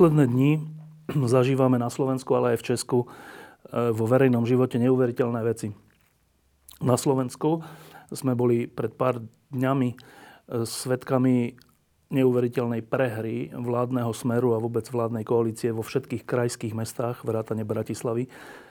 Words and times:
Posledné 0.00 0.32
dni 0.32 0.64
zažívame 1.36 1.76
na 1.76 1.92
Slovensku, 1.92 2.32
ale 2.32 2.56
aj 2.56 2.64
v 2.64 2.66
Česku 2.72 2.98
e, 3.04 3.06
vo 3.92 4.08
verejnom 4.08 4.48
živote 4.48 4.80
neuveriteľné 4.80 5.44
veci. 5.44 5.76
Na 6.80 6.96
Slovensku 6.96 7.60
sme 8.08 8.32
boli 8.32 8.64
pred 8.64 8.96
pár 8.96 9.20
dňami 9.52 9.88
e, 9.92 9.96
svetkami 10.64 11.52
neuveriteľnej 12.16 12.80
prehry 12.80 13.52
vládneho 13.52 14.08
smeru 14.16 14.56
a 14.56 14.62
vôbec 14.64 14.88
vládnej 14.88 15.28
koalície 15.28 15.68
vo 15.68 15.84
všetkých 15.84 16.24
krajských 16.24 16.72
mestách, 16.72 17.20
vrátane 17.20 17.68
Bratislavy, 17.68 18.24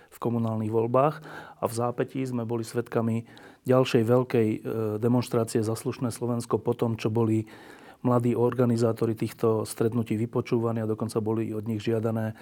v 0.09 0.17
komunálnych 0.17 0.73
voľbách. 0.73 1.21
A 1.61 1.69
v 1.69 1.73
zápätí 1.77 2.25
sme 2.25 2.41
boli 2.41 2.65
svetkami 2.65 3.29
ďalšej 3.69 4.01
veľkej 4.01 4.47
e, 4.49 4.57
demonstrácie 4.97 5.61
za 5.61 5.77
Slovensko 5.77 6.57
po 6.57 6.73
tom, 6.73 6.97
čo 6.97 7.13
boli 7.13 7.45
mladí 8.01 8.35
organizátori 8.35 9.15
týchto 9.15 9.67
stretnutí 9.67 10.15
vypočúvaní 10.15 10.83
a 10.83 10.89
dokonca 10.89 11.19
boli 11.19 11.51
od 11.51 11.67
nich 11.67 11.83
žiadané 11.83 12.31
e, 12.31 12.35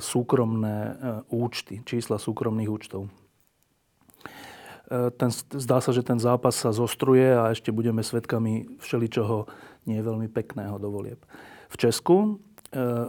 súkromné 0.00 0.76
e, 0.76 0.92
účty, 1.32 1.80
čísla 1.84 2.20
súkromných 2.20 2.70
účtov. 2.70 3.08
E, 3.08 3.10
ten, 5.16 5.30
zdá 5.32 5.80
sa, 5.80 5.90
že 5.96 6.04
ten 6.04 6.20
zápas 6.20 6.60
sa 6.60 6.76
zostruje 6.76 7.24
a 7.32 7.52
ešte 7.56 7.72
budeme 7.72 8.04
svedkami 8.04 8.76
všeličoho 8.80 9.48
nie 9.88 10.02
veľmi 10.02 10.28
pekného 10.28 10.76
do 10.76 10.92
volieb. 10.92 11.20
V 11.72 11.76
Česku 11.80 12.42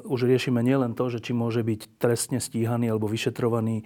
už 0.06 0.30
riešime 0.30 0.62
nielen 0.62 0.94
to, 0.94 1.10
že 1.10 1.20
či 1.20 1.34
môže 1.34 1.66
byť 1.66 1.98
trestne 1.98 2.38
stíhaný 2.38 2.94
alebo 2.94 3.10
vyšetrovaný 3.10 3.84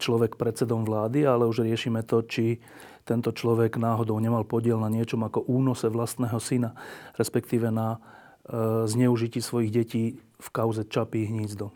človek 0.00 0.40
predsedom 0.40 0.88
vlády, 0.88 1.28
ale 1.28 1.44
už 1.44 1.68
riešime 1.68 2.00
to, 2.04 2.24
či 2.24 2.58
tento 3.02 3.34
človek 3.34 3.78
náhodou 3.78 4.18
nemal 4.22 4.46
podiel 4.46 4.78
na 4.78 4.86
niečom 4.86 5.26
ako 5.26 5.42
únose 5.50 5.90
vlastného 5.90 6.38
syna, 6.38 6.70
respektíve 7.18 7.74
na 7.74 7.98
e, 7.98 8.86
zneužití 8.86 9.42
svojich 9.42 9.70
detí 9.74 10.04
v 10.18 10.48
kauze 10.54 10.86
Čapí 10.86 11.26
hnízdo. 11.26 11.70
E, 11.70 11.74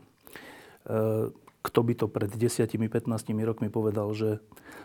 kto 1.66 1.80
by 1.82 1.92
to 1.98 2.06
pred 2.06 2.30
10-15 2.30 3.10
rokmi 3.42 3.66
povedal, 3.66 4.14
že 4.14 4.38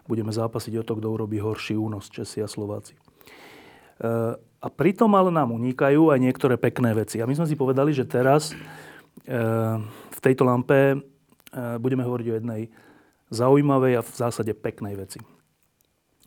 budeme 0.09 0.33
zápasiť 0.33 0.81
o 0.81 0.83
to, 0.85 0.97
kto 0.97 1.07
urobí 1.13 1.37
horší 1.37 1.77
únos, 1.77 2.09
Česi 2.09 2.41
a 2.41 2.49
Slováci. 2.49 2.97
E, 2.97 2.99
a 4.61 4.67
pritom 4.69 5.13
ale 5.13 5.29
nám 5.29 5.53
unikajú 5.53 6.09
aj 6.09 6.19
niektoré 6.21 6.57
pekné 6.57 6.93
veci. 6.97 7.21
A 7.21 7.29
my 7.29 7.37
sme 7.37 7.49
si 7.49 7.57
povedali, 7.57 7.93
že 7.97 8.05
teraz 8.05 8.53
v 9.25 10.19
tejto 10.21 10.45
lampe 10.45 11.01
budeme 11.81 12.05
hovoriť 12.05 12.27
o 12.29 12.37
jednej 12.37 12.61
zaujímavej 13.33 13.97
a 13.97 14.05
v 14.05 14.11
zásade 14.13 14.53
peknej 14.53 14.93
veci. 14.93 15.17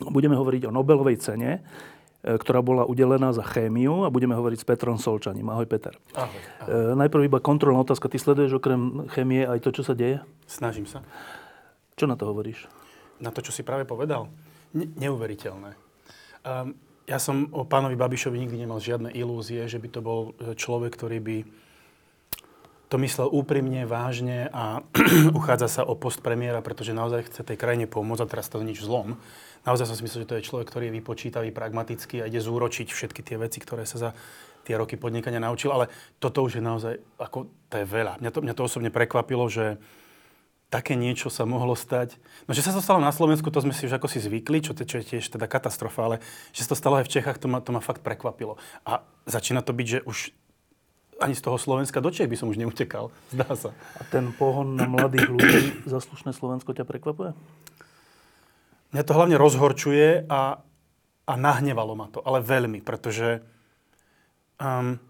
Budeme 0.08 0.36
hovoriť 0.36 0.69
o 0.69 0.74
Nobelovej 0.74 1.20
cene, 1.20 1.64
e, 2.24 2.36
ktorá 2.36 2.60
bola 2.60 2.88
udelená 2.88 3.33
za 3.33 3.44
chémiu 3.44 4.05
a 4.05 4.12
budeme 4.12 4.36
hovoriť 4.36 4.58
s 4.61 4.66
Petrom 4.66 4.96
Solčaním. 5.00 5.48
Ahoj, 5.52 5.69
Peter. 5.69 5.96
Ahoj, 6.16 6.41
ahoj. 6.64 6.69
E, 6.69 6.98
najprv 6.98 7.22
iba 7.28 7.38
kontrolná 7.41 7.80
otázka. 7.84 8.08
Ty 8.08 8.19
sleduješ 8.20 8.58
okrem 8.58 9.08
chémie 9.12 9.44
aj 9.44 9.64
to, 9.64 9.70
čo 9.70 9.83
sa 9.86 9.94
deje? 9.96 10.20
Snažím 10.48 10.84
sa. 10.84 11.05
Čo 11.94 12.11
na 12.11 12.19
to 12.19 12.27
hovoríš? 12.28 12.66
Na 13.22 13.30
to, 13.30 13.40
čo 13.40 13.55
si 13.55 13.62
práve 13.62 13.86
povedal? 13.86 14.27
Ne- 14.74 14.90
neuveriteľné. 14.98 15.79
Um, 16.45 16.74
ja 17.05 17.20
som 17.20 17.52
o 17.52 17.68
pánovi 17.68 18.00
Babišovi 18.00 18.40
nikdy 18.40 18.64
nemal 18.64 18.80
žiadne 18.80 19.12
ilúzie, 19.12 19.68
že 19.68 19.77
by 19.77 19.89
to 19.92 20.00
bol 20.00 20.20
e, 20.40 20.56
človek, 20.56 20.96
ktorý 20.96 21.18
by 21.20 21.36
to 22.89 22.96
myslel 23.00 23.29
úprimne, 23.33 23.84
vážne 23.90 24.48
a 24.55 24.80
uchádza 25.39 25.68
sa 25.68 25.83
o 25.83 25.98
post 25.98 26.23
premiéra, 26.24 26.62
pretože 26.64 26.96
naozaj 26.96 27.29
chce 27.29 27.42
tej 27.42 27.58
krajine 27.58 27.90
pomôcť 27.90 28.23
a 28.24 28.30
teraz 28.30 28.46
to 28.48 28.62
nič 28.62 28.80
zlom 28.80 29.20
naozaj 29.64 29.89
som 29.89 29.97
si 29.97 30.05
myslel, 30.05 30.25
že 30.25 30.30
to 30.30 30.39
je 30.39 30.48
človek, 30.48 30.67
ktorý 30.69 30.85
je 30.89 30.97
vypočítavý, 31.01 31.48
pragmatický 31.51 32.20
a 32.25 32.29
ide 32.29 32.41
zúročiť 32.41 32.89
všetky 32.92 33.20
tie 33.25 33.36
veci, 33.41 33.58
ktoré 33.61 33.89
sa 33.89 33.98
za 33.98 34.11
tie 34.64 34.80
roky 34.80 34.97
podnikania 34.97 35.45
naučil, 35.45 35.73
ale 35.73 35.92
toto 36.17 36.41
už 36.41 36.61
je 36.61 36.63
naozaj, 36.64 36.95
ako, 37.20 37.52
to 37.69 37.85
je 37.85 37.86
veľa. 37.86 38.17
Mňa 38.24 38.30
to, 38.33 38.39
mňa 38.41 38.55
to 38.57 38.63
osobne 38.64 38.89
prekvapilo, 38.89 39.45
že 39.53 39.77
také 40.73 40.97
niečo 40.97 41.29
sa 41.29 41.45
mohlo 41.45 41.77
stať. 41.77 42.17
No, 42.48 42.57
že 42.57 42.64
sa 42.64 42.73
to 42.73 42.80
stalo 42.80 42.98
na 42.98 43.13
Slovensku, 43.14 43.47
to 43.53 43.63
sme 43.63 43.77
si 43.77 43.86
už 43.86 43.95
ako 43.95 44.08
si 44.08 44.19
zvykli, 44.19 44.64
čo, 44.64 44.73
čo 44.73 44.97
je 44.98 45.05
tiež 45.05 45.29
teda 45.29 45.47
katastrofa, 45.47 46.01
ale 46.03 46.17
že 46.51 46.64
sa 46.64 46.74
to 46.74 46.80
stalo 46.80 46.98
aj 46.98 47.07
v 47.07 47.13
Čechách, 47.20 47.39
to 47.39 47.47
ma, 47.47 47.61
to 47.61 47.70
ma 47.70 47.79
fakt 47.79 48.03
prekvapilo. 48.03 48.58
A 48.89 49.05
začína 49.29 49.63
to 49.63 49.77
byť, 49.77 49.86
že 49.86 50.01
už 50.03 50.19
ani 51.23 51.39
z 51.39 51.47
toho 51.47 51.61
Slovenska 51.63 52.03
do 52.03 52.11
Čech 52.11 52.27
by 52.27 52.35
som 52.35 52.51
už 52.51 52.58
neutekal, 52.58 53.14
zdá 53.30 53.47
sa. 53.55 53.70
A 54.01 54.03
ten 54.03 54.35
pohon 54.35 54.74
na 54.74 54.91
mladých 54.91 55.30
ľudí 55.30 55.63
za 55.92 56.03
slušné 56.03 56.35
Slovensko 56.35 56.74
ťa 56.74 56.83
prekvapuje? 56.83 57.39
Mňa 58.94 59.02
to 59.02 59.16
hlavne 59.18 59.36
rozhorčuje 59.36 60.30
a, 60.30 60.62
a 61.27 61.32
nahnevalo 61.34 61.98
ma 61.98 62.06
to, 62.06 62.22
ale 62.22 62.38
veľmi, 62.38 62.78
pretože 62.78 63.42
um, 64.62 65.02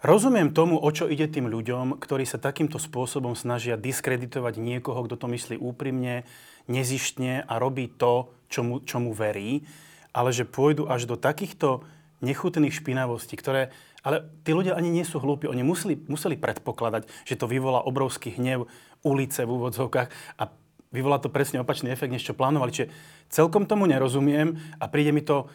rozumiem 0.00 0.50
tomu, 0.56 0.80
o 0.80 0.88
čo 0.88 1.12
ide 1.12 1.28
tým 1.28 1.52
ľuďom, 1.52 2.00
ktorí 2.00 2.24
sa 2.24 2.40
takýmto 2.40 2.80
spôsobom 2.80 3.36
snažia 3.36 3.76
diskreditovať 3.76 4.56
niekoho, 4.56 5.04
kto 5.04 5.20
to 5.20 5.26
myslí 5.28 5.60
úprimne, 5.60 6.24
nezištne 6.72 7.44
a 7.44 7.54
robí 7.60 7.92
to, 7.92 8.32
čomu, 8.48 8.80
čomu 8.80 9.12
verí, 9.12 9.68
ale 10.16 10.32
že 10.32 10.48
pôjdu 10.48 10.88
až 10.88 11.04
do 11.04 11.20
takýchto 11.20 11.84
nechutných 12.24 12.72
špinavostí, 12.72 13.36
ktoré... 13.36 13.74
Ale 14.02 14.26
tí 14.42 14.50
ľudia 14.50 14.74
ani 14.74 14.90
nie 14.90 15.06
sú 15.06 15.22
hlúpi. 15.22 15.46
Oni 15.46 15.62
museli, 15.62 15.94
museli 16.10 16.34
predpokladať, 16.34 17.06
že 17.22 17.38
to 17.38 17.46
vyvolá 17.46 17.86
obrovský 17.86 18.34
hnev 18.34 18.66
ulice 19.06 19.46
v 19.46 19.54
úvodzovkách 19.54 20.10
a 20.42 20.44
vyvolá 20.92 21.18
to 21.18 21.32
presne 21.32 21.58
opačný 21.58 21.90
efekt, 21.90 22.12
než 22.12 22.22
čo 22.22 22.36
plánovali. 22.36 22.70
Čiže 22.70 22.92
celkom 23.32 23.64
tomu 23.64 23.88
nerozumiem 23.88 24.60
a 24.78 24.84
príde 24.86 25.10
mi 25.10 25.24
to 25.24 25.48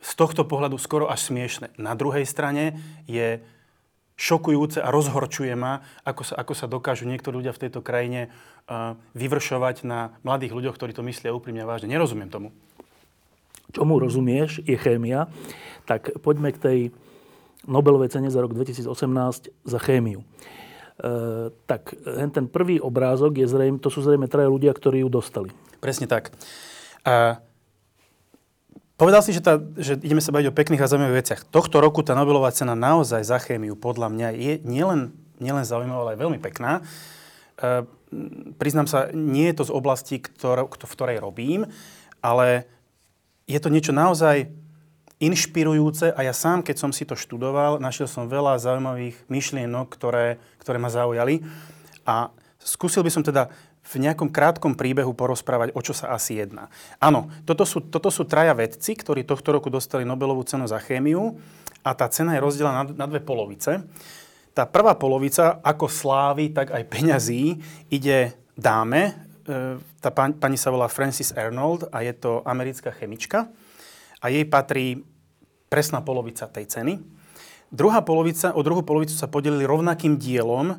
z 0.00 0.12
tohto 0.16 0.48
pohľadu 0.48 0.80
skoro 0.80 1.06
až 1.06 1.30
smiešne. 1.30 1.74
Na 1.76 1.92
druhej 1.94 2.24
strane 2.24 2.78
je 3.04 3.38
šokujúce 4.18 4.82
a 4.82 4.90
rozhorčuje 4.90 5.54
ma, 5.54 5.86
ako 6.02 6.22
sa, 6.26 6.34
ako 6.34 6.52
sa 6.58 6.66
dokážu 6.66 7.06
niektorí 7.06 7.38
ľudia 7.38 7.54
v 7.54 7.62
tejto 7.68 7.86
krajine 7.86 8.26
uh, 8.26 8.98
vyvršovať 9.14 9.86
na 9.86 10.18
mladých 10.26 10.58
ľuďoch, 10.58 10.74
ktorí 10.74 10.90
to 10.90 11.06
myslia 11.06 11.30
úprimne 11.30 11.62
vážne. 11.62 11.86
Nerozumiem 11.86 12.26
tomu. 12.26 12.50
Čomu 13.70 14.02
rozumieš, 14.02 14.64
je 14.66 14.74
chémia. 14.74 15.30
Tak 15.86 16.18
poďme 16.24 16.50
k 16.50 16.58
tej 16.58 16.78
Nobelovej 17.68 18.10
cene 18.10 18.32
za 18.32 18.40
rok 18.42 18.56
2018 18.56 18.90
za 19.52 19.78
chémiu. 19.78 20.24
E, 20.98 21.54
tak 21.70 21.94
ten 22.34 22.46
prvý 22.50 22.82
obrázok 22.82 23.38
je 23.38 23.46
zrejme, 23.46 23.78
to 23.78 23.86
sú 23.86 24.02
zrejme 24.02 24.26
traje 24.26 24.50
ľudia, 24.50 24.74
ktorí 24.74 25.06
ju 25.06 25.10
dostali. 25.10 25.54
Presne 25.78 26.10
tak. 26.10 26.34
A 27.06 27.38
povedal 28.98 29.22
si, 29.22 29.30
že, 29.30 29.38
tá, 29.38 29.62
že 29.78 29.94
ideme 30.02 30.18
sa 30.18 30.34
baviť 30.34 30.50
o 30.50 30.56
pekných 30.58 30.82
a 30.82 30.90
zaujímavých 30.90 31.18
veciach. 31.22 31.40
Tohto 31.54 31.78
roku 31.78 32.02
tá 32.02 32.18
Nobelová 32.18 32.50
cena 32.50 32.74
naozaj 32.74 33.22
za 33.22 33.38
chémiu 33.38 33.78
podľa 33.78 34.10
mňa 34.10 34.28
je 34.34 34.54
nielen, 34.66 35.14
nielen 35.38 35.62
zaujímavá, 35.62 36.02
ale 36.02 36.12
aj 36.18 36.22
veľmi 36.26 36.38
pekná. 36.42 36.82
E, 36.82 37.86
priznám 38.58 38.90
sa, 38.90 39.06
nie 39.14 39.46
je 39.54 39.62
to 39.62 39.64
z 39.70 39.72
oblasti, 39.72 40.18
ktor- 40.18 40.66
v 40.66 40.94
ktorej 40.98 41.22
robím, 41.22 41.70
ale 42.18 42.66
je 43.46 43.58
to 43.62 43.70
niečo 43.70 43.94
naozaj 43.94 44.50
inšpirujúce 45.18 46.14
a 46.14 46.20
ja 46.22 46.34
sám, 46.34 46.62
keď 46.62 46.76
som 46.78 46.90
si 46.94 47.02
to 47.02 47.18
študoval, 47.18 47.82
našiel 47.82 48.06
som 48.06 48.30
veľa 48.30 48.62
zaujímavých 48.62 49.18
myšlienok, 49.26 49.90
ktoré, 49.90 50.38
ktoré 50.62 50.78
ma 50.78 50.90
zaujali. 50.90 51.42
A 52.06 52.30
skúsil 52.62 53.02
by 53.02 53.10
som 53.10 53.26
teda 53.26 53.50
v 53.88 53.94
nejakom 54.04 54.28
krátkom 54.30 54.76
príbehu 54.78 55.16
porozprávať, 55.16 55.74
o 55.74 55.80
čo 55.82 55.96
sa 55.96 56.14
asi 56.14 56.38
jedná. 56.38 56.70
Áno, 57.00 57.32
toto 57.48 57.64
sú, 57.64 57.82
toto 57.82 58.12
sú 58.12 58.28
traja 58.28 58.54
vedci, 58.54 58.94
ktorí 58.94 59.24
tohto 59.24 59.50
roku 59.50 59.72
dostali 59.72 60.06
Nobelovú 60.06 60.44
cenu 60.44 60.68
za 60.68 60.78
chémiu 60.78 61.40
a 61.82 61.96
tá 61.96 62.06
cena 62.06 62.36
je 62.36 62.44
rozdelená 62.44 62.84
na, 62.84 62.92
na 62.92 63.06
dve 63.08 63.24
polovice. 63.24 63.80
Tá 64.52 64.68
prvá 64.68 64.94
polovica, 64.94 65.58
ako 65.64 65.88
slávy, 65.88 66.52
tak 66.52 66.74
aj 66.74 66.84
peňazí, 66.90 67.58
ide 67.88 68.36
dáme. 68.58 69.14
E, 69.46 69.80
tá 70.04 70.12
pani 70.12 70.58
sa 70.60 70.68
volá 70.68 70.90
Francis 70.90 71.32
Arnold 71.32 71.88
a 71.88 72.04
je 72.04 72.12
to 72.12 72.44
americká 72.44 72.92
chemička 72.92 73.48
a 74.22 74.26
jej 74.30 74.44
patrí 74.46 75.02
presná 75.68 76.02
polovica 76.02 76.48
tej 76.48 76.66
ceny. 76.66 76.94
Druhá 77.68 78.00
polovica, 78.00 78.56
o 78.56 78.64
druhú 78.64 78.80
polovicu 78.80 79.12
sa 79.12 79.28
podelili 79.28 79.68
rovnakým 79.68 80.16
dielom 80.16 80.72
uh, 80.72 80.78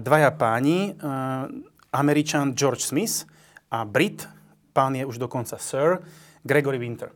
dvaja 0.00 0.32
páni, 0.32 0.96
uh, 0.96 1.46
Američan 1.92 2.56
George 2.56 2.82
Smith 2.82 3.28
a 3.68 3.84
Brit, 3.84 4.24
pán 4.72 4.96
je 4.98 5.04
už 5.06 5.20
dokonca 5.20 5.60
Sir, 5.60 6.02
Gregory 6.42 6.80
Winter. 6.80 7.12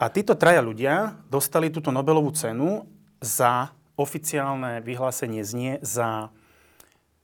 A 0.00 0.10
títo 0.10 0.34
traja 0.34 0.64
ľudia 0.64 1.14
dostali 1.30 1.70
túto 1.70 1.94
Nobelovú 1.94 2.34
cenu 2.34 2.88
za 3.22 3.70
oficiálne 3.94 4.82
vyhlásenie 4.82 5.46
znie 5.46 5.78
za 5.84 6.32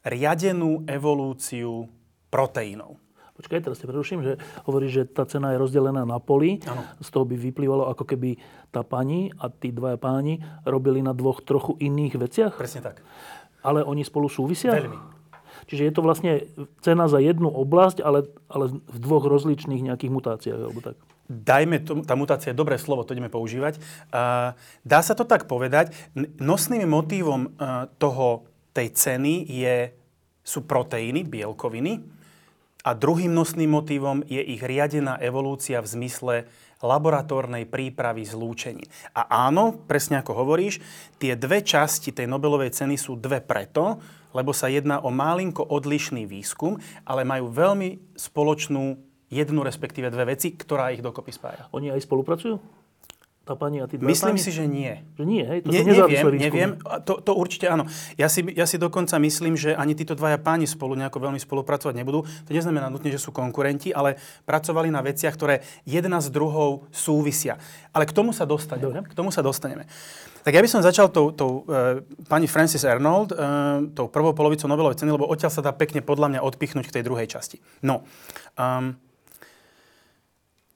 riadenú 0.07 0.87
evolúciu 0.87 1.91
proteínov. 2.31 3.01
Počkaj, 3.39 3.71
teraz 3.71 3.79
te 3.79 3.87
preruším, 3.87 4.27
že 4.27 4.33
hovorí, 4.67 4.91
že 4.91 5.07
tá 5.07 5.23
cena 5.23 5.55
je 5.55 5.63
rozdelená 5.63 6.03
na 6.03 6.19
poli. 6.19 6.59
Áno. 6.67 6.83
Z 6.99 7.09
toho 7.15 7.23
by 7.23 7.39
vyplývalo, 7.39 7.87
ako 7.87 8.03
keby 8.03 8.35
tá 8.75 8.83
pani 8.83 9.31
a 9.39 9.47
tí 9.47 9.71
dvaja 9.71 9.95
páni 9.95 10.43
robili 10.67 10.99
na 11.07 11.15
dvoch 11.15 11.39
trochu 11.47 11.79
iných 11.79 12.15
veciach. 12.19 12.53
Presne 12.59 12.83
tak. 12.83 12.99
Ale 13.63 13.87
oni 13.87 14.03
spolu 14.03 14.27
súvisia? 14.27 14.75
Veľmi. 14.75 14.99
Čiže 15.71 15.87
je 15.87 15.93
to 15.95 16.03
vlastne 16.03 16.33
cena 16.83 17.07
za 17.07 17.23
jednu 17.23 17.47
oblasť, 17.47 18.03
ale, 18.03 18.27
ale 18.51 18.75
v 18.75 18.99
dvoch 18.99 19.23
rozličných 19.23 19.87
nejakých 19.87 20.11
mutáciách, 20.11 20.59
alebo 20.59 20.81
tak. 20.83 20.99
Dajme, 21.29 21.85
to, 21.85 22.03
tá 22.09 22.17
mutácia 22.17 22.51
je 22.51 22.59
dobré 22.59 22.81
slovo, 22.81 23.05
to 23.05 23.13
ideme 23.13 23.29
používať. 23.29 23.77
Uh, 24.09 24.57
dá 24.81 25.05
sa 25.05 25.13
to 25.13 25.29
tak 25.29 25.45
povedať. 25.45 25.93
Nosným 26.41 26.89
motívom 26.89 27.53
uh, 27.55 27.85
toho, 28.01 28.49
tej 28.73 28.95
ceny 28.97 29.45
je, 29.45 29.93
sú 30.41 30.65
proteíny, 30.65 31.29
bielkoviny. 31.29 32.18
A 32.89 32.97
druhým 32.97 33.29
nosným 33.29 33.69
motívom 33.69 34.25
je 34.25 34.41
ich 34.41 34.65
riadená 34.65 35.21
evolúcia 35.21 35.77
v 35.85 35.93
zmysle 35.93 36.49
laboratórnej 36.81 37.69
prípravy 37.69 38.25
zlúčení. 38.25 38.89
A 39.13 39.29
áno, 39.45 39.77
presne 39.85 40.25
ako 40.25 40.33
hovoríš, 40.33 40.81
tie 41.21 41.37
dve 41.37 41.61
časti 41.61 42.17
tej 42.17 42.25
Nobelovej 42.25 42.73
ceny 42.73 42.97
sú 42.97 43.21
dve 43.21 43.45
preto, 43.45 44.01
lebo 44.33 44.57
sa 44.57 44.73
jedná 44.73 45.05
o 45.05 45.13
malinko 45.13 45.69
odlišný 45.69 46.25
výskum, 46.25 46.81
ale 47.05 47.29
majú 47.29 47.53
veľmi 47.53 48.17
spoločnú 48.17 48.97
jednu, 49.29 49.61
respektíve 49.61 50.09
dve 50.09 50.33
veci, 50.33 50.57
ktorá 50.57 50.89
ich 50.89 51.05
dokopy 51.05 51.29
spája. 51.29 51.69
Oni 51.77 51.93
aj 51.93 52.09
spolupracujú? 52.09 52.57
Tá 53.49 53.57
pani 53.57 53.81
a 53.81 53.89
tí 53.89 53.97
dva 53.97 54.13
Myslím 54.13 54.37
páni? 54.37 54.45
si, 54.45 54.53
že 54.53 54.69
nie. 54.69 55.01
Že 55.17 55.25
nie, 55.25 55.41
hej? 55.41 55.59
To 55.65 55.73
Ne, 55.73 55.81
neviem, 55.81 56.05
výskumy. 56.13 56.37
neviem. 56.37 56.71
To, 57.09 57.17
to 57.17 57.33
určite 57.33 57.65
áno. 57.65 57.89
Ja 58.21 58.29
si, 58.29 58.45
ja 58.53 58.69
si 58.69 58.77
dokonca 58.77 59.17
myslím, 59.17 59.57
že 59.57 59.73
ani 59.73 59.97
títo 59.97 60.13
dvaja 60.13 60.37
páni 60.37 60.69
spolu 60.69 60.93
nejako 60.93 61.17
veľmi 61.17 61.41
spolupracovať 61.41 61.97
nebudú. 61.97 62.29
To 62.29 62.51
neznamená 62.53 62.93
nutne, 62.93 63.09
že 63.09 63.17
sú 63.17 63.33
konkurenti, 63.33 63.89
ale 63.89 64.21
pracovali 64.45 64.93
na 64.93 65.01
veciach, 65.01 65.33
ktoré 65.33 65.65
jedna 65.89 66.21
s 66.21 66.29
druhou 66.29 66.93
súvisia. 66.93 67.57
Ale 67.97 68.05
k 68.05 68.13
tomu 68.13 68.37
sa 68.37 68.45
dostaneme. 68.45 69.01
Dobre. 69.01 69.09
K 69.09 69.17
tomu 69.17 69.33
sa 69.33 69.41
dostaneme. 69.41 69.89
Tak 70.45 70.53
ja 70.53 70.61
by 70.61 70.69
som 70.69 70.85
začal 70.85 71.09
tou, 71.09 71.33
tou 71.33 71.65
uh, 71.65 72.05
pani 72.29 72.45
Francis 72.53 72.85
Arnold, 72.85 73.33
uh, 73.33 73.81
tou 73.97 74.13
prvou 74.13 74.37
polovicou 74.37 74.69
Nobelovej 74.69 75.01
ceny, 75.01 75.09
lebo 75.09 75.25
odtiaľ 75.25 75.57
sa 75.57 75.65
dá 75.65 75.73
pekne 75.73 76.05
podľa 76.05 76.37
mňa 76.37 76.41
odpichnúť 76.45 76.85
k 76.85 77.01
tej 77.01 77.03
druhej 77.09 77.33
časti. 77.33 77.65
No, 77.81 78.05
um, 78.61 78.93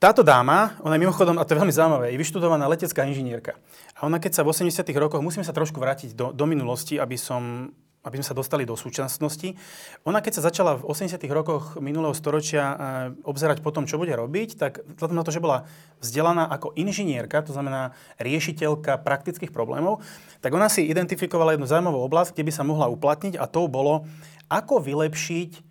táto 0.03 0.27
dáma, 0.27 0.75
ona 0.83 0.99
je 0.99 1.05
mimochodom, 1.07 1.39
a 1.39 1.47
to 1.47 1.55
je 1.55 1.63
veľmi 1.63 1.71
zaujímavé, 1.71 2.11
je 2.11 2.19
vyštudovaná 2.19 2.67
letecká 2.67 3.07
inžinierka. 3.07 3.55
A 3.95 4.11
ona 4.11 4.19
keď 4.19 4.35
sa 4.35 4.43
v 4.43 4.51
80 4.51 4.83
rokoch, 4.99 5.23
musíme 5.23 5.47
sa 5.47 5.55
trošku 5.55 5.79
vrátiť 5.79 6.19
do, 6.19 6.35
do 6.35 6.43
minulosti, 6.43 6.99
aby, 6.99 7.15
som, 7.15 7.71
aby 8.03 8.19
sme 8.19 8.27
sa 8.27 8.35
dostali 8.35 8.67
do 8.67 8.75
súčasnosti. 8.75 9.55
Ona 10.03 10.19
keď 10.19 10.43
sa 10.43 10.51
začala 10.51 10.83
v 10.83 10.91
80 10.91 11.23
rokoch 11.31 11.79
minulého 11.79 12.11
storočia 12.19 12.65
e, 12.67 12.77
obzerať 13.23 13.63
po 13.63 13.71
tom, 13.71 13.87
čo 13.87 13.95
bude 13.95 14.11
robiť, 14.11 14.59
tak 14.59 14.83
vzhľadom 14.99 15.15
na 15.15 15.23
to, 15.23 15.31
že 15.31 15.39
bola 15.39 15.71
vzdelaná 16.03 16.51
ako 16.51 16.75
inžinierka, 16.75 17.47
to 17.47 17.55
znamená 17.55 17.95
riešiteľka 18.19 19.07
praktických 19.07 19.55
problémov, 19.55 20.03
tak 20.43 20.51
ona 20.51 20.67
si 20.67 20.83
identifikovala 20.83 21.55
jednu 21.55 21.71
zaujímavú 21.71 22.03
oblasť, 22.11 22.35
kde 22.35 22.51
by 22.51 22.53
sa 22.59 22.67
mohla 22.67 22.91
uplatniť 22.91 23.39
a 23.39 23.47
to 23.47 23.71
bolo, 23.71 24.03
ako 24.51 24.83
vylepšiť 24.83 25.63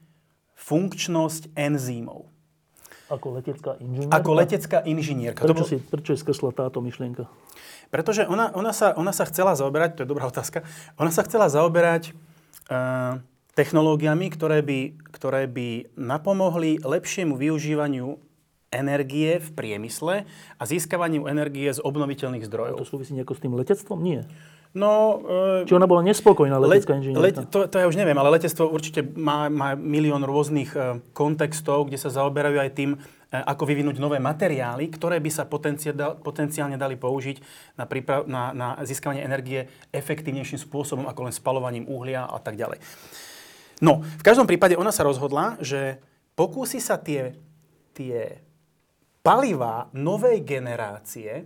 funkčnosť 0.56 1.52
enzýmov. 1.52 2.31
Ako 3.12 3.36
letecká 3.36 3.76
inžinierka? 3.84 4.16
Ako 4.16 4.32
letecká 4.32 4.80
inžinierka. 4.88 5.42
To 5.44 5.52
Prečo, 5.52 5.66
si, 5.68 5.78
prečo 5.84 6.16
je 6.16 6.20
skresla 6.24 6.56
táto 6.56 6.80
myšlienka? 6.80 7.28
Pretože 7.92 8.24
ona, 8.24 8.56
ona, 8.56 8.72
sa, 8.72 8.96
ona 8.96 9.12
sa 9.12 9.28
chcela 9.28 9.52
zaoberať, 9.52 10.00
to 10.00 10.04
je 10.08 10.10
dobrá 10.10 10.32
otázka, 10.32 10.64
ona 10.96 11.12
sa 11.12 11.28
chcela 11.28 11.52
zaoberať 11.52 12.16
uh, 12.72 13.20
technológiami, 13.52 14.32
ktoré 14.32 14.64
by, 14.64 14.80
ktoré 15.12 15.44
by 15.52 15.92
napomohli 16.00 16.80
lepšiemu 16.80 17.36
využívaniu 17.36 18.16
energie 18.72 19.44
v 19.44 19.50
priemysle 19.52 20.24
a 20.56 20.64
získavaniu 20.64 21.28
energie 21.28 21.68
z 21.68 21.84
obnoviteľných 21.84 22.48
To 22.48 22.50
zdrojov. 22.50 22.76
súvisí 22.88 23.12
nejako 23.12 23.36
s 23.36 23.42
tým 23.44 23.54
letectvom? 23.60 24.00
Nie. 24.00 24.24
No, 24.72 25.20
uh, 25.20 25.68
Či 25.68 25.76
ona 25.76 25.84
bola 25.84 26.00
nespokojná 26.00 26.56
Le, 26.56 26.80
letecká 26.80 26.96
le, 26.96 27.04
inžinierka? 27.04 27.44
to, 27.52 27.68
to 27.68 27.76
ja 27.76 27.92
už 27.92 28.00
neviem, 28.00 28.16
ale 28.16 28.40
letectvo 28.40 28.72
určite 28.72 29.04
má, 29.04 29.52
má 29.52 29.76
milión 29.76 30.24
rôznych 30.24 30.72
e, 30.72 31.04
kontextov, 31.12 31.92
kde 31.92 32.00
sa 32.00 32.08
zaoberajú 32.08 32.56
aj 32.56 32.72
tým, 32.72 32.96
e, 32.96 32.98
ako 33.36 33.68
vyvinúť 33.68 34.00
nové 34.00 34.24
materiály, 34.24 34.88
ktoré 34.88 35.20
by 35.20 35.28
sa 35.28 35.44
potencia, 35.44 35.92
da, 35.92 36.16
potenciálne 36.16 36.80
dali 36.80 36.96
použiť 36.96 37.44
na, 37.76 37.84
príprav, 37.84 38.24
na, 38.32 38.56
na 38.56 38.80
získavanie 38.88 39.28
energie 39.28 39.68
efektívnejším 39.92 40.64
spôsobom, 40.64 41.04
ako 41.04 41.28
len 41.28 41.36
spalovaním 41.36 41.92
uhlia 41.92 42.24
a 42.24 42.40
tak 42.40 42.56
ďalej. 42.56 42.80
No, 43.84 44.08
v 44.08 44.24
každom 44.24 44.48
prípade 44.48 44.80
ona 44.80 44.96
sa 44.96 45.04
rozhodla, 45.04 45.60
že 45.60 46.00
pokúsi 46.40 46.80
sa 46.80 46.96
tie, 46.96 47.36
tie 47.92 48.40
palivá 49.20 49.92
novej 49.92 50.48
generácie 50.48 51.44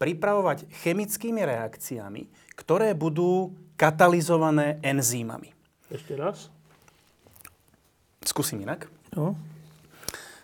pripravovať 0.00 0.64
chemickými 0.80 1.44
reakciami, 1.44 2.22
ktoré 2.60 2.92
budú 2.92 3.56
katalizované 3.80 4.76
enzýmami. 4.84 5.56
Ešte 5.88 6.12
raz? 6.14 6.52
Skúsim 8.20 8.60
inak. 8.60 8.84
No. 9.16 9.32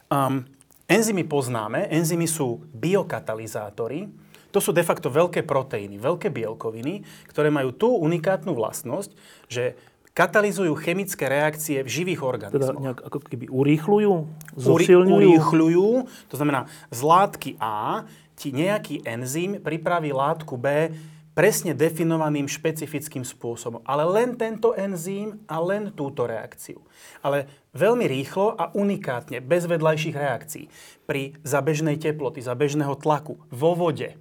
Um, 0.08 0.48
enzymy 0.88 1.28
poznáme. 1.28 1.92
Enzymy 1.92 2.24
sú 2.24 2.64
biokatalizátory. 2.72 4.08
To 4.48 4.58
sú 4.64 4.72
de 4.72 4.80
facto 4.80 5.12
veľké 5.12 5.44
proteíny, 5.44 6.00
veľké 6.00 6.32
bielkoviny, 6.32 7.04
ktoré 7.28 7.52
majú 7.52 7.76
tú 7.76 7.92
unikátnu 8.00 8.56
vlastnosť, 8.56 9.12
že 9.52 9.76
katalizujú 10.16 10.72
chemické 10.80 11.28
reakcie 11.28 11.84
v 11.84 11.92
živých 11.92 12.24
Teda 12.24 12.30
organizmoch. 12.32 12.80
nejak 12.80 13.00
ako 13.04 13.18
keby 13.20 13.46
urýchľujú, 13.52 14.12
zosilňujú. 14.56 15.12
urýchľujú, 15.12 15.88
to 16.32 16.34
znamená, 16.40 16.64
z 16.88 17.00
látky 17.04 17.50
A 17.60 18.08
ti 18.32 18.48
nejaký 18.48 19.04
enzym 19.04 19.60
pripraví 19.60 20.16
látku 20.16 20.56
B 20.56 20.88
presne 21.37 21.77
definovaným 21.77 22.49
špecifickým 22.49 23.21
spôsobom. 23.21 23.85
Ale 23.85 24.09
len 24.09 24.41
tento 24.41 24.73
enzym 24.73 25.44
a 25.44 25.61
len 25.61 25.93
túto 25.93 26.25
reakciu. 26.25 26.81
Ale 27.21 27.44
veľmi 27.77 28.09
rýchlo 28.09 28.56
a 28.56 28.73
unikátne, 28.73 29.44
bez 29.44 29.69
vedľajších 29.69 30.17
reakcií. 30.17 30.65
Pri 31.05 31.37
za 31.44 31.61
bežnej 31.61 32.00
teploty, 32.00 32.41
za 32.41 32.56
bežného 32.56 32.97
tlaku, 32.97 33.37
vo 33.53 33.77
vode. 33.77 34.17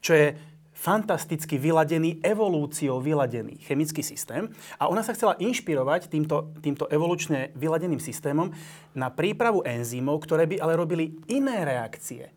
Čo 0.00 0.16
je 0.16 0.28
fantasticky 0.72 1.60
vyladený, 1.60 2.24
evolúciou 2.24 3.04
vyladený 3.04 3.60
chemický 3.68 4.00
systém. 4.00 4.48
A 4.80 4.88
ona 4.88 5.04
sa 5.04 5.12
chcela 5.12 5.36
inšpirovať 5.36 6.08
týmto, 6.08 6.56
týmto 6.64 6.88
evolučne 6.88 7.52
vyladeným 7.52 8.00
systémom 8.00 8.48
na 8.96 9.12
prípravu 9.12 9.60
enzymov, 9.60 10.24
ktoré 10.24 10.48
by 10.48 10.56
ale 10.56 10.80
robili 10.80 11.20
iné 11.28 11.68
reakcie. 11.68 12.32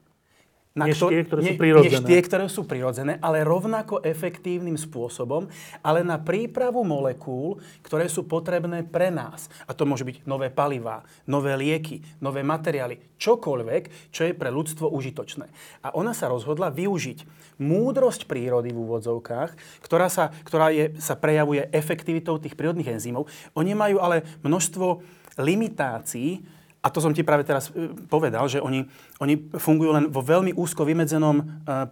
Než 0.73 0.97
ktor- 0.97 1.13
tie, 1.13 1.21
ktoré 1.21 1.41
sú 1.45 1.53
ne- 1.53 1.61
prirodzené. 1.61 2.01
Než 2.01 2.09
tie, 2.09 2.19
ktoré 2.25 2.45
sú 2.49 2.61
prirodzené, 2.65 3.13
ale 3.21 3.45
rovnako 3.45 4.01
efektívnym 4.01 4.73
spôsobom, 4.73 5.45
ale 5.85 6.01
na 6.01 6.17
prípravu 6.17 6.81
molekúl, 6.81 7.61
ktoré 7.85 8.09
sú 8.09 8.25
potrebné 8.25 8.81
pre 8.81 9.13
nás. 9.13 9.53
A 9.69 9.77
to 9.77 9.85
môže 9.85 10.01
byť 10.01 10.25
nové 10.25 10.49
palivá, 10.49 11.05
nové 11.29 11.53
lieky, 11.53 12.01
nové 12.17 12.41
materiály, 12.41 12.97
čokoľvek, 13.21 14.09
čo 14.09 14.25
je 14.25 14.33
pre 14.33 14.49
ľudstvo 14.49 14.89
užitočné. 14.89 15.45
A 15.85 15.93
ona 15.93 16.17
sa 16.17 16.25
rozhodla 16.25 16.73
využiť 16.73 17.21
múdrosť 17.61 18.25
prírody 18.25 18.73
v 18.73 18.81
úvodzovkách, 18.81 19.53
ktorá, 19.85 20.09
sa, 20.09 20.33
ktorá 20.41 20.73
je, 20.73 20.97
sa 20.97 21.13
prejavuje 21.13 21.69
efektivitou 21.69 22.41
tých 22.41 22.57
prírodných 22.57 22.97
enzymov. 22.97 23.29
Oni 23.53 23.77
majú 23.77 24.01
ale 24.01 24.25
množstvo 24.41 25.05
limitácií, 25.37 26.41
a 26.83 26.91
to 26.91 26.99
som 26.99 27.15
ti 27.15 27.23
práve 27.23 27.47
teraz 27.47 27.71
e, 27.71 27.95
povedal, 28.11 28.43
že 28.51 28.59
oni, 28.59 28.83
oni 29.23 29.39
fungujú 29.55 29.95
len 29.95 30.11
vo 30.11 30.19
veľmi 30.19 30.51
úzko 30.51 30.83
vymedzenom 30.83 31.39
e, 31.39 31.43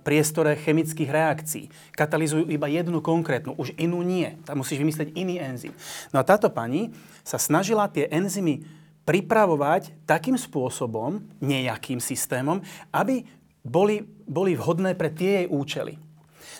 priestore 0.03 0.60
chemických 0.60 1.07
reakcií. 1.07 1.71
Katalizujú 1.95 2.51
iba 2.51 2.67
jednu 2.67 3.00
konkrétnu, 3.00 3.55
už 3.55 3.71
inú 3.79 4.03
nie. 4.03 4.36
Tam 4.43 4.60
musíš 4.60 4.83
vymyslieť 4.83 5.15
iný 5.15 5.39
enzym. 5.39 5.71
No 6.12 6.19
a 6.19 6.27
táto 6.27 6.51
pani 6.51 6.91
sa 7.24 7.39
snažila 7.39 7.88
tie 7.88 8.12
enzymy 8.12 8.67
pripravovať 9.07 9.95
takým 10.03 10.36
spôsobom, 10.36 11.24
nejakým 11.39 12.03
systémom, 12.03 12.60
aby 12.91 13.24
boli, 13.63 14.03
boli 14.27 14.60
vhodné 14.60 14.91
pre 15.00 15.07
tie 15.07 15.45
jej 15.45 15.48
účely. 15.48 15.95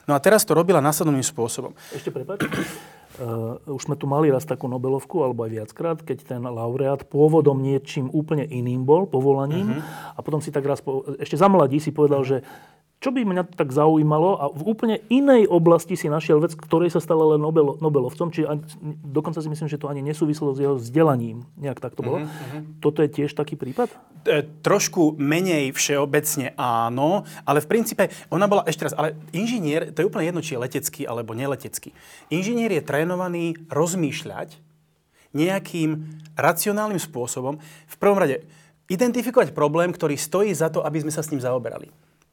No 0.08 0.16
a 0.16 0.24
teraz 0.24 0.48
to 0.48 0.56
robila 0.56 0.80
následným 0.80 1.22
spôsobom. 1.22 1.76
Ešte 1.92 2.10
prepáč. 2.16 2.48
Uh, 3.22 3.62
už 3.78 3.86
sme 3.86 3.94
tu 3.94 4.10
mali 4.10 4.34
raz 4.34 4.50
takú 4.50 4.66
Nobelovku, 4.66 5.22
alebo 5.22 5.46
aj 5.46 5.52
viackrát, 5.54 5.98
keď 6.02 6.26
ten 6.26 6.42
laureát 6.42 7.06
pôvodom 7.06 7.62
niečím 7.62 8.10
úplne 8.10 8.42
iným 8.42 8.82
bol, 8.82 9.06
povolaním, 9.06 9.70
Mhm. 9.70 9.78
uh-huh. 9.78 10.18
a 10.18 10.20
potom 10.26 10.42
si 10.42 10.50
tak 10.50 10.66
raz, 10.66 10.82
po, 10.82 11.06
ešte 11.22 11.38
za 11.38 11.46
mladí 11.46 11.78
si 11.78 11.94
povedal, 11.94 12.26
že 12.26 12.42
čo 13.02 13.10
by 13.10 13.26
mňa 13.26 13.58
tak 13.58 13.74
zaujímalo 13.74 14.38
a 14.38 14.46
v 14.54 14.62
úplne 14.62 15.02
inej 15.10 15.50
oblasti 15.50 15.98
si 15.98 16.06
našiel 16.06 16.38
vec, 16.38 16.54
ktorej 16.54 16.94
sa 16.94 17.02
stala 17.02 17.34
len 17.34 17.42
Nobel, 17.42 17.82
Nobelovcom, 17.82 18.30
či 18.30 18.46
ani, 18.46 18.62
dokonca 19.02 19.42
si 19.42 19.50
myslím, 19.50 19.66
že 19.66 19.82
to 19.82 19.90
ani 19.90 20.06
nesúvislo 20.06 20.54
s 20.54 20.62
jeho 20.62 20.78
vzdelaním. 20.78 21.42
Nejak 21.58 21.82
tak 21.82 21.98
to 21.98 22.06
bolo. 22.06 22.22
Mm-hmm. 22.22 22.78
Toto 22.78 23.02
je 23.02 23.10
tiež 23.10 23.34
taký 23.34 23.58
prípad? 23.58 23.90
E, 24.30 24.46
trošku 24.62 25.18
menej 25.18 25.74
všeobecne 25.74 26.54
áno, 26.54 27.26
ale 27.42 27.66
v 27.66 27.68
princípe 27.74 28.14
ona 28.30 28.46
bola, 28.46 28.70
ešte 28.70 28.86
raz, 28.86 28.94
ale 28.94 29.18
inžinier, 29.34 29.90
to 29.90 30.06
je 30.06 30.08
úplne 30.08 30.30
jedno, 30.30 30.46
či 30.46 30.54
je 30.54 30.62
letecký 30.62 31.02
alebo 31.10 31.34
neletecký. 31.34 31.90
Inžinier 32.30 32.70
je 32.70 32.86
trénovaný 32.86 33.58
rozmýšľať 33.74 34.62
nejakým 35.34 36.06
racionálnym 36.38 37.02
spôsobom. 37.02 37.58
V 37.90 37.96
prvom 37.98 38.22
rade, 38.22 38.46
identifikovať 38.94 39.58
problém, 39.58 39.90
ktorý 39.90 40.20
stojí 40.22 40.54
za 40.54 40.70
to, 40.70 40.86
aby 40.86 41.02
sme 41.02 41.10
sa 41.10 41.26
s 41.26 41.34
ním 41.34 41.42
zaoberali. 41.42 41.90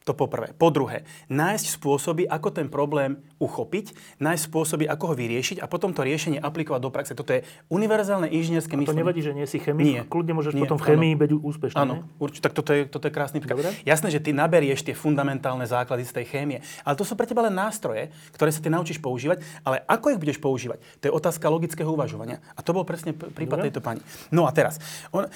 To 0.09 0.17
poprvé. 0.17 0.57
Po 0.57 0.73
druhé, 0.73 1.05
nájsť 1.29 1.77
spôsoby, 1.77 2.25
ako 2.25 2.49
ten 2.49 2.73
problém 2.73 3.21
uchopiť, 3.37 3.93
nájsť 4.25 4.43
spôsoby, 4.49 4.89
ako 4.89 5.13
ho 5.13 5.15
vyriešiť 5.21 5.61
a 5.61 5.69
potom 5.69 5.93
to 5.93 6.01
riešenie 6.01 6.41
aplikovať 6.41 6.81
do 6.81 6.89
praxe. 6.89 7.13
Toto 7.13 7.37
je 7.37 7.45
univerzálne 7.69 8.25
inžinierské 8.33 8.73
myslenie. 8.73 8.97
To 8.97 9.03
nevadí, 9.05 9.21
že 9.21 9.37
nie 9.37 9.45
si 9.45 9.61
chemik? 9.61 9.85
Nie. 9.85 10.01
Kľudne 10.09 10.33
môžeš 10.33 10.57
nie, 10.57 10.65
potom 10.65 10.81
v 10.81 10.97
chemii 10.97 11.13
byť 11.13 11.31
úspešný. 11.37 11.77
Áno, 11.77 12.09
určite. 12.17 12.49
Tak 12.49 12.57
toto 12.57 12.73
je, 12.73 12.89
toto 12.89 13.05
je 13.05 13.13
krásny 13.13 13.45
príklad. 13.45 13.69
Jasné, 13.85 14.09
že 14.09 14.25
ty 14.25 14.33
naberieš 14.33 14.81
tie 14.81 14.97
fundamentálne 14.97 15.69
základy 15.69 16.09
z 16.09 16.13
tej 16.17 16.25
chémie, 16.25 16.65
ale 16.89 16.97
to 16.97 17.05
sú 17.05 17.13
pre 17.13 17.29
teba 17.29 17.45
len 17.45 17.53
nástroje, 17.53 18.09
ktoré 18.33 18.49
sa 18.49 18.65
ty 18.65 18.73
naučíš 18.73 18.97
používať, 19.05 19.45
ale 19.61 19.85
ako 19.85 20.17
ich 20.17 20.21
budeš 20.25 20.41
používať, 20.41 20.81
to 21.05 21.13
je 21.13 21.13
otázka 21.13 21.53
logického 21.53 21.93
uvažovania. 21.93 22.41
A 22.57 22.65
to 22.65 22.73
bol 22.73 22.89
presne 22.89 23.13
prípad 23.13 23.61
Dobre. 23.61 23.67
tejto 23.69 23.85
pani. 23.85 24.01
No 24.33 24.49
a 24.49 24.57
teraz, 24.57 24.81
on, 25.13 25.29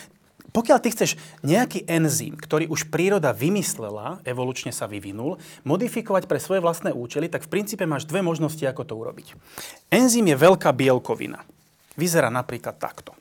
pokiaľ 0.51 0.79
ty 0.83 0.91
chceš 0.91 1.17
nejaký 1.47 1.87
enzym, 1.87 2.35
ktorý 2.35 2.67
už 2.69 2.91
príroda 2.91 3.31
vymyslela, 3.31 4.21
evolučne 4.27 4.75
sa 4.75 4.91
vyvinul, 4.91 5.39
modifikovať 5.63 6.27
pre 6.27 6.43
svoje 6.43 6.61
vlastné 6.61 6.91
účely, 6.91 7.31
tak 7.31 7.47
v 7.47 7.53
princípe 7.55 7.87
máš 7.87 8.05
dve 8.05 8.21
možnosti, 8.21 8.61
ako 8.67 8.83
to 8.83 8.95
urobiť. 8.99 9.39
Enzym 9.89 10.29
je 10.29 10.37
veľká 10.37 10.75
bielkovina. 10.75 11.41
Vyzerá 11.95 12.29
napríklad 12.29 12.77
takto. 12.77 13.17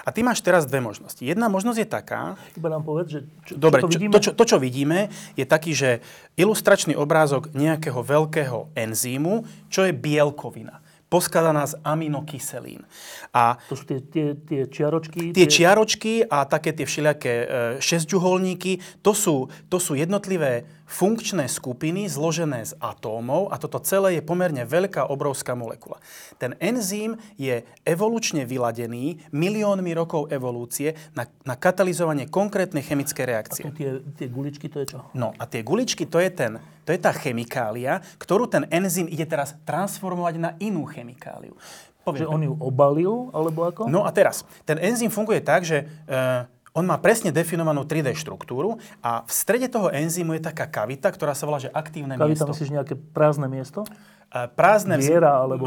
A 0.00 0.08
ty 0.16 0.24
máš 0.24 0.40
teraz 0.40 0.64
dve 0.64 0.80
možnosti. 0.80 1.20
Jedna 1.20 1.52
možnosť 1.52 1.78
je 1.84 1.88
taká... 1.88 2.22
Iba 2.56 2.72
nám 2.72 2.82
povedz, 2.88 3.08
že 3.12 3.20
čo, 3.44 3.52
Dobre, 3.60 3.84
čo 3.84 3.86
to 3.86 3.92
vidíme? 3.92 4.12
To, 4.16 4.20
čo, 4.20 4.30
to, 4.32 4.44
čo 4.48 4.56
vidíme, 4.56 4.98
je 5.36 5.44
taký, 5.44 5.76
že 5.76 6.00
ilustračný 6.40 6.96
obrázok 6.96 7.52
nejakého 7.52 8.00
veľkého 8.00 8.72
enzýmu, 8.72 9.44
čo 9.68 9.84
je 9.84 9.92
bielkovina 9.92 10.79
poskladaná 11.10 11.66
z 11.66 11.74
aminokyselín. 11.82 12.86
A 13.34 13.58
to 13.66 13.74
sú 13.74 13.84
tie, 13.84 13.98
tie, 14.06 14.38
tie 14.38 14.62
čiaročky? 14.70 15.34
Tie, 15.34 15.36
tie 15.36 15.46
čiaročky 15.50 16.22
a 16.22 16.46
také 16.46 16.70
tie 16.70 16.86
všelijaké 16.86 17.34
e, 17.34 17.46
šesťuholníky, 17.82 19.02
to 19.02 19.10
sú, 19.10 19.50
to 19.66 19.82
sú 19.82 19.98
jednotlivé 19.98 20.64
funkčné 20.90 21.46
skupiny 21.46 22.10
zložené 22.10 22.66
z 22.66 22.74
atómov 22.82 23.54
a 23.54 23.56
toto 23.62 23.78
celé 23.78 24.18
je 24.18 24.22
pomerne 24.26 24.66
veľká, 24.66 25.06
obrovská 25.06 25.54
molekula. 25.54 26.02
Ten 26.42 26.58
enzym 26.58 27.14
je 27.38 27.62
evolučne 27.86 28.42
vyladený 28.42 29.22
miliónmi 29.30 29.94
rokov 29.94 30.26
evolúcie 30.34 30.98
na, 31.14 31.30
na 31.46 31.54
katalizovanie 31.54 32.26
konkrétnej 32.26 32.82
chemickej 32.82 33.24
reakcie. 33.24 33.62
A 33.62 33.70
tie, 33.70 34.02
tie 34.18 34.26
guličky 34.26 34.66
to 34.66 34.82
je 34.82 34.98
čo? 34.98 35.06
No 35.14 35.30
a 35.38 35.46
tie 35.46 35.62
guličky 35.62 36.10
to 36.10 36.18
je, 36.18 36.30
ten, 36.34 36.58
to 36.82 36.90
je 36.90 36.98
tá 36.98 37.14
chemikália, 37.14 38.02
ktorú 38.18 38.50
ten 38.50 38.66
enzym 38.74 39.06
ide 39.06 39.24
teraz 39.30 39.54
transformovať 39.62 40.34
na 40.42 40.50
inú 40.58 40.90
chemikáliu. 40.90 41.54
Poviem, 42.02 42.20
že 42.24 42.32
on 42.32 42.42
ju 42.42 42.52
obalil, 42.58 43.28
alebo 43.30 43.68
ako? 43.68 43.86
No 43.86 44.08
a 44.08 44.10
teraz, 44.10 44.42
ten 44.64 44.80
enzym 44.80 45.12
funguje 45.12 45.44
tak, 45.44 45.68
že 45.68 45.84
e, 45.84 46.48
on 46.70 46.86
má 46.86 46.96
presne 47.02 47.34
definovanú 47.34 47.82
3D 47.82 48.14
štruktúru 48.14 48.78
a 49.02 49.26
v 49.26 49.32
strede 49.32 49.66
toho 49.66 49.90
enzymu 49.90 50.38
je 50.38 50.42
taká 50.46 50.70
kavita, 50.70 51.10
ktorá 51.10 51.34
sa 51.34 51.46
volá, 51.46 51.58
že 51.58 51.70
aktívne 51.70 52.14
kavita, 52.14 52.26
miesto. 52.26 52.46
Kavita 52.46 52.54
myslíš 52.54 52.70
nejaké 52.70 52.94
prázdne 53.14 53.48
miesto? 53.50 53.82
prázdne... 54.30 54.94
Viera, 55.02 55.42
alebo... 55.42 55.66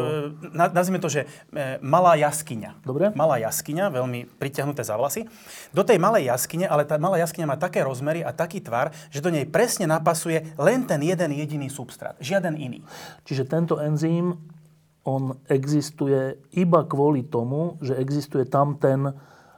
nazvime 0.56 1.04
to, 1.04 1.12
že 1.12 1.28
e, 1.52 1.84
malá 1.84 2.16
jaskyňa. 2.16 2.80
Dobre. 2.88 3.12
Malá 3.12 3.36
jaskyňa, 3.44 3.92
veľmi 3.92 4.40
priťahnuté 4.40 4.88
za 4.88 4.96
vlasy. 4.96 5.28
Do 5.76 5.84
tej 5.84 6.00
malej 6.00 6.32
jaskyne, 6.32 6.72
ale 6.72 6.88
tá 6.88 6.96
malá 6.96 7.20
jaskyňa 7.20 7.44
má 7.44 7.58
také 7.60 7.84
rozmery 7.84 8.24
a 8.24 8.32
taký 8.32 8.64
tvar, 8.64 8.96
že 9.12 9.20
do 9.20 9.28
nej 9.28 9.44
presne 9.44 9.84
napasuje 9.84 10.56
len 10.56 10.88
ten 10.88 11.04
jeden 11.04 11.36
jediný 11.36 11.68
substrát. 11.68 12.16
Žiaden 12.24 12.56
iný. 12.56 12.80
Čiže 13.28 13.44
tento 13.52 13.84
enzym, 13.84 14.40
on 15.04 15.36
existuje 15.52 16.40
iba 16.56 16.88
kvôli 16.88 17.28
tomu, 17.28 17.76
že 17.84 18.00
existuje 18.00 18.48
tam 18.48 18.80
ten 18.80 19.12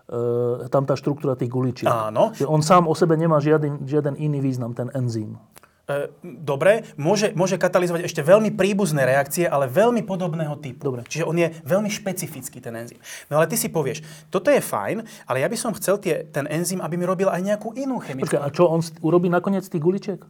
e, 0.10 0.70
tam 0.70 0.86
tá 0.86 0.94
štruktúra 0.98 1.34
tých 1.38 1.52
guličiek. 1.52 1.90
Áno. 1.90 2.32
Že 2.34 2.46
on 2.50 2.62
sám 2.62 2.86
o 2.86 2.94
sebe 2.94 3.18
nemá 3.18 3.42
žiaden, 3.42 3.86
žiaden 3.86 4.16
iný 4.18 4.42
význam, 4.42 4.74
ten 4.78 4.90
enzym. 4.94 5.38
E, 5.86 6.10
dobre, 6.24 6.82
môže, 6.98 7.30
môže 7.38 7.62
katalizovať 7.62 8.10
ešte 8.10 8.26
veľmi 8.26 8.58
príbuzné 8.58 9.06
reakcie, 9.06 9.46
ale 9.46 9.70
veľmi 9.70 10.02
podobného 10.02 10.58
typu. 10.58 10.82
Dobre. 10.82 11.06
Čiže 11.06 11.30
on 11.30 11.38
je 11.38 11.54
veľmi 11.62 11.94
špecifický, 11.94 12.58
ten 12.58 12.74
enzym. 12.74 12.98
No 13.30 13.38
ale 13.38 13.46
ty 13.46 13.54
si 13.54 13.70
povieš, 13.70 14.02
toto 14.34 14.50
je 14.50 14.58
fajn, 14.58 15.06
ale 15.30 15.46
ja 15.46 15.48
by 15.50 15.58
som 15.58 15.78
chcel 15.78 16.02
tie, 16.02 16.26
ten 16.34 16.50
enzym, 16.50 16.82
aby 16.82 16.98
mi 16.98 17.06
robil 17.06 17.30
aj 17.30 17.38
nejakú 17.38 17.78
inú 17.78 18.02
chemickú. 18.02 18.34
Počkaj, 18.34 18.42
a 18.42 18.50
čo 18.50 18.66
on 18.66 18.82
urobí 19.06 19.30
nakoniec 19.30 19.62
tých 19.70 19.82
guličiek? 19.82 20.22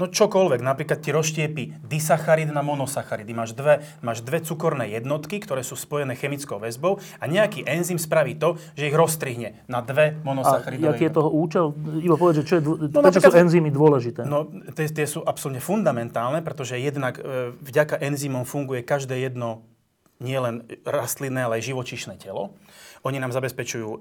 No 0.00 0.08
čokoľvek, 0.08 0.64
napríklad 0.64 1.04
ti 1.04 1.12
rozštiepi 1.12 1.84
disacharid 1.84 2.48
na 2.48 2.64
monosacharidy. 2.64 3.36
Máš 3.36 3.52
dve, 3.52 3.84
máš 4.00 4.24
dve 4.24 4.40
cukorné 4.40 4.88
jednotky, 4.96 5.44
ktoré 5.44 5.60
sú 5.60 5.76
spojené 5.76 6.16
chemickou 6.16 6.56
väzbou 6.56 7.04
a 7.20 7.24
nejaký 7.28 7.68
enzym 7.68 8.00
spraví 8.00 8.40
to, 8.40 8.56
že 8.72 8.88
ich 8.88 8.96
rozstrihne 8.96 9.60
na 9.68 9.84
dve 9.84 10.16
monosacharidy. 10.24 10.88
A 10.88 10.96
aký 10.96 11.12
je 11.12 11.20
toho 11.20 11.28
účel? 11.28 11.76
Iba 12.00 12.16
povedať, 12.16 12.36
že 12.40 12.44
čo 12.48 12.54
je, 12.56 12.62
dô... 12.64 12.72
no, 12.80 12.98
prečo 13.04 13.20
sú 13.20 13.36
enzymy 13.36 13.68
dôležité? 13.68 14.24
No, 14.24 14.48
tie, 14.72 14.88
tie 14.88 15.04
sú 15.04 15.20
absolútne 15.20 15.60
fundamentálne, 15.60 16.40
pretože 16.40 16.80
jednak 16.80 17.20
e, 17.20 17.52
vďaka 17.60 18.00
enzymom 18.00 18.48
funguje 18.48 18.80
každé 18.80 19.20
jedno 19.20 19.68
nielen 20.16 20.64
rastlinné, 20.88 21.44
ale 21.44 21.60
aj 21.60 21.76
živočišné 21.76 22.16
telo. 22.16 22.56
Oni 23.04 23.16
nám 23.16 23.32
zabezpečujú 23.32 23.88
um, 23.88 24.00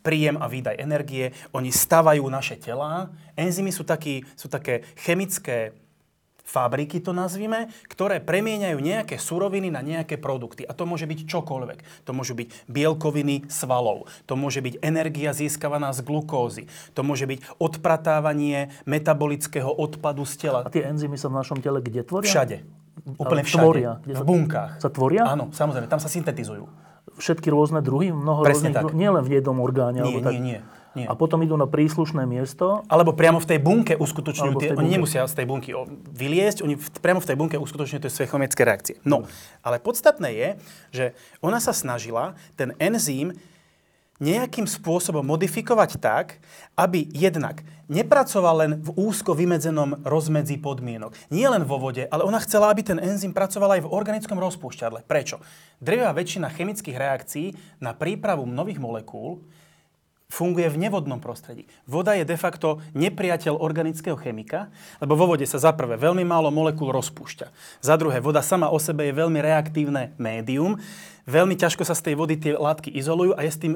príjem 0.00 0.40
a 0.40 0.48
výdaj 0.48 0.80
energie, 0.80 1.32
oni 1.52 1.68
stavajú 1.68 2.24
naše 2.28 2.56
telá. 2.56 3.12
Enzymy 3.36 3.72
sú, 3.72 3.84
taký, 3.84 4.24
sú 4.36 4.48
také 4.48 4.84
chemické 4.96 5.76
fabriky 6.50 6.98
to 6.98 7.14
nazvime, 7.14 7.70
ktoré 7.86 8.18
premieňajú 8.18 8.78
nejaké 8.82 9.14
suroviny 9.22 9.70
na 9.70 9.86
nejaké 9.86 10.18
produkty. 10.18 10.66
A 10.66 10.74
to 10.74 10.82
môže 10.82 11.06
byť 11.06 11.30
čokoľvek. 11.30 11.78
To 12.02 12.10
môžu 12.10 12.34
byť 12.34 12.66
bielkoviny 12.66 13.46
svalov, 13.46 14.10
to 14.26 14.34
môže 14.34 14.58
byť 14.58 14.82
energia 14.82 15.30
získavaná 15.30 15.94
z 15.94 16.02
glukózy, 16.02 16.66
to 16.98 17.06
môže 17.06 17.30
byť 17.30 17.62
odpratávanie 17.62 18.74
metabolického 18.90 19.70
odpadu 19.70 20.26
z 20.26 20.34
tela. 20.48 20.66
A 20.66 20.72
tie 20.72 20.82
enzymy 20.90 21.14
sa 21.14 21.30
v 21.30 21.38
našom 21.38 21.62
tele 21.62 21.78
kde 21.78 22.02
tvoria? 22.02 22.26
Všade. 22.26 22.66
Úplne 23.16 23.42
všade. 23.46 23.62
Tvoria. 23.62 23.92
v 24.02 24.22
bunkách. 24.26 24.82
Sa 24.82 24.90
tvoria? 24.90 25.22
Áno, 25.24 25.54
samozrejme, 25.54 25.86
tam 25.86 26.02
sa 26.02 26.10
syntetizujú 26.10 26.89
všetky 27.20 27.52
rôzne 27.52 27.84
druhy, 27.84 28.10
mnoho 28.10 28.42
Presne 28.42 28.72
rôznych, 28.72 28.90
tak. 28.90 28.96
nie 28.96 29.10
len 29.12 29.22
v 29.22 29.30
jednom 29.38 29.60
orgáne. 29.60 30.00
Nie, 30.00 30.08
alebo 30.08 30.18
nie, 30.18 30.26
tak. 30.26 30.34
nie. 30.40 30.60
Nie. 30.90 31.06
A 31.06 31.14
potom 31.14 31.38
idú 31.46 31.54
na 31.54 31.70
príslušné 31.70 32.26
miesto. 32.26 32.82
Alebo 32.90 33.14
priamo 33.14 33.38
v 33.38 33.46
tej 33.46 33.62
bunke 33.62 33.94
uskutočňujú 33.94 34.54
tie, 34.58 34.74
bunke. 34.74 34.80
oni 34.82 34.90
nemusia 34.98 35.22
z 35.22 35.38
tej 35.38 35.46
bunky 35.46 35.70
vyliesť, 36.10 36.66
oni 36.66 36.74
v, 36.74 36.86
priamo 36.98 37.22
v 37.22 37.28
tej 37.30 37.36
bunke 37.38 37.56
uskutočňujú 37.62 38.02
tie 38.02 38.10
svoje 38.10 38.26
chemické 38.26 38.66
reakcie. 38.66 38.98
No, 39.06 39.22
ale 39.62 39.78
podstatné 39.78 40.34
je, 40.34 40.48
že 40.90 41.04
ona 41.38 41.62
sa 41.62 41.70
snažila 41.70 42.34
ten 42.58 42.74
enzym 42.82 43.38
nejakým 44.20 44.68
spôsobom 44.68 45.24
modifikovať 45.24 45.96
tak, 45.96 46.38
aby 46.76 47.08
jednak 47.10 47.64
nepracoval 47.90 48.54
len 48.62 48.72
v 48.78 48.94
úzko 48.94 49.34
vymedzenom 49.34 50.06
rozmedzi 50.06 50.60
podmienok. 50.60 51.16
Nie 51.32 51.50
len 51.50 51.66
vo 51.66 51.80
vode, 51.80 52.06
ale 52.06 52.22
ona 52.22 52.38
chcela, 52.38 52.70
aby 52.70 52.86
ten 52.86 53.00
enzym 53.02 53.34
pracoval 53.34 53.80
aj 53.80 53.82
v 53.88 53.92
organickom 53.92 54.38
rozpúšťadle. 54.38 55.08
Prečo? 55.08 55.42
Drevá 55.82 56.14
väčšina 56.14 56.52
chemických 56.52 56.94
reakcií 56.94 57.46
na 57.82 57.96
prípravu 57.96 58.46
nových 58.46 58.78
molekúl 58.78 59.42
funguje 60.30 60.70
v 60.70 60.86
nevodnom 60.86 61.18
prostredí. 61.18 61.66
Voda 61.90 62.14
je 62.14 62.22
de 62.22 62.38
facto 62.38 62.78
nepriateľ 62.94 63.58
organického 63.58 64.14
chemika, 64.14 64.70
lebo 65.02 65.18
vo 65.18 65.34
vode 65.34 65.42
sa 65.44 65.58
za 65.58 65.74
prvé 65.74 65.98
veľmi 65.98 66.22
málo 66.22 66.54
molekúl 66.54 66.94
rozpúšťa. 66.94 67.50
Za 67.82 67.98
druhé, 67.98 68.22
voda 68.22 68.38
sama 68.38 68.70
o 68.70 68.78
sebe 68.78 69.10
je 69.10 69.18
veľmi 69.18 69.42
reaktívne 69.42 70.14
médium, 70.22 70.78
veľmi 71.30 71.54
ťažko 71.54 71.86
sa 71.86 71.94
z 71.94 72.10
tej 72.10 72.14
vody 72.18 72.34
tie 72.34 72.58
látky 72.58 72.90
izolujú 72.90 73.38
a 73.38 73.46
je 73.46 73.54
s 73.54 73.62
tým 73.62 73.72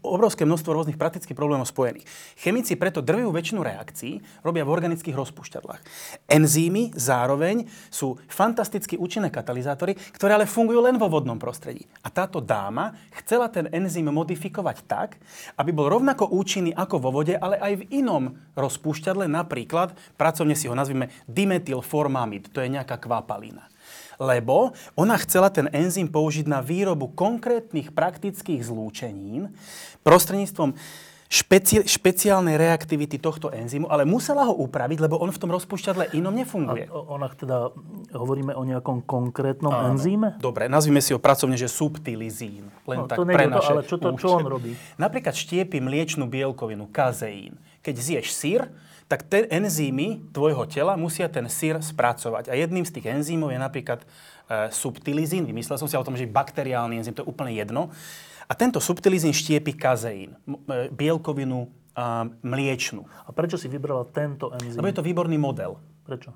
obrovské 0.00 0.46
množstvo 0.46 0.70
rôznych 0.70 1.00
praktických 1.00 1.34
problémov 1.34 1.66
spojených. 1.66 2.06
Chemici 2.38 2.78
preto 2.78 3.02
drvivú 3.02 3.34
väčšinu 3.34 3.60
reakcií 3.66 4.22
robia 4.46 4.62
v 4.62 4.70
organických 4.70 5.18
rozpúšťadlách. 5.18 5.82
Enzymy 6.30 6.94
zároveň 6.94 7.66
sú 7.90 8.14
fantasticky 8.30 8.94
účinné 8.94 9.34
katalizátory, 9.34 9.98
ktoré 10.14 10.38
ale 10.38 10.46
fungujú 10.46 10.86
len 10.86 10.94
vo 10.94 11.10
vodnom 11.10 11.36
prostredí. 11.36 11.82
A 12.06 12.08
táto 12.14 12.38
dáma 12.38 12.94
chcela 13.18 13.50
ten 13.50 13.66
enzym 13.74 14.06
modifikovať 14.06 14.86
tak, 14.86 15.18
aby 15.58 15.74
bol 15.74 15.90
rovnako 15.90 16.30
účinný 16.30 16.70
ako 16.70 17.02
vo 17.02 17.10
vode, 17.10 17.34
ale 17.34 17.58
aj 17.58 17.82
v 17.82 18.04
inom 18.04 18.38
rozpúšťadle, 18.54 19.26
napríklad, 19.26 19.96
pracovne 20.14 20.54
si 20.54 20.70
ho 20.70 20.76
nazvime 20.76 21.10
dimethylformamid, 21.26 22.52
to 22.52 22.62
je 22.62 22.70
nejaká 22.70 23.00
kvapalina 23.00 23.73
lebo 24.16 24.72
ona 24.94 25.16
chcela 25.18 25.48
ten 25.48 25.66
enzym 25.70 26.06
použiť 26.06 26.46
na 26.46 26.60
výrobu 26.60 27.10
konkrétnych 27.10 27.90
praktických 27.90 28.62
zlúčenín 28.62 29.50
prostredníctvom 30.02 30.74
špeci- 31.26 31.82
špeciálnej 31.82 32.54
reaktivity 32.54 33.18
tohto 33.18 33.50
enzymu, 33.50 33.90
ale 33.90 34.06
musela 34.06 34.46
ho 34.46 34.54
upraviť, 34.54 35.02
lebo 35.02 35.18
on 35.18 35.34
v 35.34 35.40
tom 35.40 35.50
rozpúšťadle 35.50 36.14
inom 36.14 36.30
nefunguje. 36.30 36.86
A 36.86 36.94
ona 36.94 37.26
teda, 37.32 37.74
hovoríme 38.14 38.54
o 38.54 38.62
nejakom 38.62 39.02
konkrétnom 39.02 39.72
Áno. 39.72 39.96
enzyme? 39.96 40.38
Dobre, 40.38 40.70
nazvime 40.70 41.02
si 41.02 41.10
ho 41.10 41.18
pracovne, 41.18 41.58
že 41.58 41.66
subtilizín. 41.66 42.70
Len 42.86 42.98
No, 43.02 43.10
tak 43.10 43.18
to 43.18 43.26
pre 43.26 43.34
nejde 43.34 43.50
to, 43.50 43.58
naše 43.58 43.72
ale 43.72 43.82
čo 43.82 43.96
to- 43.98 44.14
čo 44.14 44.28
on 44.38 44.46
robí? 44.46 44.78
Napríklad 44.94 45.34
štiepi 45.34 45.82
mliečnú 45.82 46.30
bielkovinu, 46.30 46.86
kazeín. 46.86 47.58
Keď 47.82 47.94
zješ 47.98 48.26
sír, 48.30 48.60
tak 49.14 49.30
tie 49.30 49.46
enzymy 49.46 50.26
tvojho 50.34 50.66
tela 50.66 50.98
musia 50.98 51.30
ten 51.30 51.46
sír 51.46 51.78
spracovať. 51.78 52.50
A 52.50 52.58
jedným 52.58 52.82
z 52.82 52.98
tých 52.98 53.14
enzymov 53.14 53.54
je 53.54 53.62
napríklad 53.62 54.02
e, 54.02 54.06
subtilizín. 54.74 55.46
Vymyslel 55.46 55.78
som 55.78 55.86
si 55.86 55.94
o 55.94 56.02
tom, 56.02 56.18
že 56.18 56.26
bakteriálny 56.26 56.98
enzym, 56.98 57.14
to 57.14 57.22
je 57.22 57.30
úplne 57.30 57.54
jedno. 57.54 57.94
A 58.50 58.58
tento 58.58 58.82
subtilizín 58.82 59.30
štiepi 59.30 59.78
kazeín, 59.78 60.34
e, 60.66 60.90
bielkovinu 60.90 61.70
a, 61.94 62.26
mliečnú. 62.42 63.06
A 63.06 63.30
prečo 63.30 63.54
si 63.54 63.70
vybrala 63.70 64.02
tento 64.10 64.50
enzym? 64.58 64.82
Lebo 64.82 64.90
je 64.90 64.98
to 64.98 65.06
výborný 65.06 65.38
model. 65.38 65.78
Prečo? 66.02 66.34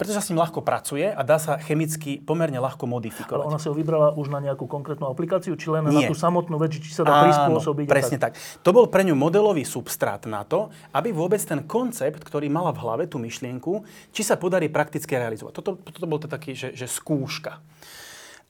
Pretože 0.00 0.16
sa 0.16 0.24
s 0.24 0.32
ním 0.32 0.40
ľahko 0.40 0.64
pracuje 0.64 1.04
a 1.12 1.20
dá 1.20 1.36
sa 1.36 1.60
chemicky 1.60 2.24
pomerne 2.24 2.56
ľahko 2.56 2.88
Ale 2.88 2.96
modifikovať. 2.96 3.44
ona 3.44 3.60
si 3.60 3.68
ho 3.68 3.76
vybrala 3.76 4.16
už 4.16 4.32
na 4.32 4.40
nejakú 4.40 4.64
konkrétnu 4.64 5.04
aplikáciu, 5.12 5.52
či 5.60 5.68
len 5.68 5.84
Nie. 5.92 6.08
na 6.08 6.08
tú 6.08 6.16
samotnú 6.16 6.56
vec, 6.56 6.72
či 6.72 6.88
sa 6.88 7.04
dá 7.04 7.28
prispôsobiť? 7.28 7.84
a 7.84 7.92
presne 7.92 8.16
tak. 8.16 8.32
To 8.64 8.72
bol 8.72 8.88
pre 8.88 9.04
ňu 9.04 9.12
modelový 9.12 9.68
substrát 9.68 10.24
na 10.24 10.40
to, 10.48 10.72
aby 10.96 11.12
vôbec 11.12 11.44
ten 11.44 11.60
koncept, 11.68 12.24
ktorý 12.24 12.48
mala 12.48 12.72
v 12.72 12.80
hlave, 12.80 13.04
tú 13.12 13.20
myšlienku, 13.20 13.84
či 14.08 14.24
sa 14.24 14.40
podarí 14.40 14.72
prakticky 14.72 15.20
realizovať. 15.20 15.52
Toto, 15.60 15.76
toto 15.76 16.06
bol 16.08 16.16
to 16.16 16.32
taký, 16.32 16.56
že, 16.56 16.72
že 16.72 16.88
skúška. 16.88 17.60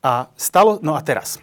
A 0.06 0.30
stalo, 0.38 0.78
no 0.86 0.94
a 0.94 1.02
teraz. 1.02 1.42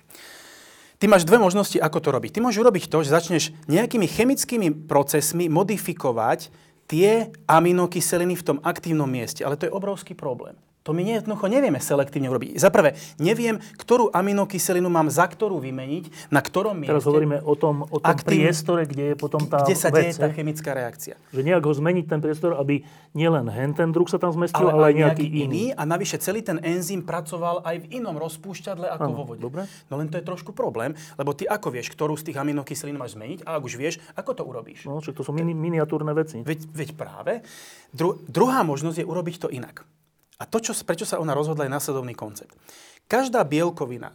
Ty 0.97 1.05
máš 1.11 1.27
dve 1.27 1.37
možnosti, 1.37 1.77
ako 1.77 1.99
to 1.99 2.09
robiť. 2.15 2.31
Ty 2.31 2.39
môžeš 2.41 2.63
urobiť 2.63 2.83
to, 2.89 3.05
že 3.05 3.13
začneš 3.13 3.43
nejakými 3.69 4.07
chemickými 4.09 4.89
procesmi 4.89 5.45
modifikovať 5.45 6.49
tie 6.87 7.29
aminokyseliny 7.45 8.35
v 8.39 8.45
tom 8.47 8.57
aktívnom 8.63 9.11
mieste. 9.11 9.43
Ale 9.43 9.59
to 9.59 9.67
je 9.67 9.75
obrovský 9.75 10.15
problém. 10.15 10.55
To 10.87 10.95
my 10.95 11.03
jednoducho 11.03 11.51
nevieme 11.51 11.83
selektívne 11.83 12.31
urobiť. 12.31 12.55
Za 12.55 12.71
prvé, 12.71 12.95
neviem, 13.19 13.59
ktorú 13.75 14.07
aminokyselinu 14.15 14.87
mám 14.87 15.11
za 15.11 15.27
ktorú 15.27 15.59
vymeniť, 15.59 16.31
na 16.31 16.39
ktorom 16.39 16.79
mieste. 16.79 16.95
Teraz 16.95 17.03
hovoríme 17.03 17.43
o 17.43 17.53
tom, 17.59 17.83
o 17.91 17.99
tom 17.99 18.07
Aktív- 18.07 18.47
priestore, 18.47 18.87
kde 18.87 19.11
je 19.11 19.15
potom 19.19 19.43
tá 19.43 19.67
kde 19.67 19.75
sa 19.75 19.91
vec. 19.91 20.15
deje 20.15 20.23
tá 20.23 20.31
chemická 20.31 20.71
reakcia. 20.71 21.19
Že 21.35 21.43
nejak 21.43 21.63
ho 21.67 21.73
zmeniť 21.75 22.05
ten 22.07 22.19
priestor, 22.23 22.55
aby 22.55 22.87
nielen 23.11 23.51
hen 23.51 23.75
ten 23.75 23.91
druh 23.91 24.07
sa 24.07 24.15
tam 24.15 24.31
zmestil, 24.31 24.63
Ale, 24.63 24.71
ale, 24.71 24.85
aj 24.87 24.87
aj 24.87 24.99
nejaký 25.03 25.25
iný. 25.27 25.63
A 25.75 25.83
navyše 25.83 26.15
celý 26.23 26.39
ten 26.39 26.55
enzym 26.63 27.03
pracoval 27.03 27.67
aj 27.67 27.83
v 27.83 27.99
inom 27.99 28.15
rozpúšťadle 28.15 28.87
ako 28.95 29.11
Áno, 29.11 29.17
vo 29.19 29.23
vode. 29.35 29.43
dobre. 29.43 29.67
No 29.91 29.99
len 29.99 30.07
to 30.07 30.15
je 30.15 30.23
trošku 30.23 30.55
problém, 30.55 30.95
lebo 31.19 31.35
ty 31.35 31.43
ako 31.43 31.67
vieš, 31.67 31.91
ktorú 31.91 32.15
z 32.15 32.31
tých 32.31 32.39
aminokyselín 32.39 32.95
máš 32.95 33.19
zmeniť 33.19 33.43
a 33.43 33.59
ak 33.59 33.61
už 33.67 33.75
vieš, 33.75 33.99
ako 34.15 34.31
to 34.39 34.43
urobíš. 34.47 34.87
No, 34.87 35.03
to 35.03 35.19
sú 35.19 35.35
mini, 35.35 35.51
miniatúrne 35.51 36.15
veci. 36.15 36.39
Veď, 36.47 36.63
veď 36.71 36.89
práve. 36.95 37.43
Dru, 37.91 38.15
druhá 38.31 38.63
možnosť 38.63 39.03
je 39.03 39.05
urobiť 39.09 39.35
to 39.43 39.51
inak. 39.51 39.83
A 40.37 40.45
to, 40.45 40.61
čo, 40.61 40.71
prečo 40.85 41.05
sa 41.05 41.17
ona 41.17 41.33
rozhodla, 41.33 41.65
je 41.65 41.73
následovný 41.73 42.13
koncept. 42.13 42.53
Každá 43.09 43.41
bielkovina 43.41 44.13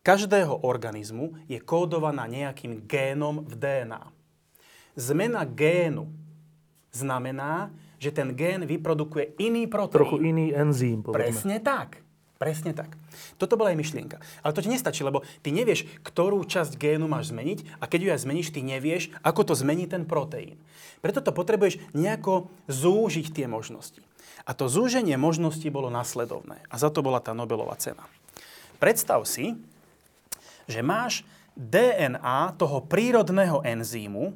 každého 0.00 0.64
organizmu 0.64 1.36
je 1.44 1.60
kódovaná 1.60 2.24
nejakým 2.24 2.88
génom 2.88 3.44
v 3.44 3.52
DNA. 3.54 4.02
Zmena 4.96 5.44
génu 5.44 6.08
znamená, 6.90 7.70
že 8.00 8.10
ten 8.10 8.32
gén 8.32 8.64
vyprodukuje 8.64 9.36
iný 9.38 9.68
proteín. 9.68 10.00
Trochu 10.00 10.18
iný 10.24 10.46
enzym, 10.56 11.04
povedzme. 11.04 11.20
Presne 11.20 11.56
tak. 11.60 12.00
Presne 12.40 12.72
tak. 12.72 12.96
Toto 13.36 13.60
bola 13.60 13.76
aj 13.76 13.78
myšlienka. 13.84 14.16
Ale 14.40 14.56
to 14.56 14.64
ti 14.64 14.72
nestačí, 14.72 15.04
lebo 15.04 15.20
ty 15.44 15.52
nevieš, 15.52 15.84
ktorú 16.00 16.40
časť 16.48 16.80
génu 16.80 17.04
máš 17.04 17.36
zmeniť 17.36 17.76
a 17.76 17.84
keď 17.84 18.00
ju 18.00 18.10
aj 18.16 18.24
zmeníš, 18.24 18.48
ty 18.56 18.64
nevieš, 18.64 19.12
ako 19.20 19.52
to 19.52 19.54
zmení 19.60 19.84
ten 19.84 20.08
proteín. 20.08 20.56
Preto 21.04 21.20
to 21.20 21.36
potrebuješ 21.36 21.76
nejako 21.92 22.48
zúžiť 22.64 23.36
tie 23.36 23.44
možnosti. 23.44 24.00
A 24.50 24.56
to 24.58 24.66
zúženie 24.66 25.14
možností 25.14 25.70
bolo 25.70 25.94
nasledovné. 25.94 26.58
A 26.66 26.74
za 26.74 26.90
to 26.90 27.06
bola 27.06 27.22
tá 27.22 27.30
Nobelová 27.30 27.78
cena. 27.78 28.02
Predstav 28.82 29.22
si, 29.22 29.54
že 30.66 30.82
máš 30.82 31.22
DNA 31.54 32.58
toho 32.58 32.82
prírodného 32.82 33.62
enzýmu, 33.62 34.34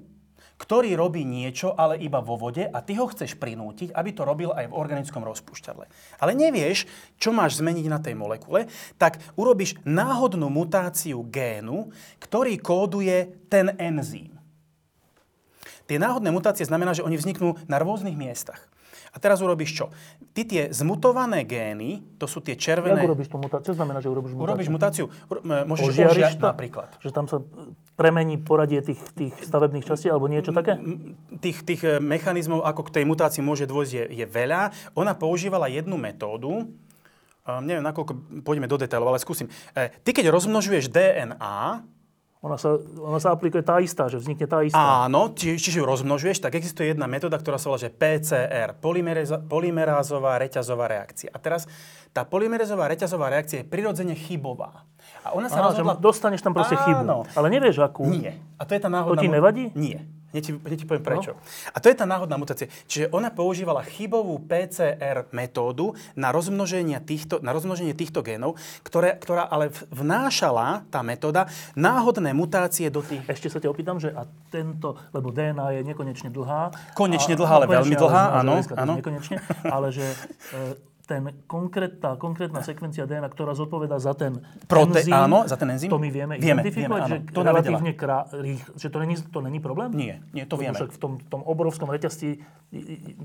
ktorý 0.54 0.94
robí 0.94 1.26
niečo, 1.26 1.74
ale 1.74 1.98
iba 1.98 2.22
vo 2.22 2.38
vode 2.38 2.62
a 2.62 2.78
ty 2.78 2.94
ho 2.94 3.10
chceš 3.10 3.34
prinútiť, 3.34 3.90
aby 3.90 4.14
to 4.14 4.22
robil 4.22 4.54
aj 4.54 4.70
v 4.70 4.76
organickom 4.78 5.26
rozpúšťadle. 5.26 5.90
Ale 6.22 6.32
nevieš, 6.38 6.86
čo 7.18 7.34
máš 7.34 7.58
zmeniť 7.58 7.86
na 7.90 7.98
tej 7.98 8.14
molekule, 8.14 8.70
tak 8.94 9.18
urobíš 9.34 9.82
náhodnú 9.82 10.46
mutáciu 10.46 11.26
génu, 11.26 11.90
ktorý 12.22 12.54
kóduje 12.62 13.50
ten 13.50 13.74
enzým. 13.82 14.30
Tie 15.90 15.98
náhodné 15.98 16.30
mutácie 16.30 16.62
znamená, 16.62 16.94
že 16.94 17.02
oni 17.02 17.18
vzniknú 17.18 17.58
na 17.66 17.82
rôznych 17.82 18.14
miestach. 18.14 18.70
A 19.14 19.16
teraz 19.22 19.38
urobíš 19.38 19.78
čo? 19.78 19.86
Ty 20.34 20.42
tie 20.42 20.62
zmutované 20.74 21.46
gény, 21.46 22.02
to 22.18 22.26
sú 22.26 22.42
tie 22.42 22.58
červené... 22.58 22.98
urobíš 22.98 23.30
tú 23.30 23.38
mutáciu? 23.38 23.70
Čo 23.70 23.78
znamená, 23.78 24.02
že 24.02 24.10
urobíš 24.10 24.34
mutáciu? 24.34 24.50
Urobíš 24.50 24.68
mutáciu, 24.74 25.04
ur- 25.30 25.42
môžeš 25.46 26.34
to? 26.34 26.42
napríklad. 26.42 26.88
Že 26.98 27.10
tam 27.14 27.30
sa 27.30 27.38
premení 27.94 28.42
poradie 28.42 28.82
tých, 28.82 28.98
tých 29.14 29.34
stavebných 29.38 29.86
častí 29.86 30.10
alebo 30.10 30.26
niečo 30.26 30.50
také? 30.50 30.74
Tých, 31.38 31.62
tých 31.62 31.82
e, 31.86 32.02
mechanizmov, 32.02 32.66
ako 32.66 32.90
k 32.90 33.00
tej 33.00 33.04
mutácii 33.06 33.38
môže 33.38 33.70
dôjsť, 33.70 33.92
je, 33.94 34.04
je 34.18 34.26
veľa. 34.26 34.74
Ona 34.98 35.14
používala 35.14 35.70
jednu 35.70 35.94
metódu, 35.94 36.66
um, 36.66 37.62
neviem, 37.62 37.86
nakoľko 37.86 38.42
pôjdeme 38.42 38.66
do 38.66 38.74
detailov, 38.74 39.14
ale 39.14 39.22
skúsim. 39.22 39.46
E, 39.78 39.94
ty, 40.02 40.10
keď 40.10 40.34
rozmnožuješ 40.34 40.90
DNA, 40.90 41.86
Ona 42.44 42.60
sa, 42.60 42.76
ona 43.00 43.16
sa 43.16 43.32
aplikuje 43.32 43.64
tá 43.64 43.80
istá, 43.80 44.04
že 44.04 44.20
vznikne 44.20 44.44
tá 44.44 44.60
istá. 44.60 45.08
Áno, 45.08 45.32
či, 45.32 45.56
čiže 45.56 45.80
ju 45.80 45.88
rozmnožuješ, 45.88 46.44
tak 46.44 46.60
existuje 46.60 46.92
jedna 46.92 47.08
metóda, 47.08 47.40
ktorá 47.40 47.56
sa 47.56 47.72
volá, 47.72 47.80
že 47.80 47.88
PCR, 47.88 48.76
polymerázová 49.48 50.36
reťazová 50.36 50.84
reakcia. 50.84 51.32
A 51.32 51.40
teraz 51.40 51.64
tá 52.12 52.28
polymerázová 52.28 52.84
reťazová 52.92 53.32
reakcia 53.32 53.64
je 53.64 53.66
prirodzene 53.66 54.12
chybová. 54.12 54.84
A 55.24 55.32
ona 55.32 55.48
sa 55.48 55.72
že 55.72 55.80
rozhodla... 55.80 55.96
dostaneš 55.96 56.44
tam 56.44 56.52
proste 56.52 56.76
chybu. 56.76 57.00
Áno. 57.00 57.24
Ale 57.32 57.48
nevieš 57.48 57.80
akú. 57.80 58.04
Nie. 58.04 58.36
A 58.60 58.68
to 58.68 58.76
je 58.76 58.80
tá 58.84 58.92
náhodná... 58.92 59.24
ti 59.24 59.28
mu- 59.32 59.36
nevadí? 59.40 59.64
Nie. 59.72 60.04
Hneď 60.34 60.42
ti, 60.42 60.52
hneď 60.58 60.78
ti 60.82 60.86
poviem 60.90 61.06
prečo. 61.06 61.38
A 61.70 61.78
to 61.78 61.86
je 61.86 61.94
tá 61.94 62.02
náhodná 62.10 62.34
mutácia. 62.34 62.66
Čiže 62.90 63.14
ona 63.14 63.30
používala 63.30 63.86
chybovú 63.86 64.42
PCR 64.42 65.30
metódu 65.30 65.94
na 66.18 66.34
rozmnoženie 66.34 66.98
týchto, 67.06 67.38
na 67.38 67.54
rozmnoženie 67.54 67.94
týchto 67.94 68.26
génov, 68.26 68.58
ktoré, 68.82 69.14
ktorá 69.14 69.46
ale 69.46 69.70
vnášala, 69.94 70.90
tá 70.90 71.06
metóda, 71.06 71.46
náhodné 71.78 72.34
mutácie 72.34 72.90
do 72.90 72.98
tých... 72.98 73.22
Ešte 73.30 73.46
sa 73.46 73.62
ťa 73.62 73.70
opýtam, 73.70 74.02
že 74.02 74.10
a 74.10 74.26
tento, 74.50 74.98
lebo 75.14 75.30
DNA 75.30 75.78
je 75.78 75.82
nekonečne 75.86 76.34
dlhá. 76.34 76.74
Konečne 76.98 77.34
a- 77.34 77.38
dlhá, 77.38 77.54
ale 77.62 77.66
konečne, 77.70 77.78
veľmi 77.78 77.94
dlhá, 77.94 78.24
áno, 78.42 78.52
áno. 78.74 78.94
Nekonečne, 78.98 79.36
ale 79.70 79.94
že 79.94 80.02
e, 80.50 80.58
ten 81.04 81.20
konkrét, 81.44 82.00
tá 82.00 82.16
konkrétna 82.16 82.60
sekvencia 82.60 83.04
DNA, 83.04 83.28
ktorá 83.28 83.52
zodpoveda 83.52 83.96
za 83.96 84.12
ten 84.12 84.40
Prote- 84.64 85.04
enzym, 85.04 85.12
áno, 85.12 85.44
za 85.44 85.54
ten 85.54 85.68
enzym. 85.68 85.86
to 85.86 85.96
my 85.96 86.08
vieme, 86.08 86.34
Vieme, 86.34 86.60
identifikovať, 86.60 86.88
vieme, 86.98 87.04
že 87.06 87.16
áno. 87.18 87.28
To 87.28 87.38
ona 87.38 87.50
relatívne 87.50 87.92
krá, 87.92 88.18
rých, 88.32 88.64
že 88.74 88.88
to 88.88 88.96
není, 88.98 89.14
to 89.14 89.38
není 89.38 89.58
problém? 89.58 89.92
Nie, 89.92 90.24
nie, 90.32 90.42
to 90.42 90.56
Lebo 90.56 90.62
vieme. 90.64 90.76
Však 90.76 90.90
v 90.90 90.98
tom, 90.98 91.12
tom 91.22 91.40
obrovskom 91.42 91.86
reťazci, 91.86 92.40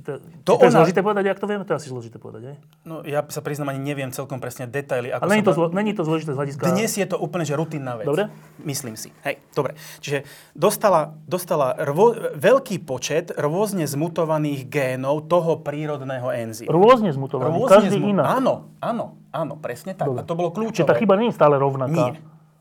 to, 0.03 0.11
To 0.43 0.51
to 0.53 0.61
je 0.61 0.67
ona- 0.67 0.77
zložité 0.77 0.99
povedať, 0.99 1.23
jak 1.25 1.39
to 1.39 1.47
vieme? 1.47 1.63
To 1.63 1.71
je 1.71 1.77
asi 1.77 1.87
zložité 1.87 2.17
povedať, 2.17 2.41
aj? 2.45 2.55
No, 2.83 2.95
ja 3.01 3.23
sa 3.25 3.39
priznám, 3.39 3.71
ani 3.71 3.81
neviem 3.81 4.11
celkom 4.11 4.37
presne 4.37 4.67
detaily. 4.67 5.09
Ako 5.09 5.23
Ale 5.23 5.31
není 5.31 5.43
to, 5.43 5.53
zlo, 5.53 5.65
není 5.69 5.91
to 5.91 6.03
zložité 6.03 6.31
z 6.31 6.37
hľadiska... 6.37 6.61
Dnes 6.69 6.91
je 6.91 7.07
to 7.07 7.15
úplne 7.15 7.43
že 7.43 7.55
rutinná 7.55 7.95
vec. 7.95 8.05
Dobre. 8.05 8.27
Myslím 8.59 8.93
si. 8.93 9.09
Hej, 9.23 9.39
dobre. 9.51 9.73
Čiže 9.99 10.27
dostala, 10.51 11.15
dostala 11.25 11.79
rvo, 11.79 12.11
veľký 12.35 12.83
počet 12.83 13.31
rôzne 13.33 13.87
zmutovaných 13.87 14.67
génov 14.67 15.25
toho 15.25 15.57
prírodného 15.57 16.27
enzymu. 16.27 16.67
Rôzne 16.67 17.09
zmutovaný, 17.09 17.68
každý 17.71 17.97
zmu- 17.97 18.09
inak. 18.09 18.25
Áno, 18.27 18.53
áno, 18.79 19.05
áno, 19.29 19.53
presne 19.55 19.93
tak. 19.93 20.07
Dobre. 20.07 20.19
A 20.19 20.23
to 20.23 20.33
bolo 20.33 20.49
Čiže 20.49 20.57
kľúčové. 20.57 20.87
tá 20.87 20.95
chyba 20.95 21.15
nie 21.15 21.29
je 21.29 21.35
stále 21.35 21.55
rovnaká. 21.55 21.91
Nie, 21.91 22.11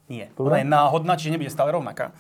nie. 0.06 0.26
Dobre. 0.32 0.48
Ona 0.48 0.58
je 0.60 0.66
náhodná, 0.66 1.12
čiže 1.14 1.32
nebude 1.32 1.48
stále 1.48 1.70
rovnaká. 1.70 2.12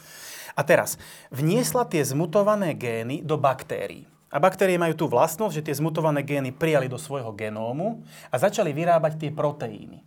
A 0.52 0.60
teraz, 0.62 0.98
vniesla 1.28 1.84
tie 1.84 2.02
zmutované 2.02 2.72
gény 2.72 3.20
do 3.20 3.36
baktérií. 3.36 4.08
A 4.28 4.36
baktérie 4.36 4.76
majú 4.76 4.92
tú 4.92 5.06
vlastnosť, 5.06 5.54
že 5.54 5.64
tie 5.64 5.74
zmutované 5.74 6.20
gény 6.20 6.50
prijali 6.50 6.84
do 6.84 7.00
svojho 7.00 7.32
genómu 7.32 8.04
a 8.28 8.36
začali 8.36 8.76
vyrábať 8.76 9.16
tie 9.16 9.30
proteíny. 9.30 10.04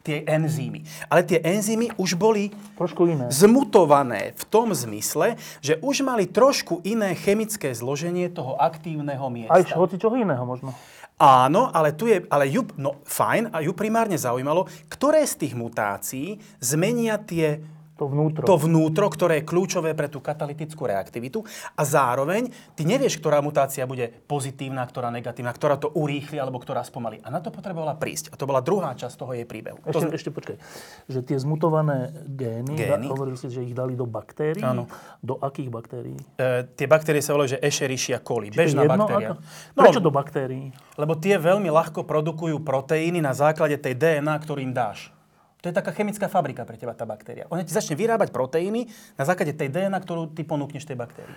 Tie 0.00 0.22
enzymy. 0.22 0.86
Ale 1.10 1.26
tie 1.26 1.42
enzymy 1.42 1.90
už 1.98 2.14
boli 2.14 2.54
Trošku 2.78 3.10
iné. 3.10 3.26
zmutované 3.26 4.30
v 4.38 4.44
tom 4.46 4.70
zmysle, 4.70 5.34
že 5.58 5.82
už 5.82 6.06
mali 6.06 6.30
trošku 6.30 6.78
iné 6.86 7.18
chemické 7.18 7.74
zloženie 7.74 8.30
toho 8.30 8.54
aktívneho 8.54 9.26
miesta. 9.26 9.50
Aj 9.50 9.66
hoci 9.74 9.98
čoho 9.98 10.14
iného 10.14 10.46
možno. 10.46 10.70
Áno, 11.16 11.72
ale 11.72 11.96
tu 11.96 12.12
je, 12.12 12.28
ale 12.28 12.44
ju, 12.52 12.60
no 12.76 13.00
fajn, 13.08 13.48
a 13.48 13.64
ju 13.64 13.72
primárne 13.72 14.20
zaujímalo, 14.20 14.68
ktoré 14.92 15.24
z 15.24 15.48
tých 15.48 15.54
mutácií 15.56 16.36
zmenia 16.60 17.16
tie 17.16 17.64
To 17.96 18.12
vnútro. 18.12 18.44
To 18.44 18.60
vnútro, 18.60 19.08
ktoré 19.08 19.40
je 19.40 19.48
kľúčové 19.48 19.96
pre 19.96 20.12
tú 20.12 20.20
katalytickú 20.20 20.84
reaktivitu 20.84 21.40
a 21.72 21.82
zároveň 21.82 22.52
ty 22.76 22.84
nevieš, 22.84 23.16
ktorá 23.16 23.40
mutácia 23.40 23.88
bude 23.88 24.12
pozitívna, 24.28 24.84
ktorá 24.84 25.08
negatívna, 25.08 25.48
ktorá 25.56 25.80
to 25.80 25.88
urýchli 25.96 26.36
alebo 26.36 26.60
ktorá 26.60 26.84
spomalí. 26.84 27.24
A 27.24 27.32
na 27.32 27.40
to 27.40 27.48
potrebovala 27.48 27.96
prísť. 27.96 28.28
A 28.30 28.36
to 28.36 28.44
bola 28.44 28.60
druhá 28.60 28.92
časť 28.92 29.16
toho 29.16 29.32
jej 29.32 29.48
príbehu. 29.48 29.80
Ešte, 29.88 30.04
to... 30.04 30.12
ešte 30.12 30.28
počkaj. 30.28 30.56
Že 31.08 31.20
tie 31.24 31.36
zmutované 31.40 32.12
gény, 32.28 32.76
Gény. 32.76 33.08
Da, 33.08 33.16
hovorili 33.16 33.40
si, 33.40 33.48
že 33.48 33.64
ich 33.64 33.72
dali 33.72 33.96
do 33.96 34.04
baktérií. 34.04 34.60
Áno. 34.60 34.92
Do 35.24 35.40
akých 35.40 35.72
baktérií? 35.72 36.20
E, 36.36 36.68
tie 36.76 36.84
baktérie 36.84 37.24
sa 37.24 37.32
volajú, 37.32 37.56
že 37.56 37.64
Escherichia 37.64 38.20
coli, 38.20 38.52
je 38.52 38.60
bežná 38.60 38.84
jedno, 38.84 39.08
baktéria. 39.08 39.28
ako? 39.32 39.40
Prečo 39.72 40.00
do 40.04 40.12
baktérií? 40.12 40.68
Lebo 41.00 41.16
tie 41.16 41.40
veľmi 41.40 41.72
ľahko 41.72 42.04
produkujú 42.04 42.60
proteíny 42.60 43.24
na 43.24 43.32
základe 43.32 43.80
tej 43.80 43.96
DNA, 43.96 44.36
ktorú 44.44 44.60
im 44.60 44.76
dáš. 44.76 45.15
To 45.56 45.66
je 45.66 45.74
taká 45.74 45.90
chemická 45.90 46.26
fabrika 46.26 46.62
pre 46.62 46.76
teba, 46.76 46.92
tá 46.92 47.02
baktéria. 47.02 47.48
Ona 47.48 47.64
ti 47.64 47.72
začne 47.72 47.94
vyrábať 47.94 48.30
proteíny 48.30 48.86
na 49.14 49.24
základe 49.24 49.52
tej 49.52 49.68
DNA, 49.68 49.98
ktorú 49.98 50.30
ty 50.30 50.42
ponúkneš 50.42 50.84
tej 50.84 50.94
baktérii. 50.94 51.34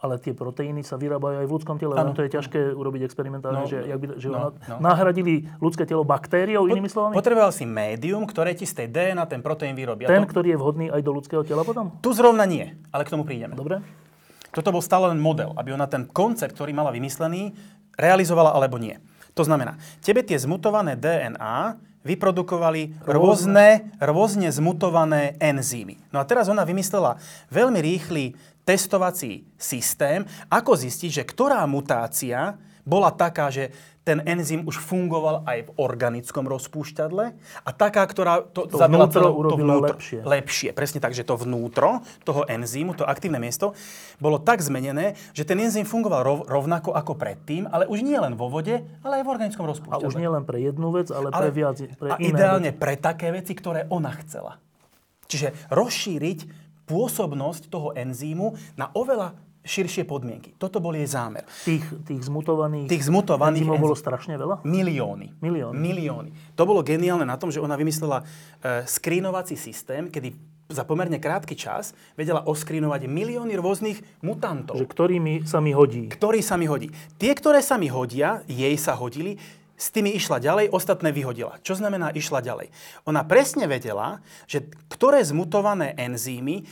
Ale 0.00 0.16
tie 0.16 0.32
proteíny 0.32 0.80
sa 0.80 0.96
vyrábajú 0.96 1.44
aj 1.44 1.46
v 1.46 1.52
ľudskom 1.52 1.76
tele, 1.76 1.92
len 1.92 2.16
to 2.16 2.24
je 2.24 2.32
ťažké 2.32 2.72
urobiť 2.72 3.04
experimentálne, 3.04 3.60
No, 3.60 3.68
že, 3.68 3.84
jak 3.84 4.00
by, 4.00 4.06
že 4.16 4.32
no, 4.32 4.56
no. 4.56 4.76
nahradili 4.80 5.44
ľudské 5.60 5.84
telo 5.84 6.08
baktériou, 6.08 6.64
inými 6.64 6.88
slovami? 6.88 7.12
Potreboval 7.12 7.52
si 7.52 7.68
médium, 7.68 8.24
ktoré 8.24 8.56
ti 8.56 8.64
z 8.64 8.80
tej 8.80 8.88
DNA 8.88 9.28
ten 9.28 9.44
proteín 9.44 9.76
vyrobí. 9.76 10.08
A 10.08 10.08
Ten, 10.08 10.24
to, 10.24 10.32
ktorý 10.32 10.56
je 10.56 10.58
vhodný 10.58 10.86
aj 10.88 11.04
do 11.04 11.12
ľudského 11.12 11.44
tela 11.44 11.68
potom? 11.68 11.92
tu 12.00 12.16
zrovna 12.16 12.48
nie, 12.48 12.72
ale 12.88 13.04
k 13.04 13.12
tomu 13.12 13.28
prídeme. 13.28 13.52
Dobre? 13.52 13.84
Toto 14.48 14.72
bol 14.72 14.80
stále 14.80 15.12
len 15.12 15.20
model, 15.20 15.52
aby 15.52 15.76
ona 15.76 15.84
ten 15.84 16.08
koncept, 16.08 16.56
ktorý 16.56 16.72
mala 16.72 16.88
vymyslený, 16.90 17.52
realizovala 17.94 18.56
alebo 18.56 18.80
nie. 18.80 18.96
To 19.36 19.44
znamená, 19.44 19.76
tebe 20.00 20.24
tie 20.24 20.40
zmutované 20.40 20.96
DNA 20.96 21.76
vyprodukovali 22.00 23.04
rôzne, 23.04 23.92
rôzne 24.00 24.48
zmutované 24.48 25.36
enzymy. 25.36 26.00
No 26.08 26.20
a 26.20 26.24
teraz 26.24 26.48
ona 26.48 26.64
vymyslela 26.64 27.20
veľmi 27.52 27.80
rýchly 27.80 28.32
testovací 28.64 29.44
systém, 29.60 30.24
ako 30.48 30.78
zistiť, 30.78 31.10
že 31.20 31.24
ktorá 31.28 31.60
mutácia 31.68 32.56
bola 32.84 33.12
taká, 33.12 33.48
že 33.48 33.70
ten 34.00 34.24
enzym 34.24 34.64
už 34.64 34.80
fungoval 34.80 35.44
aj 35.44 35.68
v 35.68 35.70
organickom 35.76 36.48
rozpúšťadle 36.48 37.24
a 37.62 37.70
taká, 37.70 38.02
ktorá 38.08 38.42
to, 38.42 38.64
To 38.66 38.80
zabila 38.80 39.06
vnútro 39.06 39.28
urobila 39.30 39.76
lepšie. 39.92 40.24
lepšie. 40.24 40.70
Presne 40.72 40.98
tak, 41.04 41.12
že 41.12 41.22
to 41.22 41.36
vnútro 41.36 42.00
toho 42.24 42.48
enzymu, 42.48 42.96
to 42.96 43.04
aktívne 43.04 43.36
miesto, 43.36 43.76
bolo 44.16 44.40
tak 44.40 44.64
zmenené, 44.64 45.14
že 45.36 45.44
ten 45.44 45.60
enzym 45.60 45.84
fungoval 45.84 46.24
rov, 46.24 46.38
rovnako 46.48 46.96
ako 46.96 47.12
predtým, 47.14 47.68
ale 47.68 47.84
už 47.86 48.00
nie 48.00 48.16
len 48.16 48.34
vo 48.34 48.48
vode, 48.48 48.82
ale 49.04 49.20
aj 49.20 49.24
v 49.24 49.30
organickom 49.30 49.68
A 49.68 49.70
rozpúšťadle. 49.76 50.08
už 50.10 50.16
nie 50.16 50.30
len 50.32 50.42
pre 50.48 50.58
jednu 50.64 50.88
vec, 50.96 51.12
ale, 51.12 51.28
pre 51.28 51.52
viac, 51.52 51.76
pre 52.00 52.08
a 52.10 52.16
iné 52.18 52.28
ideálne 52.32 52.70
veci. 52.72 52.80
pre 52.80 52.94
také 52.96 53.28
veci, 53.30 53.52
ktoré 53.52 53.84
ona 53.92 54.10
chcela. 54.24 54.56
Čiže 55.30 55.54
rozšíriť 55.70 56.38
pôsobnosť 56.90 57.70
toho 57.70 57.94
enzýmu 57.94 58.58
na 58.74 58.90
oveľa 58.98 59.38
širšie 59.70 60.02
podmienky. 60.02 60.58
Toto 60.58 60.82
bol 60.82 60.90
jej 60.92 61.06
zámer. 61.06 61.46
Tých, 61.62 61.86
tých 62.02 62.26
zmutovaných, 62.26 62.90
Tých 62.90 63.06
zmutovaných 63.06 63.62
enzymov 63.62 63.78
enzy- 63.78 63.84
bolo 63.86 63.94
strašne 63.94 64.34
veľa? 64.34 64.66
Milióny. 64.66 65.38
Milióny. 65.38 65.76
Milióny. 65.78 66.30
To 66.58 66.66
bolo 66.66 66.82
geniálne 66.82 67.22
na 67.22 67.38
tom, 67.38 67.48
že 67.48 67.62
ona 67.62 67.78
vymyslela 67.78 68.20
e, 68.20 68.24
skrínovací 68.84 69.54
systém, 69.54 70.10
kedy 70.10 70.34
za 70.66 70.82
pomerne 70.82 71.18
krátky 71.18 71.54
čas 71.54 71.90
vedela 72.14 72.46
oskrínovať 72.46 73.06
milióny 73.06 73.58
rôznych 73.58 73.98
mutantov, 74.22 74.78
Že 74.78 74.86
ktorými 74.86 75.34
sa 75.42 75.58
mi 75.58 75.70
hodí. 75.70 76.06
ktorí 76.06 76.42
sa 76.42 76.54
mi 76.54 76.66
hodí. 76.66 76.90
Tie, 77.18 77.30
ktoré 77.30 77.58
sa 77.58 77.74
mi 77.74 77.86
hodia, 77.86 78.42
jej 78.46 78.74
sa 78.78 78.94
hodili, 78.94 79.34
s 79.74 79.88
tými 79.88 80.12
išla 80.12 80.38
ďalej, 80.38 80.70
ostatné 80.70 81.08
vyhodila. 81.08 81.56
Čo 81.64 81.72
znamená 81.74 82.12
išla 82.12 82.44
ďalej? 82.44 82.68
Ona 83.08 83.24
presne 83.24 83.64
vedela, 83.64 84.20
že 84.44 84.68
ktoré 84.92 85.24
zmutované 85.24 85.96
enzymy 85.96 86.68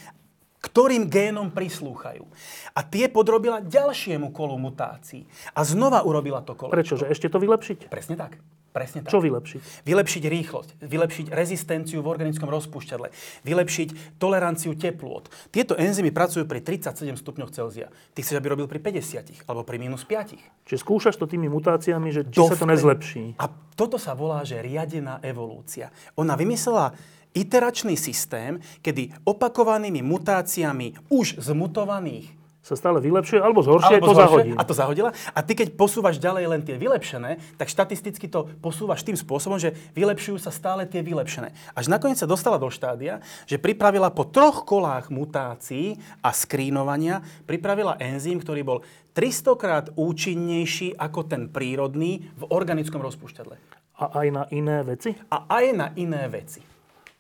ktorým 0.59 1.07
génom 1.07 1.55
prislúchajú. 1.55 2.27
A 2.75 2.81
tie 2.83 3.07
podrobila 3.07 3.63
ďalšiemu 3.63 4.35
kolu 4.35 4.59
mutácií. 4.59 5.27
A 5.55 5.63
znova 5.63 6.03
urobila 6.03 6.43
to 6.43 6.59
kolo. 6.59 6.75
Prečo? 6.75 6.99
Že 6.99 7.15
ešte 7.15 7.31
to 7.31 7.39
vylepšiť? 7.39 7.87
Presne 7.87 8.19
tak. 8.19 8.43
Presne 8.69 9.01
tak. 9.01 9.11
Čo 9.11 9.25
vylepšiť? 9.25 9.83
Vylepšiť 9.89 10.23
rýchlosť, 10.29 10.71
vylepšiť 10.85 11.27
rezistenciu 11.33 12.05
v 12.05 12.07
organickom 12.07 12.53
rozpúšťadle, 12.53 13.09
vylepšiť 13.43 14.21
toleranciu 14.21 14.77
teplôt. 14.77 15.25
Tieto 15.49 15.73
enzymy 15.75 16.13
pracujú 16.13 16.45
pri 16.45 16.61
37 16.61 17.17
stupňoch 17.17 17.51
Celzia. 17.51 17.89
Ty 18.13 18.21
chceš, 18.21 18.37
aby 18.37 18.53
robil 18.53 18.69
pri 18.69 18.79
50 18.79 19.49
alebo 19.49 19.65
pri 19.65 19.81
minus 19.81 20.05
5. 20.05 20.69
Čiže 20.69 20.79
skúšaš 20.85 21.17
to 21.17 21.25
tými 21.25 21.49
mutáciami, 21.49 22.13
že 22.13 22.29
či 22.29 22.39
sa 22.45 22.55
to 22.55 22.69
Dovtedy. 22.69 22.71
nezlepší. 22.77 23.25
A 23.41 23.49
toto 23.73 23.97
sa 23.97 24.13
volá, 24.13 24.45
že 24.45 24.61
riadená 24.61 25.19
evolúcia. 25.25 25.89
Ona 26.21 26.37
vymyslela 26.37 26.93
iteračný 27.39 27.95
systém, 27.95 28.59
kedy 28.83 29.15
opakovanými 29.23 30.03
mutáciami 30.03 30.99
už 31.07 31.39
zmutovaných 31.39 32.35
Sa 32.69 32.77
stále 32.77 33.01
vylepšuje, 33.01 33.41
alebo 33.41 33.65
zhoršuje, 33.65 33.97
alebo 33.97 34.13
to 34.13 34.19
zahodí. 34.19 34.51
A 34.53 34.63
to 34.67 34.75
zahodila. 34.77 35.11
A 35.33 35.41
ty 35.41 35.57
keď 35.57 35.73
posúvaš 35.73 36.21
ďalej 36.21 36.45
len 36.53 36.61
tie 36.61 36.77
vylepšené, 36.77 37.41
tak 37.57 37.73
štatisticky 37.73 38.29
to 38.29 38.45
posúvaš 38.61 39.01
tým 39.09 39.17
spôsobom, 39.17 39.57
že 39.57 39.73
vylepšujú 39.97 40.37
sa 40.37 40.53
stále 40.53 40.85
tie 40.85 41.01
vylepšené. 41.01 41.55
Až 41.73 41.89
nakoniec 41.89 42.21
sa 42.21 42.29
dostala 42.29 42.61
do 42.61 42.69
štádia, 42.69 43.25
že 43.49 43.57
pripravila 43.57 44.13
po 44.13 44.29
troch 44.29 44.69
kolách 44.69 45.09
mutácií 45.09 45.97
a 46.21 46.29
skrínovania, 46.37 47.25
pripravila 47.49 47.97
enzym, 48.05 48.37
ktorý 48.37 48.61
bol 48.61 48.79
300 49.17 49.57
krát 49.57 49.87
účinnejší 49.97 50.93
ako 51.01 51.25
ten 51.25 51.49
prírodný 51.49 52.29
v 52.37 52.43
organickom 52.53 53.01
rozpúšťadle. 53.01 53.57
A 53.97 54.05
aj 54.13 54.27
na 54.29 54.45
iné 54.53 54.85
veci? 54.85 55.17
A 55.33 55.49
aj 55.49 55.65
na 55.73 55.87
iné 55.97 56.29
veci. 56.29 56.78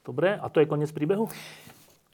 Dobre, 0.09 0.41
a 0.41 0.49
to 0.49 0.65
je 0.65 0.67
koniec 0.67 0.89
príbehu? 0.89 1.29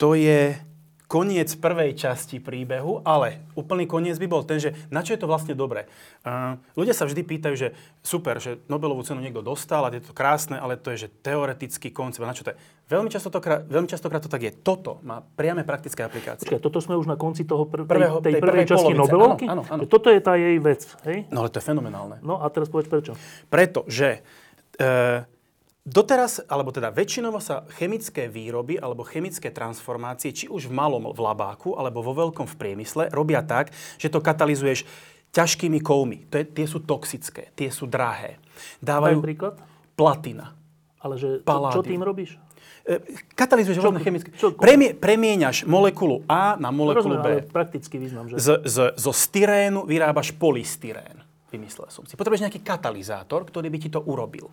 To 0.02 0.18
je 0.18 0.58
koniec 1.06 1.46
prvej 1.62 1.94
časti 1.94 2.42
príbehu, 2.42 3.06
ale 3.06 3.46
úplný 3.54 3.86
koniec 3.86 4.18
by 4.18 4.26
bol 4.26 4.42
ten, 4.42 4.58
že 4.58 4.74
na 4.90 5.04
čo 5.04 5.14
je 5.14 5.20
to 5.22 5.30
vlastne 5.30 5.54
dobré. 5.54 5.86
Uh, 6.26 6.58
ľudia 6.74 6.90
sa 6.90 7.06
vždy 7.06 7.22
pýtajú, 7.22 7.54
že 7.54 7.68
super, 8.02 8.42
že 8.42 8.58
Nobelovú 8.66 9.06
cenu 9.06 9.22
niekto 9.22 9.44
dostal 9.44 9.86
a 9.86 9.94
je 9.94 10.02
to 10.02 10.10
krásne, 10.10 10.58
ale 10.58 10.74
to 10.74 10.90
je 10.90 11.06
že 11.06 11.08
teoretický 11.22 11.94
koncept. 11.94 12.26
Na 12.26 12.34
čo 12.34 12.42
to 12.42 12.50
je? 12.50 12.58
Veľmi, 12.90 13.14
častokrát, 13.14 13.62
veľmi 13.62 13.86
častokrát 13.86 14.26
to 14.26 14.32
tak 14.32 14.42
je. 14.42 14.50
Toto 14.50 14.98
má 15.06 15.22
priame 15.22 15.62
praktické 15.62 16.02
aplikácie. 16.02 16.50
Počkaj, 16.50 16.58
toto 16.66 16.82
sme 16.82 16.98
už 16.98 17.06
na 17.06 17.14
konci 17.14 17.46
toho 17.46 17.62
pr- 17.68 17.86
Prvého- 17.86 18.18
tej, 18.18 18.34
tej 18.34 18.34
tej 18.34 18.42
prvej 18.42 18.64
prvej 18.64 18.66
časti 18.74 18.90
polovice. 18.90 19.02
Nobelovky? 19.06 19.44
Áno, 19.46 19.62
áno, 19.62 19.62
áno. 19.70 19.80
Že 19.86 19.88
Toto 19.92 20.08
je 20.10 20.20
tá 20.24 20.34
jej 20.34 20.56
vec, 20.58 20.82
hej? 21.06 21.18
No 21.30 21.46
ale 21.46 21.48
to 21.52 21.62
je 21.62 21.64
fenomenálne. 21.68 22.16
No 22.26 22.42
a 22.42 22.50
teraz 22.50 22.66
povedz 22.66 22.90
prečo. 22.90 23.14
Pretože 23.46 24.24
e, 24.82 25.33
doteraz, 25.84 26.40
alebo 26.48 26.72
teda 26.72 26.88
väčšinovo 26.88 27.38
sa 27.38 27.68
chemické 27.76 28.26
výroby 28.26 28.80
alebo 28.80 29.04
chemické 29.04 29.52
transformácie, 29.52 30.32
či 30.32 30.48
už 30.48 30.72
v 30.72 30.74
malom 30.74 31.12
v 31.12 31.20
labáku 31.20 31.76
alebo 31.76 32.00
vo 32.00 32.16
veľkom 32.16 32.48
v 32.48 32.56
priemysle, 32.56 33.12
robia 33.12 33.44
tak, 33.44 33.70
že 34.00 34.08
to 34.08 34.24
katalizuješ 34.24 34.88
ťažkými 35.36 35.84
kovmi. 35.84 36.24
To 36.32 36.40
je, 36.40 36.44
tie 36.48 36.66
sú 36.66 36.80
toxické, 36.82 37.52
tie 37.52 37.68
sú 37.68 37.84
drahé. 37.84 38.40
Daj 38.80 38.86
Dávajú 38.86 39.18
príklad. 39.20 39.54
platina. 39.92 40.56
Ale 41.04 41.20
že, 41.20 41.40
čo, 41.40 41.44
čo 41.44 41.48
Paládium. 41.52 41.84
tým 41.84 42.02
robíš? 42.06 42.30
E, 42.88 42.96
katalizuješ 43.36 43.76
rôzne 43.82 44.00
chemické... 44.00 44.32
čo- 44.40 44.56
Premie, 44.56 44.96
premieňaš 44.96 45.68
molekulu 45.68 46.24
A 46.24 46.56
na 46.56 46.72
molekulu 46.72 47.20
Rozumiem, 47.20 47.44
B. 47.44 47.52
praktický 47.52 48.00
význam, 48.00 48.24
že... 48.30 48.40
Z, 48.40 48.64
z, 48.64 48.76
zo 48.96 49.12
styrénu 49.12 49.84
vyrábaš 49.84 50.32
polystyrén. 50.32 51.20
Vymyslel 51.52 51.92
som 51.92 52.08
si. 52.08 52.16
Potrebuješ 52.16 52.48
nejaký 52.48 52.60
katalizátor, 52.64 53.44
ktorý 53.44 53.68
by 53.68 53.78
ti 53.84 53.90
to 53.92 54.00
urobil. 54.00 54.48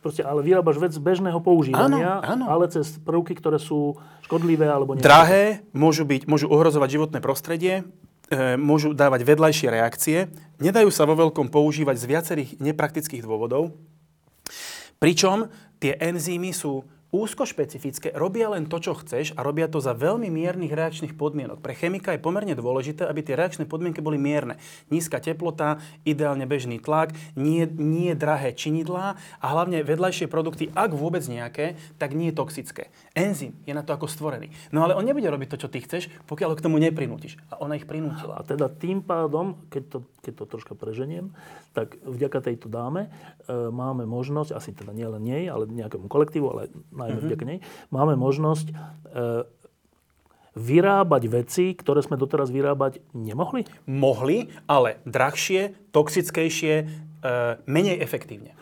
Proste, 0.00 0.24
ale 0.24 0.40
vyrábaš 0.40 0.80
vec 0.80 0.96
bežného 0.96 1.36
používania, 1.44 2.24
Áno, 2.24 2.44
áno. 2.44 2.44
ale 2.48 2.72
cez 2.72 2.96
prvky, 3.04 3.36
ktoré 3.36 3.60
sú 3.60 4.00
škodlivé 4.24 4.64
alebo 4.64 4.96
nie. 4.96 5.04
Drahé, 5.04 5.60
môžu, 5.76 6.08
byť, 6.08 6.24
môžu 6.24 6.48
ohrozovať 6.48 6.88
životné 6.96 7.18
prostredie, 7.20 7.84
e, 8.32 8.56
môžu 8.56 8.96
dávať 8.96 9.28
vedľajšie 9.28 9.68
reakcie, 9.68 10.32
nedajú 10.56 10.88
sa 10.88 11.04
vo 11.04 11.20
veľkom 11.20 11.52
používať 11.52 12.00
z 12.00 12.04
viacerých 12.08 12.50
nepraktických 12.64 13.20
dôvodov, 13.20 13.76
pričom 14.96 15.52
tie 15.76 15.96
enzymy 16.00 16.56
sú 16.56 16.80
úzko 17.10 17.42
špecifické, 17.46 18.14
robia 18.14 18.50
len 18.50 18.70
to, 18.70 18.78
čo 18.78 18.94
chceš 18.94 19.34
a 19.34 19.42
robia 19.42 19.66
to 19.66 19.82
za 19.82 19.94
veľmi 19.94 20.30
miernych 20.30 20.70
reakčných 20.70 21.14
podmienok. 21.18 21.58
Pre 21.58 21.74
chemika 21.74 22.14
je 22.14 22.22
pomerne 22.22 22.54
dôležité, 22.54 23.06
aby 23.06 23.22
tie 23.26 23.34
reakčné 23.34 23.66
podmienky 23.66 23.98
boli 23.98 24.16
mierne. 24.16 24.58
Nízka 24.88 25.18
teplota, 25.18 25.82
ideálne 26.06 26.46
bežný 26.46 26.78
tlak, 26.78 27.14
nie, 27.34 27.66
nie 27.66 28.14
drahé 28.14 28.54
činidlá 28.54 29.18
a 29.42 29.46
hlavne 29.50 29.82
vedľajšie 29.82 30.30
produkty, 30.30 30.70
ak 30.74 30.94
vôbec 30.94 31.22
nejaké, 31.26 31.74
tak 31.98 32.14
nie 32.14 32.30
toxické. 32.30 32.94
Enzym 33.18 33.58
je 33.66 33.74
na 33.74 33.82
to 33.82 33.90
ako 33.90 34.06
stvorený. 34.06 34.54
No 34.70 34.86
ale 34.86 34.94
on 34.94 35.02
nebude 35.02 35.26
robiť 35.26 35.50
to, 35.50 35.66
čo 35.66 35.68
ty 35.68 35.82
chceš, 35.82 36.06
pokiaľ 36.30 36.54
ho 36.54 36.58
k 36.58 36.64
tomu 36.64 36.78
neprinútiš. 36.78 37.36
A 37.50 37.58
ona 37.58 37.74
ich 37.74 37.86
A 37.86 37.90
prinútila. 37.90 38.46
teda 38.46 38.70
tým 38.70 39.02
pádom, 39.02 39.58
keď 39.68 39.82
to, 39.90 39.98
keď 40.22 40.32
to 40.38 40.44
troška 40.46 40.74
preženiem, 40.78 41.34
tak 41.74 41.98
vďaka 42.02 42.50
tejto 42.50 42.66
dáme 42.66 43.10
e, 43.46 43.70
máme 43.70 44.06
možnosť, 44.06 44.50
asi 44.54 44.70
teda 44.74 44.90
nie 44.94 45.06
len 45.06 45.22
nej, 45.22 45.44
ale 45.46 45.70
nejakému 45.70 46.10
kolektívu, 46.10 46.46
ale 46.50 46.62
najmä 47.00 47.16
mm-hmm. 47.16 47.30
vďaka 47.32 47.44
nej, 47.48 47.58
máme 47.88 48.14
možnosť 48.20 48.66
e, 48.68 48.74
vyrábať 50.58 51.22
veci, 51.30 51.64
ktoré 51.72 52.04
sme 52.04 52.20
doteraz 52.20 52.50
vyrábať 52.50 53.00
nemohli? 53.16 53.64
Mohli, 53.86 54.50
ale 54.66 55.00
drahšie, 55.06 55.92
toxickejšie, 55.94 56.74
e, 56.82 56.84
menej 57.64 58.02
efektívne. 58.02 58.52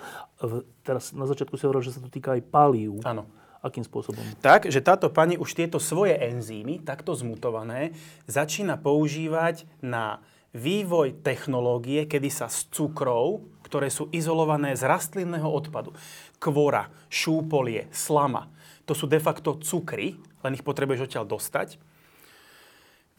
Teraz 0.86 1.10
na 1.10 1.26
začiatku 1.26 1.58
si 1.58 1.66
hovoril, 1.66 1.82
že 1.82 1.98
sa 1.98 2.04
to 2.04 2.12
týka 2.12 2.38
aj 2.38 2.46
palív. 2.46 3.02
Áno. 3.02 3.26
Akým 3.58 3.82
spôsobom? 3.82 4.22
Tak, 4.38 4.70
že 4.70 4.78
táto 4.78 5.10
pani 5.10 5.34
už 5.34 5.50
tieto 5.50 5.82
svoje 5.82 6.14
enzymy, 6.14 6.78
takto 6.78 7.10
zmutované, 7.18 7.90
začína 8.30 8.78
používať 8.78 9.66
na 9.82 10.22
vývoj 10.54 11.20
technológie, 11.26 12.06
kedy 12.06 12.30
sa 12.30 12.46
z 12.46 12.70
cukrov, 12.70 13.42
ktoré 13.68 13.92
sú 13.92 14.08
izolované 14.10 14.72
z 14.72 14.88
rastlinného 14.88 15.44
odpadu, 15.44 15.92
kvora, 16.40 16.88
šúpolie, 17.12 17.92
slama, 17.92 18.48
to 18.88 18.96
sú 18.96 19.04
de 19.04 19.20
facto 19.20 19.60
cukry, 19.60 20.16
len 20.40 20.56
ich 20.56 20.64
potrebuješ 20.64 21.04
odtiaľ 21.04 21.28
dostať, 21.28 21.76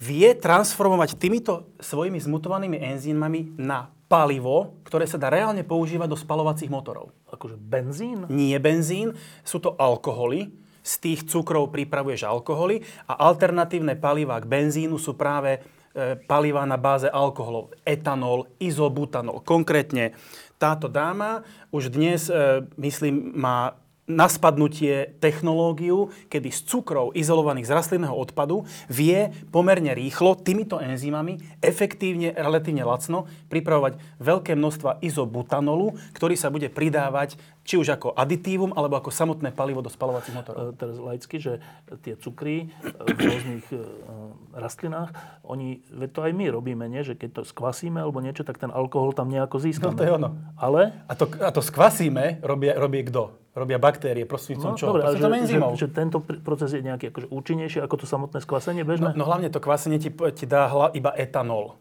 vie 0.01 0.33
transformovať 0.33 1.19
týmito 1.19 1.69
svojimi 1.77 2.17
zmutovanými 2.17 2.81
enzymami 2.81 3.53
na 3.59 3.91
palivo, 4.09 4.81
ktoré 4.87 5.05
sa 5.05 5.21
dá 5.21 5.29
reálne 5.29 5.61
používať 5.61 6.09
do 6.09 6.17
spalovacích 6.17 6.71
motorov. 6.71 7.13
Akože 7.29 7.59
benzín? 7.59 8.25
Nie 8.31 8.57
benzín, 8.57 9.13
sú 9.45 9.61
to 9.61 9.77
alkoholy. 9.77 10.49
Z 10.81 10.93
tých 11.03 11.21
cukrov 11.29 11.69
pripravuješ 11.69 12.25
alkoholy 12.25 12.81
a 13.05 13.29
alternatívne 13.29 13.93
palivá 13.99 14.41
k 14.41 14.49
benzínu 14.49 14.97
sú 14.97 15.13
práve 15.13 15.61
e, 15.99 16.15
palivá 16.15 16.63
na 16.63 16.79
báze 16.79 17.11
alkoholov. 17.11 17.75
Etanol, 17.83 18.47
izobutanol. 18.63 19.43
Konkrétne 19.43 20.15
táto 20.55 20.87
dáma 20.87 21.43
už 21.75 21.91
dnes, 21.91 22.31
e, 22.31 22.63
myslím, 22.79 23.35
má 23.35 23.75
na 24.09 24.25
spadnutie 24.25 25.13
technológiu, 25.21 26.09
kedy 26.33 26.49
z 26.49 26.65
cukrov 26.65 27.13
izolovaných 27.13 27.69
z 27.69 27.75
rastlinného 27.77 28.17
odpadu 28.17 28.65
vie 28.89 29.29
pomerne 29.53 29.93
rýchlo 29.93 30.33
týmito 30.33 30.81
enzymami 30.81 31.37
efektívne, 31.61 32.33
relatívne 32.33 32.81
lacno 32.81 33.29
pripravovať 33.53 34.01
veľké 34.17 34.57
množstva 34.57 35.05
izobutanolu, 35.05 35.93
ktorý 36.17 36.33
sa 36.33 36.49
bude 36.49 36.73
pridávať 36.73 37.37
či 37.69 37.77
už 37.77 37.93
ako 37.93 38.17
aditívum, 38.17 38.73
alebo 38.73 38.97
ako 38.97 39.13
samotné 39.13 39.53
palivo 39.53 39.85
do 39.85 39.93
spalovacích 39.93 40.33
motorov. 40.33 40.73
E, 40.73 40.79
teraz 40.79 40.97
laicky, 40.97 41.37
že 41.37 41.61
tie 42.01 42.17
cukry 42.17 42.65
e, 42.65 43.13
v 43.13 43.19
rôznych 43.29 43.65
e, 43.69 43.77
rastlinách, 44.57 45.13
oni, 45.45 45.85
veď 45.93 46.09
to 46.09 46.19
aj 46.25 46.33
my 46.33 46.45
robíme, 46.49 46.89
nie? 46.89 47.05
že 47.05 47.13
keď 47.13 47.29
to 47.29 47.41
skvasíme 47.45 48.01
alebo 48.01 48.25
niečo, 48.25 48.41
tak 48.41 48.57
ten 48.57 48.73
alkohol 48.73 49.13
tam 49.13 49.29
nejako 49.29 49.61
získame. 49.61 49.93
No 49.93 50.01
to 50.01 50.07
je 50.07 50.17
ono. 50.17 50.29
Ale? 50.57 50.97
A 51.05 51.13
to, 51.13 51.29
a 51.29 51.53
to 51.53 51.61
skvasíme 51.61 52.41
robí, 52.41 52.73
robí 52.73 53.05
kto? 53.05 53.37
Robia 53.59 53.77
baktérie 53.77 54.23
prostredníctvom 54.23 54.73
no, 54.73 54.79
čo? 54.79 54.85
Dobre, 54.87 55.03
že, 55.11 55.19
že, 55.51 55.59
že, 55.75 55.87
tento 55.91 56.23
proces 56.23 56.71
je 56.71 56.81
nejaký 56.81 57.11
akože 57.11 57.27
účinnejší 57.27 57.83
ako 57.83 57.95
to 57.99 58.05
samotné 58.07 58.39
skvasenie 58.39 58.87
bežné? 58.87 59.11
No, 59.13 59.21
no 59.21 59.27
hlavne 59.27 59.51
to 59.51 59.59
kvasenie 59.59 59.99
ti, 59.99 60.09
ti 60.09 60.45
dá 60.47 60.71
hla, 60.71 60.95
iba 60.95 61.11
etanol 61.11 61.75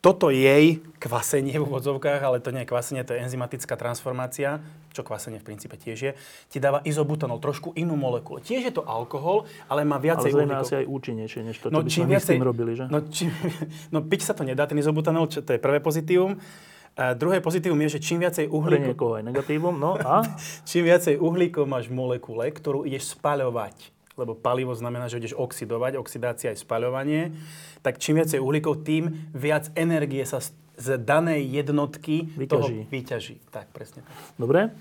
toto 0.00 0.32
jej 0.32 0.80
kvasenie 0.96 1.60
v 1.60 1.64
úvodzovkách, 1.68 2.24
ale 2.24 2.40
to 2.40 2.56
nie 2.56 2.64
je 2.64 2.72
kvasenie, 2.72 3.04
to 3.04 3.12
je 3.12 3.20
enzymatická 3.20 3.76
transformácia, 3.76 4.64
čo 4.96 5.04
kvasenie 5.04 5.36
v 5.36 5.44
princípe 5.44 5.76
tiež 5.76 5.98
je, 6.00 6.12
ti 6.48 6.56
dáva 6.56 6.80
izobutanol, 6.88 7.36
trošku 7.36 7.76
inú 7.76 8.00
molekulu. 8.00 8.40
Tiež 8.40 8.64
je 8.64 8.72
to 8.72 8.82
alkohol, 8.88 9.44
ale 9.68 9.84
má 9.84 10.00
viacej 10.00 10.32
Ale 10.32 10.56
asi 10.56 10.74
aj 10.80 10.86
účinnejšie, 10.88 11.40
než 11.44 11.56
to, 11.60 11.68
čo 11.68 11.76
no, 11.76 11.84
by 11.84 11.90
sme 11.92 12.16
viacej, 12.16 12.32
s 12.32 12.40
tým 12.40 12.48
robili, 12.48 12.72
že? 12.72 12.84
No, 12.88 13.04
čím, 13.12 13.28
no 13.94 14.00
piť 14.00 14.20
sa 14.24 14.32
to 14.32 14.48
nedá, 14.48 14.64
ten 14.64 14.80
izobutanol, 14.80 15.28
čo, 15.28 15.44
to 15.44 15.52
je 15.52 15.60
prvé 15.60 15.84
pozitívum. 15.84 16.40
A 16.98 17.14
druhé 17.14 17.40
pozitívum 17.40 17.78
je, 17.86 17.96
že 17.96 18.00
čím 18.02 18.20
viacej 18.20 18.50
uhlíkov... 18.50 19.22
Pre 19.22 19.26
negatívum, 19.26 19.76
no 19.78 19.96
a? 19.96 20.26
čím 20.68 20.84
viacej 20.84 21.16
uhlíkov 21.16 21.64
máš 21.64 21.88
v 21.88 21.96
molekule, 21.96 22.50
ktorú 22.50 22.84
ideš 22.84 23.14
spaľovať, 23.16 23.94
lebo 24.18 24.36
palivo 24.36 24.74
znamená, 24.76 25.08
že 25.08 25.22
ideš 25.22 25.38
oxidovať, 25.38 25.96
oxidácia 25.96 26.52
je 26.52 26.60
spaľovanie, 26.60 27.32
tak 27.80 27.96
čím 27.96 28.20
viacej 28.20 28.42
uhlíkov, 28.42 28.84
tým 28.84 29.30
viac 29.32 29.72
energie 29.78 30.26
sa 30.26 30.44
z 30.80 30.96
danej 30.96 31.44
jednotky 31.44 32.24
vyťaží. 32.36 32.48
toho 32.48 32.66
vyťaží. 32.88 33.36
Tak, 33.52 33.68
presne 33.72 34.00
tak. 34.00 34.14
Dobre. 34.40 34.72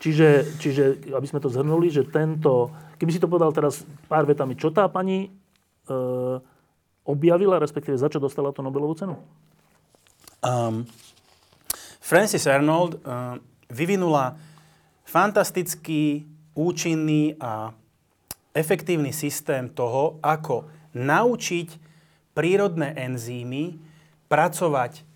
Čiže, 0.00 0.56
čiže, 0.56 1.12
aby 1.12 1.26
sme 1.28 1.44
to 1.44 1.52
zhrnuli, 1.52 1.92
že 1.92 2.08
tento, 2.08 2.72
keby 2.96 3.10
si 3.12 3.20
to 3.20 3.28
povedal 3.28 3.52
teraz 3.52 3.84
pár 4.08 4.24
vetami, 4.24 4.56
čo 4.56 4.72
tá 4.72 4.88
pani 4.88 5.28
e, 5.28 5.98
objavila, 7.04 7.60
respektíve 7.60 8.00
za 8.00 8.08
čo 8.08 8.16
dostala 8.16 8.48
tú 8.52 8.64
Nobelovú 8.64 8.96
cenu? 8.96 9.20
Um, 10.40 10.88
Francis 12.10 12.50
Arnold 12.50 12.98
uh, 13.06 13.38
vyvinula 13.70 14.34
fantastický, 15.06 16.26
účinný 16.58 17.38
a 17.38 17.70
efektívny 18.50 19.14
systém 19.14 19.70
toho, 19.70 20.18
ako 20.18 20.66
naučiť 20.90 21.78
prírodné 22.34 22.98
enzymy 22.98 23.78
pracovať 24.26 25.06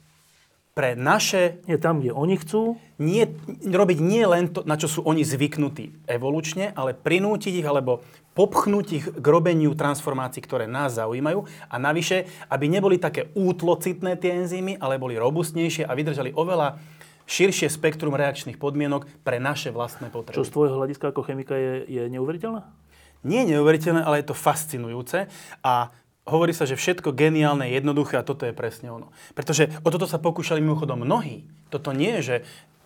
pre 0.71 0.95
naše... 0.95 1.59
Nie 1.67 1.83
tam, 1.83 1.99
kde 1.99 2.15
oni 2.15 2.39
chcú? 2.39 2.79
Nie, 3.03 3.27
robiť 3.59 3.99
nie 3.99 4.23
len 4.23 4.55
to, 4.55 4.63
na 4.63 4.79
čo 4.79 4.87
sú 4.87 5.03
oni 5.03 5.27
zvyknutí 5.27 6.07
evolučne, 6.07 6.71
ale 6.79 6.95
prinútiť 6.95 7.59
ich 7.59 7.67
alebo 7.67 8.07
popchnúť 8.35 8.87
ich 8.93 9.07
k 9.07 9.27
robeniu 9.27 9.73
transformácií, 9.79 10.43
ktoré 10.43 10.67
nás 10.67 10.99
zaujímajú 10.99 11.47
a 11.71 11.77
navyše, 11.79 12.27
aby 12.51 12.67
neboli 12.67 12.99
také 12.99 13.31
útlocitné 13.39 14.19
tie 14.19 14.43
enzymy, 14.43 14.77
ale 14.83 14.99
boli 14.99 15.15
robustnejšie 15.15 15.87
a 15.87 15.95
vydržali 15.95 16.35
oveľa 16.35 16.83
širšie 17.25 17.73
spektrum 17.73 18.13
reakčných 18.13 18.61
podmienok 18.61 19.09
pre 19.25 19.41
naše 19.41 19.73
vlastné 19.73 20.13
potreby. 20.13 20.37
Čo 20.37 20.45
z 20.45 20.53
tvojho 20.53 20.77
hľadiska 20.77 21.15
ako 21.15 21.25
chemika 21.25 21.57
je, 21.57 21.89
je 21.89 22.03
neuveriteľné? 22.13 22.85
nie 23.25 23.43
je 23.43 23.57
neuveriteľné, 23.57 24.05
ale 24.05 24.21
je 24.21 24.31
to 24.31 24.37
fascinujúce 24.37 25.27
a 25.65 25.91
hovorí 26.29 26.53
sa, 26.53 26.69
že 26.69 26.77
všetko 26.77 27.17
geniálne 27.17 27.69
je 27.69 27.81
jednoduché 27.81 28.21
a 28.21 28.25
toto 28.25 28.45
je 28.45 28.57
presne 28.57 28.93
ono. 28.93 29.11
Pretože 29.33 29.73
o 29.83 29.89
toto 29.89 30.05
sa 30.05 30.21
pokúšali 30.21 30.61
mimochodom 30.61 31.03
mnohí. 31.03 31.49
Toto 31.73 31.91
nie 31.97 32.21
je, 32.21 32.23
že 32.23 32.37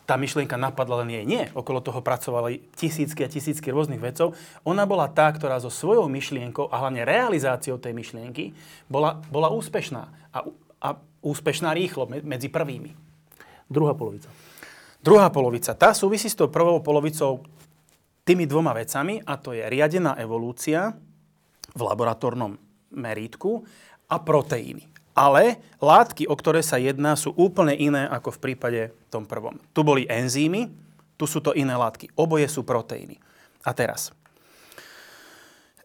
tá 0.09 0.17
myšlienka 0.17 0.57
napadla 0.57 1.05
len 1.05 1.13
jej. 1.13 1.25
Nie. 1.29 1.53
Okolo 1.53 1.85
toho 1.85 2.01
pracovali 2.01 2.73
tisícky 2.73 3.21
a 3.21 3.29
tisícky 3.29 3.69
rôznych 3.69 4.01
vecov. 4.01 4.33
Ona 4.65 4.89
bola 4.89 5.05
tá, 5.13 5.29
ktorá 5.29 5.61
so 5.61 5.69
svojou 5.69 6.09
myšlienkou 6.09 6.73
a 6.73 6.81
hlavne 6.81 7.05
realizáciou 7.05 7.77
tej 7.77 7.93
myšlienky 7.93 8.57
bola, 8.89 9.21
bola 9.29 9.53
úspešná. 9.53 10.33
A, 10.33 10.39
a 10.81 10.89
úspešná 11.21 11.77
rýchlo 11.77 12.09
medzi 12.09 12.49
prvými. 12.49 12.97
Druhá 13.69 13.93
polovica. 13.93 14.33
Druhá 15.05 15.29
polovica. 15.29 15.77
Tá 15.77 15.93
súvisí 15.93 16.33
s 16.33 16.39
tou 16.41 16.49
prvou 16.49 16.81
polovicou 16.81 17.45
tými 18.25 18.49
dvoma 18.49 18.73
vecami, 18.73 19.21
a 19.29 19.37
to 19.37 19.53
je 19.53 19.65
riadená 19.69 20.17
evolúcia 20.17 20.97
v 21.77 21.81
laboratórnom 21.85 22.57
merítku 22.97 23.61
a 24.09 24.17
proteíny. 24.25 24.98
Ale 25.19 25.59
látky, 25.83 26.31
o 26.31 26.39
ktoré 26.39 26.63
sa 26.63 26.79
jedná, 26.79 27.19
sú 27.19 27.35
úplne 27.35 27.75
iné 27.75 28.07
ako 28.07 28.39
v 28.39 28.43
prípade 28.47 28.81
tom 29.11 29.27
prvom. 29.27 29.59
Tu 29.75 29.83
boli 29.83 30.07
enzymy, 30.07 30.71
tu 31.19 31.27
sú 31.27 31.43
to 31.43 31.51
iné 31.59 31.75
látky. 31.75 32.07
Oboje 32.15 32.47
sú 32.47 32.63
proteíny. 32.63 33.19
A 33.67 33.75
teraz. 33.75 34.15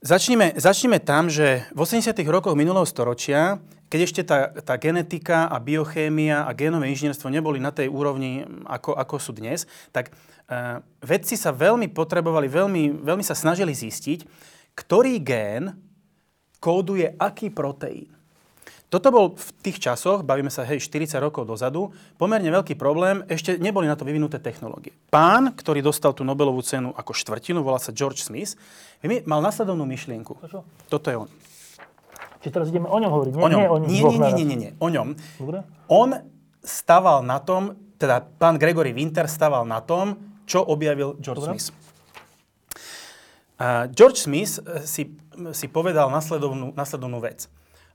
Začnime, 0.05 0.53
začnime 0.53 1.01
tam, 1.01 1.33
že 1.33 1.65
v 1.73 1.79
80. 1.81 2.13
rokoch 2.29 2.53
minulého 2.53 2.85
storočia, 2.85 3.57
keď 3.89 3.99
ešte 4.05 4.21
tá, 4.21 4.53
tá 4.53 4.77
genetika 4.77 5.49
a 5.49 5.57
biochémia 5.57 6.45
a 6.45 6.53
génové 6.53 6.93
inžinierstvo 6.93 7.33
neboli 7.33 7.57
na 7.57 7.73
tej 7.73 7.89
úrovni, 7.89 8.45
ako, 8.69 8.93
ako 8.93 9.15
sú 9.17 9.31
dnes, 9.33 9.65
tak 9.89 10.13
uh, 10.13 10.83
vedci 11.01 11.33
sa 11.33 11.49
veľmi 11.49 11.89
potrebovali, 11.89 12.45
veľmi, 12.51 13.01
veľmi 13.01 13.25
sa 13.25 13.33
snažili 13.33 13.73
zistiť, 13.73 14.27
ktorý 14.77 15.17
gén 15.23 15.73
kóduje 16.61 17.17
aký 17.17 17.49
proteín. 17.49 18.13
Toto 18.93 19.09
bol 19.09 19.33
v 19.33 19.49
tých 19.65 19.81
časoch, 19.81 20.21
bavíme 20.21 20.53
sa 20.53 20.61
hej 20.69 20.77
40 20.77 21.17
rokov 21.17 21.49
dozadu, 21.49 21.89
pomerne 22.21 22.45
veľký 22.53 22.77
problém, 22.77 23.25
ešte 23.25 23.57
neboli 23.57 23.89
na 23.89 23.97
to 23.97 24.05
vyvinuté 24.05 24.37
technológie. 24.37 24.93
Pán, 25.09 25.49
ktorý 25.57 25.81
dostal 25.81 26.13
tú 26.13 26.21
Nobelovú 26.21 26.61
cenu 26.61 26.93
ako 26.93 27.09
štvrtinu, 27.09 27.65
volá 27.65 27.81
sa 27.81 27.89
George 27.89 28.21
Smith, 28.21 28.53
mal 29.25 29.41
nasledovnú 29.41 29.89
myšlienku. 29.89 30.37
Toto 30.93 31.07
je 31.09 31.17
on. 31.25 31.29
Čiže 32.45 32.53
teraz 32.53 32.67
ideme 32.69 32.85
o 32.85 32.97
ňom 33.01 33.09
hovoriť, 33.09 33.33
nie 33.33 33.41
o 33.41 33.49
ňom. 33.49 33.57
nie 33.57 33.65
o 33.65 33.77
ňom. 33.81 33.87
Nie, 33.89 34.01
nie, 34.05 34.19
nie, 34.37 34.45
nie, 34.45 34.57
nie, 34.61 34.71
o 34.77 34.87
ňom. 34.93 35.17
Dobre. 35.41 35.65
On 35.89 36.13
staval 36.61 37.25
na 37.25 37.41
tom, 37.41 37.73
teda 37.97 38.21
pán 38.21 38.61
Gregory 38.61 38.93
Winter 38.93 39.25
staval 39.25 39.65
na 39.65 39.81
tom, 39.81 40.21
čo 40.45 40.61
objavil 40.61 41.17
George 41.17 41.41
Dobre. 41.41 41.57
Smith. 41.57 41.73
Uh, 43.57 43.89
George 43.89 44.21
Smith 44.21 44.61
eh, 44.61 44.85
si, 44.85 45.17
si 45.49 45.65
povedal 45.65 46.13
nasledovnú, 46.13 46.77
nasledovnú 46.77 47.17
vec. 47.17 47.49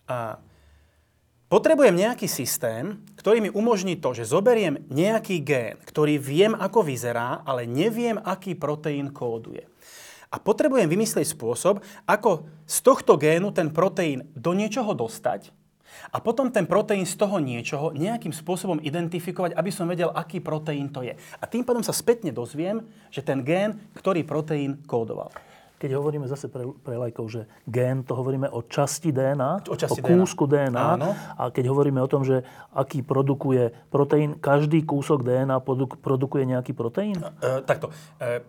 Uh, 0.08 0.40
Potrebujem 1.48 1.96
nejaký 1.96 2.28
systém, 2.28 3.00
ktorý 3.16 3.40
mi 3.40 3.48
umožní 3.48 3.96
to, 3.96 4.12
že 4.12 4.28
zoberiem 4.28 4.84
nejaký 4.92 5.40
gén, 5.40 5.80
ktorý 5.80 6.20
viem, 6.20 6.52
ako 6.52 6.84
vyzerá, 6.84 7.40
ale 7.40 7.64
neviem, 7.64 8.20
aký 8.20 8.52
proteín 8.52 9.08
kóduje. 9.08 9.64
A 10.28 10.36
potrebujem 10.36 10.84
vymyslieť 10.84 11.24
spôsob, 11.24 11.80
ako 12.04 12.44
z 12.68 12.76
tohto 12.84 13.16
génu 13.16 13.48
ten 13.48 13.72
proteín 13.72 14.28
do 14.36 14.52
niečoho 14.52 14.92
dostať 14.92 15.48
a 16.12 16.20
potom 16.20 16.52
ten 16.52 16.68
proteín 16.68 17.08
z 17.08 17.16
toho 17.16 17.40
niečoho 17.40 17.96
nejakým 17.96 18.36
spôsobom 18.36 18.76
identifikovať, 18.84 19.56
aby 19.56 19.72
som 19.72 19.88
vedel, 19.88 20.12
aký 20.12 20.44
proteín 20.44 20.92
to 20.92 21.00
je. 21.00 21.16
A 21.16 21.44
tým 21.48 21.64
pádom 21.64 21.80
sa 21.80 21.96
spätne 21.96 22.28
dozviem, 22.28 22.84
že 23.08 23.24
ten 23.24 23.40
gén, 23.40 23.80
ktorý 23.96 24.20
proteín 24.20 24.84
kódoval 24.84 25.32
keď 25.78 25.94
hovoríme 25.94 26.26
zase 26.26 26.50
pre, 26.50 26.66
pre 26.82 26.98
lajkov, 26.98 27.26
že 27.30 27.42
gén, 27.70 28.02
to 28.02 28.18
hovoríme 28.18 28.50
o 28.50 28.66
časti 28.66 29.14
DNA, 29.14 29.70
o, 29.70 29.78
časti 29.78 30.02
o 30.02 30.04
kúsku 30.04 30.44
DNA. 30.50 30.74
DNA. 30.74 30.86
Áno. 30.98 31.10
A 31.38 31.54
keď 31.54 31.70
hovoríme 31.70 32.02
o 32.02 32.10
tom, 32.10 32.26
že 32.26 32.42
aký 32.74 33.06
produkuje 33.06 33.70
proteín, 33.88 34.36
každý 34.42 34.82
kúsok 34.82 35.22
DNA 35.22 35.62
produk, 35.62 35.94
produkuje 36.02 36.44
nejaký 36.50 36.74
proteín? 36.74 37.16
E, 37.18 37.62
takto. 37.62 37.94
E, 38.18 38.42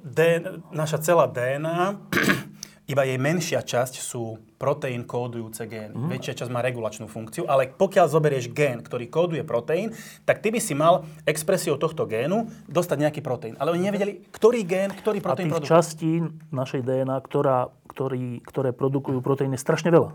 DN, 0.00 0.64
naša 0.72 0.98
celá 1.04 1.28
DNA, 1.28 2.00
iba 2.92 3.08
jej 3.08 3.16
menšia 3.16 3.64
časť 3.64 4.04
sú 4.04 4.36
proteín 4.60 5.08
kódujúce 5.08 5.64
gén. 5.64 5.96
Mm. 5.96 6.12
Väčšia 6.12 6.44
časť 6.44 6.50
má 6.52 6.60
regulačnú 6.60 7.08
funkciu, 7.08 7.48
ale 7.48 7.72
pokiaľ 7.72 8.06
zoberieš 8.12 8.52
gén, 8.52 8.84
ktorý 8.84 9.08
kóduje 9.08 9.42
proteín, 9.42 9.96
tak 10.28 10.44
ty 10.44 10.52
by 10.52 10.60
si 10.60 10.76
mal 10.76 11.08
expresiou 11.24 11.80
tohto 11.80 12.04
génu 12.04 12.46
dostať 12.68 12.96
nejaký 13.08 13.20
proteín. 13.24 13.56
Ale 13.56 13.72
oni 13.72 13.88
nevedeli, 13.88 14.12
ktorý 14.28 14.60
gén, 14.62 14.92
ktorý 14.92 15.18
proteín 15.24 15.48
produkuje. 15.50 15.66
A 15.66 15.66
tých 15.66 15.66
produkuje. 15.66 15.72
častí 15.72 16.10
našej 16.52 16.80
DNA, 16.84 17.16
ktorá, 17.24 17.72
ktorý, 17.90 18.44
ktoré 18.44 18.70
produkujú 18.76 19.18
proteín, 19.24 19.56
je 19.56 19.60
strašne 19.64 19.88
veľa. 19.90 20.12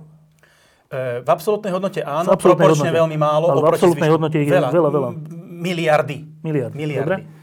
E, 0.88 1.20
v 1.26 1.28
absolútnej 1.28 1.76
hodnote 1.76 2.00
áno, 2.00 2.32
absolútnej 2.32 2.64
proporčne 2.64 2.94
hodnote. 2.94 3.00
veľmi 3.04 3.18
málo. 3.20 3.46
Ale 3.52 3.60
v 3.60 3.68
absolútnej 3.76 4.10
hodnote 4.14 4.38
ich 4.40 4.48
je 4.48 4.56
veľa, 4.56 4.70
veľa. 4.72 4.90
veľa. 4.94 5.10
Miliardy. 5.36 6.18
Miliardy. 6.46 6.76
Miliardy. 6.78 7.04
Dobre? 7.04 7.37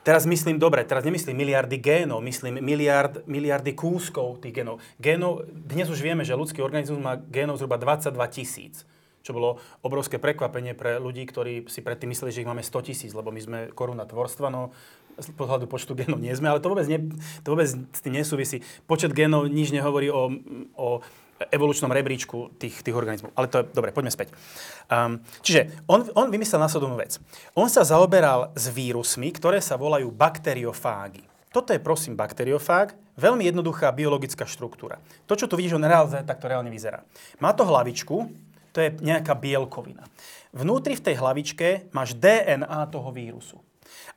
Teraz 0.00 0.24
myslím, 0.24 0.56
dobre, 0.56 0.80
teraz 0.88 1.04
nemyslím 1.04 1.36
miliardy 1.36 1.76
génov, 1.76 2.24
myslím 2.24 2.56
miliard, 2.64 3.20
miliardy 3.28 3.76
kúskov 3.76 4.40
tých 4.40 4.64
génov. 4.64 4.80
génov. 4.96 5.44
Dnes 5.52 5.92
už 5.92 6.00
vieme, 6.00 6.24
že 6.24 6.32
ľudský 6.32 6.64
organizmus 6.64 6.96
má 7.04 7.20
génov 7.20 7.60
zhruba 7.60 7.76
22 7.76 8.16
tisíc 8.32 8.88
čo 9.20 9.36
bolo 9.36 9.60
obrovské 9.84 10.16
prekvapenie 10.16 10.72
pre 10.72 10.96
ľudí, 10.96 11.28
ktorí 11.28 11.68
si 11.68 11.84
predtým 11.84 12.08
mysleli, 12.08 12.32
že 12.32 12.40
ich 12.40 12.48
máme 12.48 12.64
100 12.64 12.88
tisíc, 12.88 13.12
lebo 13.12 13.28
my 13.28 13.40
sme 13.40 13.58
koruna 13.76 14.08
tvorstva, 14.08 14.48
no 14.48 14.72
z 15.20 15.28
pohľadu 15.36 15.68
počtu 15.68 15.92
génov 15.92 16.16
nie 16.16 16.32
sme, 16.32 16.48
ale 16.48 16.64
to 16.64 16.72
vôbec, 16.72 16.88
nie, 16.88 17.12
to 17.44 17.52
vôbec 17.52 17.68
s 17.68 18.00
tým 18.00 18.16
nesúvisí. 18.16 18.64
Počet 18.88 19.12
génov 19.12 19.52
nič 19.52 19.68
nehovorí 19.68 20.08
o, 20.08 20.32
o 20.72 21.04
evolučnom 21.48 21.88
rebríčku 21.88 22.52
tých, 22.60 22.84
tých 22.84 22.92
organizmov. 22.92 23.32
Ale 23.32 23.48
to 23.48 23.64
je, 23.64 23.64
dobre, 23.72 23.96
poďme 23.96 24.12
späť. 24.12 24.36
Um, 24.92 25.24
čiže 25.40 25.72
on, 25.88 26.04
on 26.12 26.28
vymyslel 26.28 26.60
následovnú 26.60 27.00
vec. 27.00 27.16
On 27.56 27.64
sa 27.72 27.80
zaoberal 27.80 28.52
s 28.52 28.68
vírusmi, 28.68 29.32
ktoré 29.32 29.64
sa 29.64 29.80
volajú 29.80 30.12
bakteriofágy. 30.12 31.24
Toto 31.50 31.72
je, 31.72 31.80
prosím, 31.82 32.14
bakteriofág, 32.14 32.94
veľmi 33.18 33.48
jednoduchá 33.48 33.90
biologická 33.90 34.44
štruktúra. 34.44 35.00
To, 35.26 35.34
čo 35.34 35.48
tu 35.48 35.58
vidíš, 35.58 35.80
on 35.80 35.88
reálne, 35.88 36.22
tak 36.22 36.38
to 36.38 36.46
reálne 36.46 36.70
vyzerá. 36.70 37.02
Má 37.42 37.56
to 37.56 37.66
hlavičku, 37.66 38.30
to 38.70 38.78
je 38.78 38.94
nejaká 39.02 39.34
bielkovina. 39.34 40.06
Vnútri 40.54 40.94
v 40.94 41.04
tej 41.10 41.18
hlavičke 41.18 41.90
máš 41.90 42.14
DNA 42.14 42.86
toho 42.92 43.10
vírusu. 43.10 43.58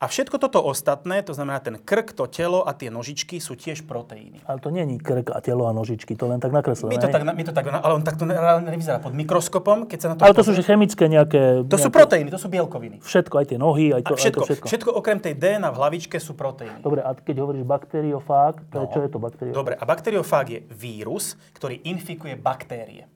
A 0.04 0.12
všetko 0.12 0.36
toto 0.36 0.60
ostatné, 0.60 1.24
to 1.24 1.32
znamená 1.32 1.63
ten 1.63 1.80
krk, 1.80 2.12
to 2.12 2.28
telo 2.28 2.68
a 2.68 2.76
tie 2.76 2.92
nožičky 2.92 3.39
sú 3.39 3.56
tiež 3.56 3.88
proteíny. 3.88 4.44
Ale 4.44 4.60
to 4.60 4.68
je 4.68 4.84
krk 5.00 5.32
a 5.32 5.39
telo 5.39 5.63
a 5.63 5.72
nožičky, 5.72 6.20
to 6.20 6.28
len 6.28 6.44
tak 6.44 6.52
nakreslené. 6.52 6.92
My 6.92 7.00
to 7.00 7.08
tak, 7.08 7.24
my 7.24 7.44
to 7.48 7.54
tak, 7.56 7.63
ale 7.72 7.94
on 7.96 8.04
takto 8.04 8.28
nevyzerá 8.28 9.00
pod 9.00 9.16
mikroskopom, 9.16 9.88
keď 9.88 9.98
sa 10.04 10.08
na 10.12 10.13
to... 10.20 10.28
Ale 10.28 10.36
to 10.36 10.44
pozrie. 10.44 10.60
sú 10.60 10.60
že 10.60 10.63
chemické 10.68 11.08
nejaké... 11.08 11.63
To 11.63 11.80
nejaké... 11.80 11.84
sú 11.88 11.88
proteíny, 11.88 12.28
to 12.28 12.36
sú 12.36 12.52
bielkoviny. 12.52 13.00
Všetko, 13.00 13.34
aj 13.39 13.46
tie 13.48 13.58
nohy, 13.63 13.96
aj 13.96 14.04
to, 14.04 14.20
všetko, 14.20 14.28
aj 14.28 14.44
to 14.44 14.44
všetko. 14.44 14.66
Všetko 14.68 14.89
okrem 14.92 15.24
tej 15.24 15.39
DNA 15.39 15.72
v 15.72 15.78
hlavičke 15.80 16.20
sú 16.20 16.36
proteíny. 16.36 16.84
Dobre, 16.84 17.00
a 17.00 17.16
keď 17.16 17.36
hovoríš 17.39 17.63
bakteriofág, 17.63 18.60
to 18.76 18.76
no. 18.76 18.84
je, 18.84 18.88
čo 18.92 19.00
je 19.00 19.08
to 19.08 19.20
bakteriofág? 19.24 19.56
Dobre, 19.56 19.74
a 19.80 19.84
bakteriofág 19.88 20.46
je 20.52 20.60
vírus, 20.68 21.39
ktorý 21.56 21.80
infikuje 21.88 22.36
baktérie. 22.36 23.08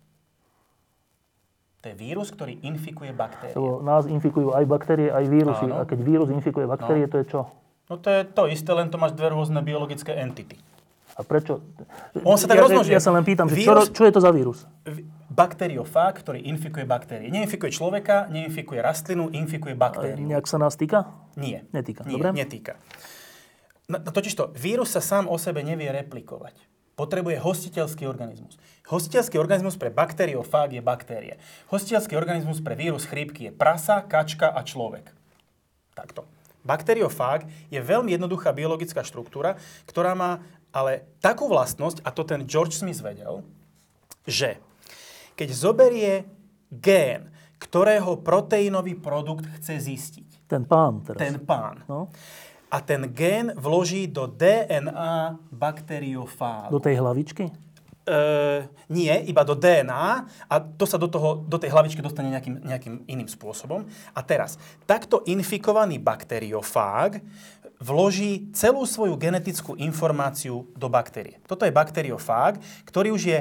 To 1.86 1.94
je 1.94 1.96
vírus, 1.96 2.34
ktorý 2.34 2.58
infikuje 2.66 3.14
baktérie. 3.14 3.54
Lebo 3.54 3.86
nás 3.86 4.10
infikujú 4.10 4.58
aj 4.58 4.66
baktérie, 4.66 5.14
aj 5.14 5.26
vírusy. 5.30 5.70
Áno. 5.70 5.78
A 5.78 5.86
keď 5.86 6.00
vírus 6.02 6.30
infikuje 6.34 6.66
baktérie, 6.66 7.06
no. 7.06 7.12
to 7.14 7.18
je 7.22 7.26
čo? 7.30 7.42
No 7.88 7.96
to 8.02 8.10
je 8.10 8.22
to 8.26 8.44
isté, 8.50 8.72
len 8.74 8.90
to 8.90 8.98
máš 8.98 9.14
dve 9.14 9.30
rôzne 9.30 9.62
biologické 9.62 10.18
entity. 10.18 10.58
A 11.18 11.26
prečo? 11.26 11.62
On 12.22 12.38
sa 12.38 12.46
tak 12.46 12.62
ja, 12.62 12.64
rozmnoží. 12.66 12.92
Ja 12.94 13.02
sa 13.02 13.14
len 13.14 13.26
pýtam, 13.26 13.50
vírus, 13.50 13.90
čo, 13.90 14.02
čo 14.02 14.04
je 14.06 14.14
to 14.14 14.22
za 14.22 14.30
vírus? 14.34 14.66
Bakteriofág, 15.34 16.18
ktorý 16.18 16.46
infikuje 16.50 16.86
baktérie. 16.86 17.30
Neinfikuje 17.30 17.74
človeka, 17.74 18.30
neinfikuje 18.30 18.82
rastlinu, 18.82 19.30
infikuje 19.34 19.78
baktériu. 19.78 20.26
A 20.26 20.30
nejak 20.34 20.46
sa 20.50 20.58
nás 20.58 20.78
týka? 20.78 21.10
Nie. 21.38 21.66
Netýka. 21.74 22.06
Nie, 22.06 22.18
Dobre? 22.18 22.34
netýka. 22.34 22.74
No, 23.86 24.02
no 24.02 24.10
totižto, 24.10 24.54
vírus 24.58 24.94
sa 24.94 25.02
sám 25.02 25.30
o 25.30 25.38
sebe 25.38 25.62
nevie 25.62 25.90
replikovať 25.90 26.68
potrebuje 26.98 27.38
hostiteľský 27.38 28.10
organizmus. 28.10 28.58
Hostiteľský 28.88 29.36
organizmus 29.36 29.76
pre 29.76 29.92
bakteriofág 29.92 30.80
je 30.80 30.84
baktérie. 30.84 31.36
Hostiteľský 31.68 32.16
organizmus 32.16 32.64
pre 32.64 32.80
vírus 32.80 33.04
chrípky 33.04 33.52
je 33.52 33.54
prasa, 33.54 34.00
kačka 34.00 34.48
a 34.48 34.64
človek. 34.64 35.12
Takto. 35.92 36.24
Bakteriofág 36.64 37.48
je 37.68 37.80
veľmi 37.84 38.16
jednoduchá 38.16 38.56
biologická 38.56 39.04
štruktúra, 39.04 39.60
ktorá 39.88 40.16
má 40.16 40.40
ale 40.72 41.08
takú 41.24 41.48
vlastnosť, 41.48 42.04
a 42.04 42.12
to 42.12 42.24
ten 42.28 42.44
George 42.44 42.76
Smith 42.76 43.00
vedel, 43.00 43.44
že 44.28 44.60
keď 45.40 45.50
zoberie 45.52 46.14
gén, 46.70 47.32
ktorého 47.58 48.20
proteínový 48.22 48.94
produkt 48.94 49.48
chce 49.58 49.80
zistiť. 49.84 50.30
Ten 50.46 50.64
pán 50.64 51.02
teraz. 51.02 51.20
Ten 51.20 51.36
pán. 51.42 51.84
No 51.90 52.12
a 52.68 52.78
ten 52.84 53.08
gen 53.16 53.56
vloží 53.56 54.12
do 54.12 54.28
DNA 54.28 55.40
bakteriofágu. 55.52 56.72
Do 56.72 56.84
tej 56.84 57.00
hlavičky? 57.00 57.48
Uh, 58.08 58.64
nie, 58.88 59.12
iba 59.28 59.44
do 59.44 59.52
DNA 59.52 60.24
a 60.48 60.56
to 60.64 60.88
sa 60.88 60.96
do, 60.96 61.12
toho, 61.12 61.44
do 61.44 61.60
tej 61.60 61.76
hlavičky 61.76 62.00
dostane 62.00 62.32
nejakým, 62.32 62.64
nejakým 62.64 62.96
iným 63.04 63.28
spôsobom. 63.28 63.84
A 64.16 64.24
teraz, 64.24 64.56
takto 64.88 65.28
infikovaný 65.28 66.00
bakteriofág 66.00 67.20
vloží 67.84 68.48
celú 68.56 68.88
svoju 68.88 69.20
genetickú 69.20 69.76
informáciu 69.76 70.66
do 70.72 70.88
baktérie. 70.88 71.44
Toto 71.46 71.68
je 71.68 71.76
bakteriofág, 71.76 72.64
ktorý 72.88 73.12
už 73.12 73.24
je 73.28 73.40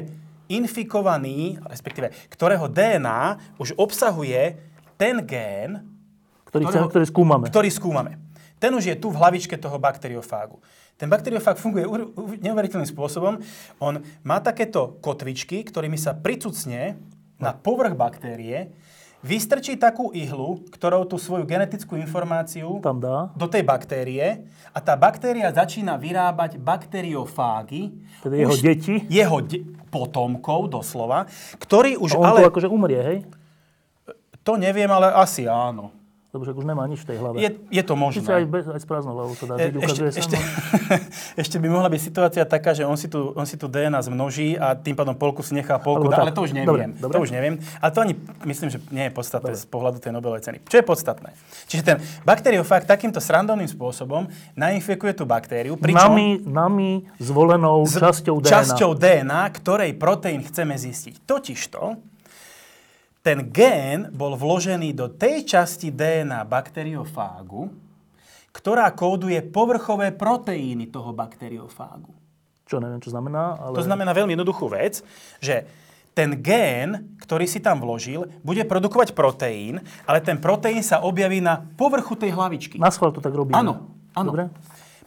infikovaný, 0.51 1.63
respektíve 1.67 2.11
ktorého 2.31 2.67
DNA 2.67 3.39
už 3.63 3.75
obsahuje 3.79 4.59
ten 4.99 5.23
gén, 5.23 5.83
ktorý, 6.51 6.65
ktorého, 6.67 6.89
ktorý 6.91 7.07
skúmame. 7.07 7.45
Ktorý 7.51 7.71
skúmame. 7.73 8.13
Ten 8.57 8.73
už 8.73 8.89
je 8.89 8.97
tu 8.97 9.13
v 9.13 9.19
hlavičke 9.21 9.61
toho 9.61 9.77
bakteriofágu. 9.77 10.57
Ten 10.97 11.13
bakteriofág 11.13 11.61
funguje 11.61 11.85
neuveriteľným 12.41 12.89
spôsobom. 12.89 13.37
On 13.85 14.01
má 14.25 14.41
takéto 14.41 14.97
kotvičky, 15.05 15.61
ktorými 15.61 16.01
sa 16.01 16.17
pricucne 16.17 16.97
na 17.37 17.53
povrch 17.53 17.93
baktérie, 17.93 18.73
vystrčí 19.21 19.77
takú 19.77 20.09
ihlu, 20.17 20.65
ktorou 20.73 21.05
tú 21.05 21.21
svoju 21.21 21.45
genetickú 21.45 22.01
informáciu 22.01 22.81
Tam 22.81 22.97
dá. 22.97 23.29
do 23.37 23.45
tej 23.45 23.61
baktérie 23.61 24.49
a 24.73 24.79
tá 24.81 24.97
baktéria 24.97 25.53
začína 25.53 26.01
vyrábať 26.01 26.57
bakteriofágy. 26.57 27.93
Teda 28.25 28.37
jeho 28.41 28.57
deti? 28.57 28.95
Jeho 29.13 29.45
de- 29.45 29.69
potomkov, 29.93 30.73
doslova, 30.73 31.29
ktorí 31.61 32.01
už 32.01 32.17
on 32.17 32.25
ale... 32.25 32.39
to 32.41 32.51
akože 32.57 32.69
umrie, 32.73 33.01
hej? 33.05 33.19
To 34.49 34.57
neviem, 34.57 34.89
ale 34.89 35.13
asi 35.13 35.45
áno 35.45 36.06
lebo 36.35 36.43
však 36.43 36.57
už 36.59 36.67
nemá 36.67 36.85
nič 36.91 37.01
v 37.03 37.07
tej 37.15 37.17
hlave. 37.23 37.37
Je, 37.39 37.51
je 37.71 37.83
to 37.87 37.95
možné. 37.95 38.27
Aj, 38.27 38.45
bez, 38.45 38.67
aj 38.67 38.81
s 38.83 38.87
prázdnou 38.87 39.15
hlavou 39.15 39.35
sa 39.39 39.45
dá 39.47 39.55
e, 39.57 39.73
ukazuje 39.73 40.11
ešte, 40.11 40.37
ešte, 40.37 40.37
ešte 41.43 41.57
by 41.63 41.69
mohla 41.71 41.89
byť 41.89 42.01
situácia 42.03 42.43
taká, 42.43 42.75
že 42.75 42.83
on 42.83 42.99
si, 42.99 43.07
tu, 43.07 43.33
on 43.33 43.47
si 43.47 43.55
tu 43.55 43.71
DNA 43.71 43.97
zmnoží 44.05 44.59
a 44.59 44.75
tým 44.75 44.99
pádom 44.99 45.15
polku 45.15 45.41
si 45.47 45.55
nechá, 45.55 45.79
polku 45.79 46.11
dá, 46.11 46.27
ale 46.27 46.35
to 46.35 46.43
už 46.43 46.53
neviem. 46.53 46.67
Dobre, 46.69 46.85
dobre. 46.99 47.15
To 47.15 47.19
už 47.23 47.31
neviem. 47.31 47.55
Ale 47.79 47.91
to 47.95 48.01
ani 48.03 48.15
myslím, 48.45 48.69
že 48.75 48.79
nie 48.91 49.07
je 49.09 49.13
podstatné 49.15 49.55
dobre. 49.55 49.63
z 49.63 49.67
pohľadu 49.71 49.99
tej 50.03 50.11
Nobelovej 50.13 50.43
ceny. 50.45 50.59
Čo 50.67 50.77
je 50.83 50.85
podstatné? 50.85 51.31
Čiže 51.71 51.83
ten 51.87 51.97
bakteriofag 52.27 52.85
takýmto 52.85 53.23
srandovným 53.23 53.71
spôsobom 53.71 54.27
nainfikuje 54.59 55.15
tú 55.15 55.25
baktériu, 55.25 55.79
pričom... 55.79 56.11
Nami, 56.13 56.43
nami 56.43 56.91
zvolenou 57.23 57.87
časťou 57.87 58.43
DNA. 58.43 58.51
Časťou 58.51 58.91
DNA, 58.93 59.43
ktorej 59.57 59.91
proteín 59.95 60.43
chceme 60.43 60.75
zistiť. 60.77 61.25
Totižto, 61.25 62.16
ten 63.27 63.51
gén 63.51 64.15
bol 64.15 64.39
vložený 64.39 64.95
do 64.95 65.11
tej 65.11 65.43
časti 65.43 65.91
DNA 65.91 66.47
bakteriofágu, 66.47 67.67
ktorá 68.55 68.87
kóduje 68.95 69.43
povrchové 69.43 70.15
proteíny 70.15 70.87
toho 70.95 71.11
bakteriofágu. 71.11 72.15
Čo 72.71 72.79
neviem, 72.79 73.03
čo 73.03 73.11
znamená, 73.11 73.59
ale... 73.59 73.83
To 73.83 73.87
znamená 73.87 74.15
veľmi 74.15 74.39
jednoduchú 74.39 74.71
vec, 74.71 75.03
že 75.43 75.67
ten 76.15 76.39
gén, 76.39 77.19
ktorý 77.19 77.51
si 77.51 77.59
tam 77.59 77.83
vložil, 77.83 78.31
bude 78.47 78.63
produkovať 78.63 79.11
proteín, 79.11 79.83
ale 80.07 80.23
ten 80.23 80.39
proteín 80.39 80.87
sa 80.87 81.03
objaví 81.03 81.43
na 81.43 81.67
povrchu 81.75 82.15
tej 82.15 82.31
hlavičky. 82.31 82.79
Na 82.79 82.95
schvál 82.95 83.11
to 83.11 83.19
tak 83.19 83.35
robíme. 83.35 83.59
Áno, 83.59 83.91
áno. 84.15 84.31
Dobre. 84.31 84.55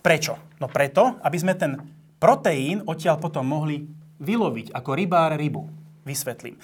Prečo? 0.04 0.36
No 0.60 0.68
preto, 0.68 1.18
aby 1.24 1.38
sme 1.40 1.56
ten 1.56 1.80
proteín 2.20 2.84
odtiaľ 2.84 3.16
potom 3.16 3.48
mohli 3.48 3.88
vyloviť 4.20 4.76
ako 4.76 4.90
rybár 4.92 5.40
rybu. 5.40 5.64
Vysvetlím. 6.04 6.60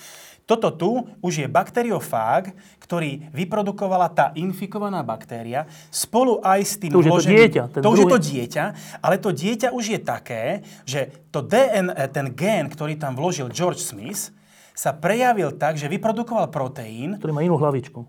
Toto 0.45 0.69
tu 0.69 1.10
už 1.25 1.41
je 1.41 1.47
bakteriofág, 1.49 2.53
ktorý 2.77 3.34
vyprodukovala 3.34 4.13
tá 4.13 4.29
infikovaná 4.38 5.01
baktéria 5.01 5.65
spolu 5.89 6.38
aj 6.45 6.60
s 6.62 6.73
tým 6.77 6.93
To 6.93 7.01
už 7.01 7.10
vloženým, 7.10 7.34
je 7.34 7.41
to 7.41 7.41
dieťa. 7.41 7.63
Ten 7.73 7.81
to 7.81 7.89
už 7.89 7.97
je 7.97 8.05
to 8.05 8.19
dieťa, 8.21 8.65
ale 9.01 9.15
to 9.17 9.29
dieťa 9.34 9.67
už 9.73 9.86
je 9.97 9.99
také, 10.05 10.43
že 10.86 11.10
to 11.34 11.41
DNA, 11.41 11.97
ten 12.13 12.29
gén, 12.38 12.69
ktorý 12.69 12.93
tam 12.93 13.17
vložil 13.17 13.49
George 13.49 13.81
Smith, 13.81 14.29
sa 14.77 14.93
prejavil 14.93 15.58
tak, 15.58 15.81
že 15.81 15.89
vyprodukoval 15.89 16.53
proteín, 16.53 17.17
ktorý 17.17 17.34
má 17.34 17.41
inú 17.41 17.58
hlavičku. 17.58 18.05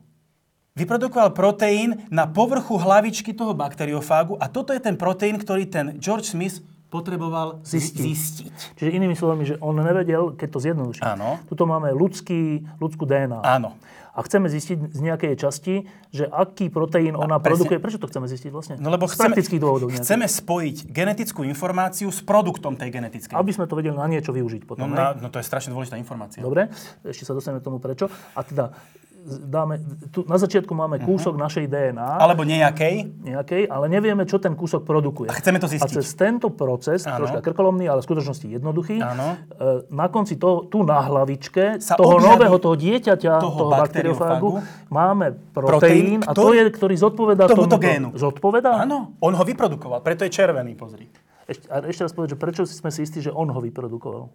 Vyprodukoval 0.76 1.32
proteín 1.32 2.04
na 2.12 2.28
povrchu 2.28 2.76
hlavičky 2.76 3.32
toho 3.32 3.56
bakteriofágu 3.56 4.36
a 4.36 4.44
toto 4.52 4.76
je 4.76 4.80
ten 4.84 4.92
proteín, 4.92 5.40
ktorý 5.40 5.64
ten 5.64 5.96
George 5.96 6.28
Smith 6.28 6.60
potreboval 6.88 7.60
Zistiť. 7.60 7.98
zistiť. 8.00 8.52
Čiže 8.74 8.90
inými 8.90 9.12
slovami, 9.12 9.42
že 9.44 9.58
on 9.58 9.74
nevedel, 9.74 10.32
keď 10.32 10.48
to 10.48 10.58
zjednoduším. 10.60 11.04
Áno. 11.04 11.42
Tuto 11.44 11.64
máme 11.64 11.90
ľudský, 11.90 12.62
ľudskú 12.76 13.02
DNA. 13.02 13.42
Áno. 13.42 13.74
A 14.10 14.22
chceme 14.22 14.48
zistiť 14.48 14.96
z 14.96 15.00
nejakej 15.02 15.36
časti, 15.36 15.74
že 16.08 16.24
aký 16.24 16.66
proteín 16.66 17.12
ona 17.12 17.36
presne. 17.36 17.68
produkuje. 17.68 17.78
Prečo 17.78 17.98
to 17.98 18.08
chceme 18.08 18.24
zistiť 18.24 18.48
vlastne? 18.48 18.74
No 18.76 18.88
lebo 18.88 19.04
z 19.04 19.12
chceme, 19.12 19.36
praktických 19.36 19.60
dôvodov. 19.60 19.92
nejakých. 19.92 20.08
chceme 20.08 20.24
spojiť 20.24 20.76
genetickú 20.88 21.40
informáciu 21.42 22.08
s 22.08 22.24
produktom 22.24 22.74
tej 22.74 22.88
genetickej. 22.90 23.34
Aby 23.34 23.52
sme 23.52 23.64
to 23.64 23.76
vedeli 23.76 23.92
na 23.92 24.06
niečo 24.06 24.32
využiť 24.32 24.62
No, 24.62 24.66
potom. 24.66 24.88
na, 24.88 25.12
hej? 25.12 25.20
no 25.20 25.28
to 25.28 25.36
je 25.36 25.44
strašne 25.44 25.68
dôležitá 25.70 25.96
informácia. 25.96 26.40
Dobre, 26.40 26.72
ešte 27.02 27.22
sa 27.22 27.36
dostaneme 27.36 27.60
k 27.60 27.66
tomu 27.66 27.76
prečo. 27.76 28.08
A 28.32 28.40
teda 28.40 28.72
z- 28.72 29.15
dáme, 29.26 29.82
tu, 30.08 30.22
na 30.22 30.34
začiatku 30.34 30.70
máme 30.70 30.98
kúsok 30.98 31.34
našej 31.34 31.66
DNA, 31.66 31.98
Mhm. 32.08 32.20
Alebo 32.20 32.42
nejakej. 32.42 32.94
nejakej, 33.20 33.62
ale 33.66 33.86
nevieme, 33.86 34.22
čo 34.22 34.38
ten 34.38 34.52
kúsok 34.52 34.82
produkuje. 34.82 35.26
A 35.26 35.34
chceme 35.34 35.58
to 35.58 35.66
A 35.66 35.72
zistiť. 35.72 35.92
cez 35.92 36.06
tento 36.12 36.48
proces, 36.48 37.02
Áno. 37.02 37.20
troška 37.20 37.42
krkolomný, 37.42 37.84
ale 37.84 37.98
v 37.98 38.06
skutočnosti 38.06 38.46
jednoduchý, 38.46 38.98
Áno. 38.98 39.34
e, 39.34 39.66
na 39.88 40.06
konci 40.06 40.34
to, 40.34 40.64
tu 40.64 40.80
na 40.80 41.02
hlavičke 41.02 41.78
Sa 41.78 41.94
toho 41.94 42.16
nového, 42.16 42.54
toho 42.56 42.74
dieťaťa, 42.74 43.32
toho 43.36 43.58
toho, 43.58 43.70
bakteriofágu, 43.72 44.48
máme 44.88 45.34
Proteín, 45.50 46.20
proteín, 46.20 46.20
a 46.22 46.30
to 46.30 46.52
je, 46.52 46.62
ktorý 46.64 46.94
zodpoveda 46.94 47.44
tomuto 47.46 47.66
tomuto. 47.68 47.82
génu. 47.82 48.08
Zodpoveda? 48.12 48.78
Áno, 48.78 49.18
on 49.18 49.32
ho 49.32 49.42
vyprodukoval, 49.42 49.98
preto 50.00 50.22
je 50.22 50.30
červený, 50.30 50.72
pozri. 50.72 51.10
Ešte, 51.44 51.66
a 51.66 51.78
ešte 51.80 52.02
raz 52.02 52.10
povedať, 52.10 52.30
že 52.30 52.38
prečo 52.38 52.62
sme 52.64 52.88
si 52.88 53.02
istí, 53.02 53.18
že 53.20 53.30
on 53.30 53.46
ho 53.46 53.58
vyprodukoval? 53.58 54.30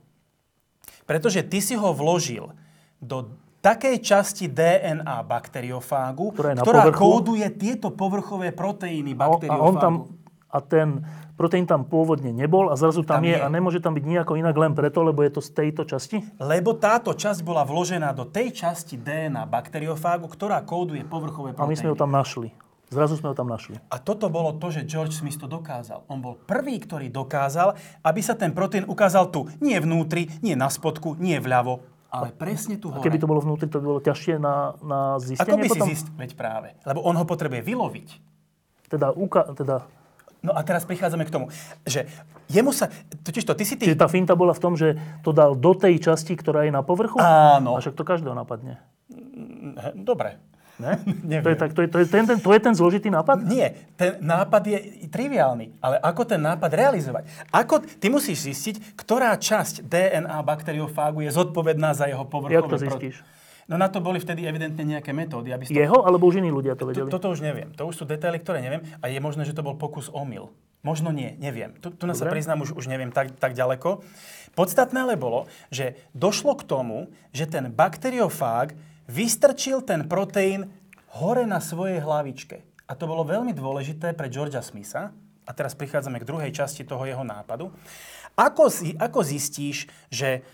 Pretože 1.03 1.43
ty 1.43 1.59
si 1.59 1.73
ho 1.73 1.91
vložil 1.91 2.51
do 2.97 3.35
takej 3.61 4.01
časti 4.01 4.49
DNA 4.49 5.21
bakteriofágu, 5.23 6.33
Ktorá 6.33 6.57
ktorá 6.57 6.83
kóduje 6.91 7.45
tieto 7.53 7.93
povrchové 7.93 8.49
proteíny 8.51 9.13
bakteriofágu. 9.13 9.61
a 9.61 9.67
on 9.69 9.75
tam, 9.77 9.93
a 10.51 10.57
ten 10.59 11.05
proteín 11.37 11.69
tam 11.69 11.85
pôvodne 11.85 12.33
nebol 12.33 12.69
a 12.69 12.75
zrazu 12.75 13.05
tam, 13.05 13.21
Tam 13.21 13.29
je, 13.29 13.37
je. 13.37 13.41
a 13.41 13.47
nemôže 13.47 13.79
tam 13.79 13.93
byť 13.93 14.03
nejako 14.03 14.33
inak 14.37 14.55
len 14.57 14.73
preto, 14.73 15.05
lebo 15.05 15.21
je 15.21 15.31
to 15.31 15.41
z 15.41 15.49
tejto 15.53 15.85
časti? 15.85 16.21
Lebo 16.41 16.75
táto 16.75 17.13
časť 17.13 17.45
bola 17.45 17.61
vložená 17.63 18.11
do 18.11 18.25
tej 18.27 18.51
časti 18.51 18.97
DNA 18.97 19.45
bakteriofágu, 19.47 20.25
ktorá 20.27 20.61
kóduje 20.65 21.05
povrchové 21.05 21.53
A 21.55 21.63
my 21.63 21.77
sme 21.77 21.93
ho 21.93 21.95
proteíny. 21.95 22.01
tam 22.01 22.11
našli. 22.11 22.49
Zrazu 22.91 23.15
sme 23.15 23.31
ho 23.31 23.35
tam 23.37 23.47
našli. 23.47 23.79
A 23.87 24.03
toto 24.03 24.27
bolo 24.27 24.51
to, 24.59 24.67
že 24.67 24.83
George 24.83 25.15
Smith 25.15 25.39
to 25.39 25.47
dokázal. 25.47 26.03
On 26.11 26.19
bol 26.19 26.35
prvý, 26.35 26.75
ktorý 26.75 27.07
dokázal, 27.07 27.79
aby 28.03 28.19
sa 28.19 28.35
ten 28.35 28.51
proteín 28.51 28.83
ukázal 28.83 29.31
tu. 29.31 29.47
Nie 29.63 29.79
vnútri, 29.79 30.27
nie 30.43 30.59
na 30.59 30.67
spodku, 30.67 31.15
nie 31.15 31.39
vľavo, 31.39 31.79
ale 32.11 32.35
presne 32.35 32.75
tu 32.75 32.91
hore. 32.91 32.99
Keby 33.07 33.17
to 33.23 33.27
bolo 33.31 33.39
vnútri, 33.39 33.71
to 33.71 33.79
by 33.79 33.85
bolo 33.87 34.01
ťažšie 34.03 34.35
na, 34.35 34.75
na 34.83 35.15
Ako 35.15 35.23
zistenie 35.23 35.63
by 35.63 35.69
potom? 35.71 35.87
si 35.87 35.91
zist... 35.95 36.07
Veď 36.11 36.31
práve. 36.35 36.75
Lebo 36.83 36.99
on 37.07 37.15
ho 37.15 37.23
potrebuje 37.23 37.63
vyloviť. 37.63 38.09
Teda, 38.91 39.15
uka- 39.15 39.47
teda, 39.55 39.87
No 40.41 40.57
a 40.57 40.65
teraz 40.65 40.89
prichádzame 40.89 41.21
k 41.29 41.31
tomu, 41.31 41.53
že 41.85 42.09
jemu 42.49 42.73
sa... 42.73 42.89
Totiž 43.21 43.45
to, 43.45 43.53
ty 43.53 43.61
si 43.61 43.77
ty... 43.77 43.85
čiže 43.85 44.01
tá 44.01 44.09
finta 44.09 44.33
bola 44.33 44.57
v 44.57 44.61
tom, 44.61 44.73
že 44.73 44.97
to 45.21 45.29
dal 45.29 45.53
do 45.53 45.77
tej 45.77 46.01
časti, 46.01 46.33
ktorá 46.33 46.65
je 46.65 46.73
na 46.73 46.81
povrchu? 46.81 47.21
Áno. 47.21 47.77
A 47.77 47.79
však 47.79 47.93
to 47.93 48.01
každého 48.01 48.33
napadne. 48.33 48.81
Dobre. 49.93 50.41
Ne? 50.81 50.97
Neviem. 51.37 51.45
To 51.45 51.49
je, 51.53 51.57
tak, 51.57 51.69
to, 51.77 51.81
je, 51.85 51.89
to, 51.93 51.97
je 52.01 52.07
ten, 52.09 52.25
ten, 52.25 52.37
to 52.41 52.49
je 52.49 52.59
ten 52.59 52.73
zložitý 52.73 53.13
nápad? 53.13 53.45
Nie, 53.45 53.77
ten 53.93 54.17
nápad 54.17 54.63
je 54.65 54.77
triviálny, 55.13 55.77
ale 55.77 56.01
ako 56.01 56.21
ten 56.25 56.41
nápad 56.41 56.71
realizovať? 56.73 57.29
Ako, 57.53 57.85
ty 57.85 58.09
musíš 58.09 58.49
zistiť, 58.49 58.97
ktorá 58.97 59.37
časť 59.37 59.85
DNA 59.85 60.41
bakteriofágu 60.41 61.21
je 61.21 61.31
zodpovedná 61.31 61.93
za 61.93 62.09
jeho 62.09 62.25
povrchové... 62.25 62.57
Jak 62.57 62.73
to 62.73 62.81
zistíš? 62.81 63.15
No 63.69 63.79
na 63.79 63.87
to 63.87 64.03
boli 64.03 64.19
vtedy 64.19 64.43
evidentne 64.43 64.83
nejaké 64.83 65.15
metódy, 65.15 65.53
aby 65.55 65.63
to 65.63 65.71
Jeho, 65.71 66.03
alebo 66.03 66.27
už 66.27 66.43
iní 66.43 66.51
ľudia 66.51 66.75
to 66.75 66.83
To, 66.83 66.91
vedeli? 66.91 67.07
toto 67.07 67.31
už 67.31 67.39
neviem. 67.39 67.71
To 67.79 67.87
už 67.87 68.03
sú 68.03 68.03
detaily, 68.03 68.41
ktoré 68.41 68.59
neviem. 68.59 68.83
A 68.99 69.07
je 69.07 69.21
možné, 69.23 69.47
že 69.47 69.55
to 69.55 69.63
bol 69.63 69.79
pokus 69.79 70.11
omyl. 70.11 70.51
Možno 70.81 71.13
nie, 71.13 71.37
neviem. 71.37 71.77
Tu, 71.77 71.93
tu 71.93 72.03
sa 72.09 72.25
priznám, 72.25 72.65
už, 72.65 72.73
už 72.73 72.89
neviem 72.89 73.13
tak, 73.13 73.37
tak 73.37 73.53
ďaleko. 73.53 74.01
Podstatné 74.57 75.05
ale 75.05 75.13
bolo, 75.15 75.45
že 75.69 75.93
došlo 76.17 76.57
k 76.57 76.65
tomu, 76.65 77.13
že 77.31 77.45
ten 77.45 77.69
bakteriofág 77.69 78.73
vystrčil 79.11 79.83
ten 79.83 80.07
proteín 80.07 80.71
hore 81.19 81.43
na 81.43 81.59
svojej 81.59 81.99
hlavičke. 81.99 82.63
A 82.87 82.95
to 82.95 83.03
bolo 83.07 83.27
veľmi 83.27 83.51
dôležité 83.51 84.15
pre 84.15 84.31
Georgia 84.31 84.63
Smitha. 84.63 85.11
A 85.43 85.51
teraz 85.51 85.75
prichádzame 85.75 86.23
k 86.23 86.27
druhej 86.27 86.51
časti 86.55 86.87
toho 86.87 87.03
jeho 87.03 87.27
nápadu. 87.27 87.67
Ako, 88.39 88.71
si, 88.71 88.95
ako 88.95 89.19
zistíš, 89.19 89.91
že 90.07 90.47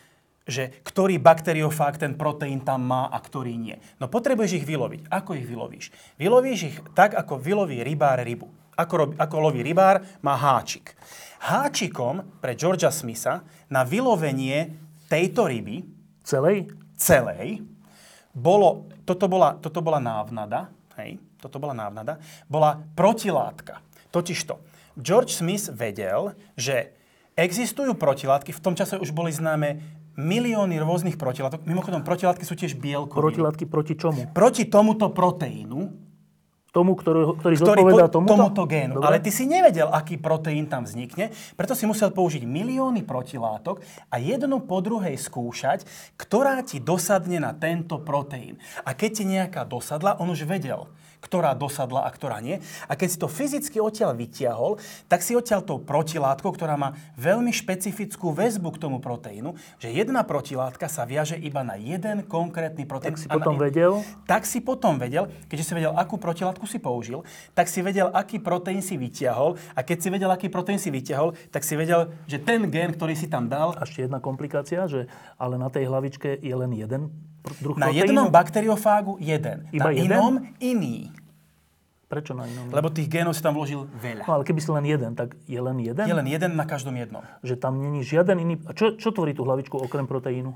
že 0.48 0.72
ktorý 0.88 1.20
bakteriofág 1.20 2.00
ten 2.00 2.16
proteín 2.16 2.64
tam 2.64 2.88
má 2.88 3.12
a 3.12 3.20
ktorý 3.20 3.60
nie. 3.60 3.76
No 4.00 4.08
potrebuješ 4.08 4.64
ich 4.64 4.66
vyloviť. 4.66 5.12
Ako 5.12 5.36
ich 5.36 5.44
vylovíš? 5.44 5.92
Vylovíš 6.16 6.60
ich 6.64 6.78
tak, 6.96 7.20
ako 7.20 7.36
vyloví 7.36 7.84
rybár 7.84 8.24
rybu. 8.24 8.48
Ako, 8.80 8.94
rob, 8.96 9.12
ako 9.20 9.36
loví 9.44 9.60
rybár, 9.60 10.00
má 10.24 10.40
háčik. 10.40 10.96
Háčikom 11.44 12.40
pre 12.40 12.56
Georgia 12.56 12.96
Smitha 12.96 13.44
na 13.68 13.84
vylovenie 13.84 14.80
tejto 15.12 15.52
ryby, 15.52 15.84
Celej? 16.24 16.72
celej, 16.98 17.62
bolo, 18.38 18.86
toto 19.02 19.26
bola, 19.26 19.58
toto 19.58 19.82
bola 19.82 19.98
návnada, 19.98 20.70
hej, 21.02 21.18
toto 21.42 21.58
bola 21.58 21.74
návnada, 21.74 22.22
bola 22.46 22.78
protilátka. 22.94 23.82
Totižto, 24.14 24.62
George 24.94 25.34
Smith 25.34 25.74
vedel, 25.74 26.38
že 26.54 26.94
existujú 27.34 27.98
protilátky, 27.98 28.54
v 28.54 28.62
tom 28.62 28.78
čase 28.78 29.02
už 29.02 29.10
boli 29.10 29.34
známe 29.34 29.82
milióny 30.18 30.82
rôznych 30.82 31.18
protilátok. 31.18 31.66
Mimochodom, 31.66 32.02
protilátky 32.02 32.42
sú 32.42 32.58
tiež 32.58 32.74
bielkoviny. 32.78 33.22
Protilátky 33.22 33.66
proti 33.70 33.94
čomu? 33.94 34.26
Proti 34.34 34.66
tomuto 34.66 35.14
proteínu, 35.14 36.07
Tomu, 36.78 36.94
ktorý, 36.94 37.34
ktorý 37.42 37.56
ktorý 37.58 37.82
zodpovedá 37.82 38.06
po, 38.06 38.22
tomuto? 38.22 38.32
tomuto 38.38 38.64
génu. 38.70 39.02
Dobre. 39.02 39.08
Ale 39.10 39.18
ty 39.18 39.34
si 39.34 39.50
nevedel, 39.50 39.90
aký 39.90 40.22
proteín 40.22 40.70
tam 40.70 40.86
vznikne, 40.86 41.34
preto 41.58 41.74
si 41.74 41.90
musel 41.90 42.14
použiť 42.14 42.46
milióny 42.46 43.02
protilátok 43.02 43.82
a 44.14 44.22
jednu 44.22 44.62
po 44.62 44.78
druhej 44.78 45.18
skúšať, 45.18 45.90
ktorá 46.22 46.62
ti 46.62 46.78
dosadne 46.78 47.42
na 47.42 47.58
tento 47.58 47.98
proteín. 47.98 48.62
A 48.86 48.94
keď 48.94 49.10
ti 49.10 49.24
nejaká 49.26 49.66
dosadla, 49.66 50.22
on 50.22 50.30
už 50.30 50.46
vedel, 50.46 50.86
ktorá 51.20 51.54
dosadla 51.54 52.06
a 52.06 52.10
ktorá 52.10 52.38
nie. 52.40 52.62
A 52.86 52.94
keď 52.94 53.08
si 53.10 53.18
to 53.18 53.28
fyzicky 53.28 53.78
odtiaľ 53.82 54.14
vytiahol, 54.14 54.78
tak 55.08 55.26
si 55.26 55.34
odtiaľ 55.34 55.66
tou 55.66 55.82
protilátkou, 55.82 56.54
ktorá 56.54 56.78
má 56.78 56.94
veľmi 57.18 57.50
špecifickú 57.50 58.32
väzbu 58.32 58.70
k 58.74 58.82
tomu 58.82 58.98
proteínu, 59.02 59.54
že 59.82 59.90
jedna 59.90 60.22
protilátka 60.22 60.86
sa 60.88 61.04
viaže 61.04 61.36
iba 61.36 61.62
na 61.62 61.76
jeden 61.76 62.24
konkrétny 62.24 62.86
proteín. 62.86 63.14
Tak 63.14 63.22
si 63.22 63.28
A 63.28 63.36
na- 63.36 63.38
potom 63.42 63.56
vedel? 63.58 63.94
tak 64.24 64.44
si 64.46 64.60
potom 64.62 64.96
vedel, 64.98 65.28
keďže 65.50 65.66
si 65.66 65.74
vedel, 65.74 65.94
akú 65.98 66.16
protilátku 66.18 66.66
si 66.70 66.78
použil, 66.78 67.26
tak 67.54 67.68
si 67.68 67.82
vedel, 67.82 68.14
aký 68.14 68.38
proteín 68.38 68.82
si 68.82 68.96
vytiahol 68.96 69.58
a 69.74 69.82
keď 69.82 69.98
si 70.00 70.10
vedel, 70.10 70.30
aký 70.30 70.48
proteín 70.48 70.78
si 70.80 70.94
vytiahol, 70.94 71.34
tak 71.50 71.66
si 71.66 71.74
vedel, 71.74 72.14
že 72.30 72.38
ten 72.38 72.64
gén, 72.70 72.94
ktorý 72.94 73.18
si 73.18 73.28
tam 73.28 73.50
dal, 73.50 73.74
ešte 73.82 74.06
jedna 74.06 74.22
komplikácia, 74.22 74.86
že 74.88 75.10
ale 75.36 75.58
na 75.58 75.68
tej 75.68 75.90
hlavičke 75.90 76.40
je 76.40 76.56
len 76.56 76.72
jeden 76.74 77.10
druh 77.56 77.76
na 77.80 77.90
proteínu? 77.90 78.04
jednom 78.04 78.28
bakteriofágu 78.28 79.14
jeden, 79.20 79.58
Iba 79.72 79.90
na 79.90 79.92
jeden? 79.94 80.06
inom 80.08 80.34
iný. 80.60 80.98
Prečo 82.08 82.32
na 82.32 82.48
inom? 82.48 82.72
Lebo 82.72 82.88
tých 82.88 83.12
génov 83.12 83.36
si 83.36 83.44
tam 83.44 83.52
vložil 83.52 83.84
veľa. 84.00 84.24
No 84.24 84.40
ale 84.40 84.44
keby 84.48 84.60
si 84.64 84.70
len 84.72 84.86
jeden, 84.88 85.12
tak 85.12 85.36
je 85.44 85.60
len 85.60 85.76
jeden? 85.84 86.08
Je 86.08 86.16
len 86.16 86.28
jeden 86.28 86.56
na 86.56 86.64
každom 86.64 86.96
jednom. 86.96 87.20
Že 87.44 87.60
tam 87.60 87.84
není 87.84 88.00
žiaden 88.00 88.40
iný... 88.40 88.56
A 88.64 88.72
čo, 88.72 88.96
čo 88.96 89.12
tvorí 89.12 89.36
tú 89.36 89.44
hlavičku 89.44 89.76
okrem 89.76 90.08
proteínu? 90.08 90.56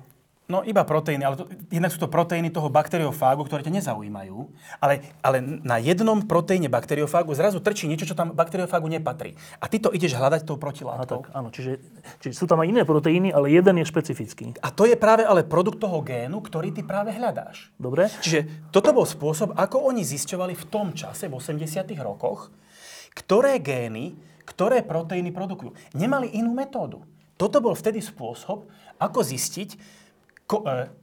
No 0.52 0.68
iba 0.68 0.84
proteíny, 0.84 1.24
ale 1.24 1.40
to, 1.40 1.48
jednak 1.72 1.96
sú 1.96 2.00
to 2.04 2.12
proteíny 2.12 2.52
toho 2.52 2.68
bakteriofágu, 2.68 3.48
ktoré 3.48 3.64
ťa 3.64 3.80
nezaujímajú, 3.80 4.52
ale, 4.84 5.16
ale 5.24 5.40
na 5.64 5.80
jednom 5.80 6.20
proteíne 6.28 6.68
bakteriofágu 6.68 7.32
zrazu 7.32 7.64
trčí 7.64 7.88
niečo, 7.88 8.04
čo 8.04 8.20
tam 8.20 8.36
bakteriofágu 8.36 8.92
nepatrí. 8.92 9.40
A 9.64 9.72
ty 9.72 9.80
to 9.80 9.96
ideš 9.96 10.20
hľadať 10.20 10.44
tou 10.44 10.60
protilátkou. 10.60 11.24
tak, 11.24 11.32
áno, 11.32 11.56
čiže, 11.56 11.80
čiže 12.20 12.36
sú 12.36 12.52
tam 12.52 12.60
aj 12.60 12.68
iné 12.68 12.84
proteíny, 12.84 13.32
ale 13.32 13.48
jeden 13.56 13.80
je 13.80 13.88
špecifický. 13.88 14.60
A 14.60 14.76
to 14.76 14.84
je 14.84 15.00
práve 15.00 15.24
ale 15.24 15.48
produkt 15.48 15.80
toho 15.80 16.04
génu, 16.04 16.44
ktorý 16.44 16.76
ty 16.76 16.84
práve 16.84 17.16
hľadáš. 17.16 17.72
Dobre? 17.80 18.12
Čiže 18.20 18.68
toto 18.76 18.92
bol 18.92 19.08
spôsob, 19.08 19.56
ako 19.56 19.88
oni 19.88 20.04
zisťovali 20.04 20.52
v 20.52 20.66
tom 20.68 20.92
čase, 20.92 21.32
v 21.32 21.40
80 21.40 21.96
rokoch, 22.04 22.52
ktoré 23.16 23.56
gény, 23.64 24.20
ktoré 24.44 24.84
proteíny 24.84 25.32
produkujú. 25.32 25.96
Nemali 25.96 26.36
inú 26.36 26.52
metódu. 26.52 27.08
Toto 27.40 27.64
bol 27.64 27.74
vtedy 27.74 28.04
spôsob, 28.04 28.68
ako 29.02 29.20
zistiť 29.24 30.01
ko, 30.52 30.68
e, 30.68 31.02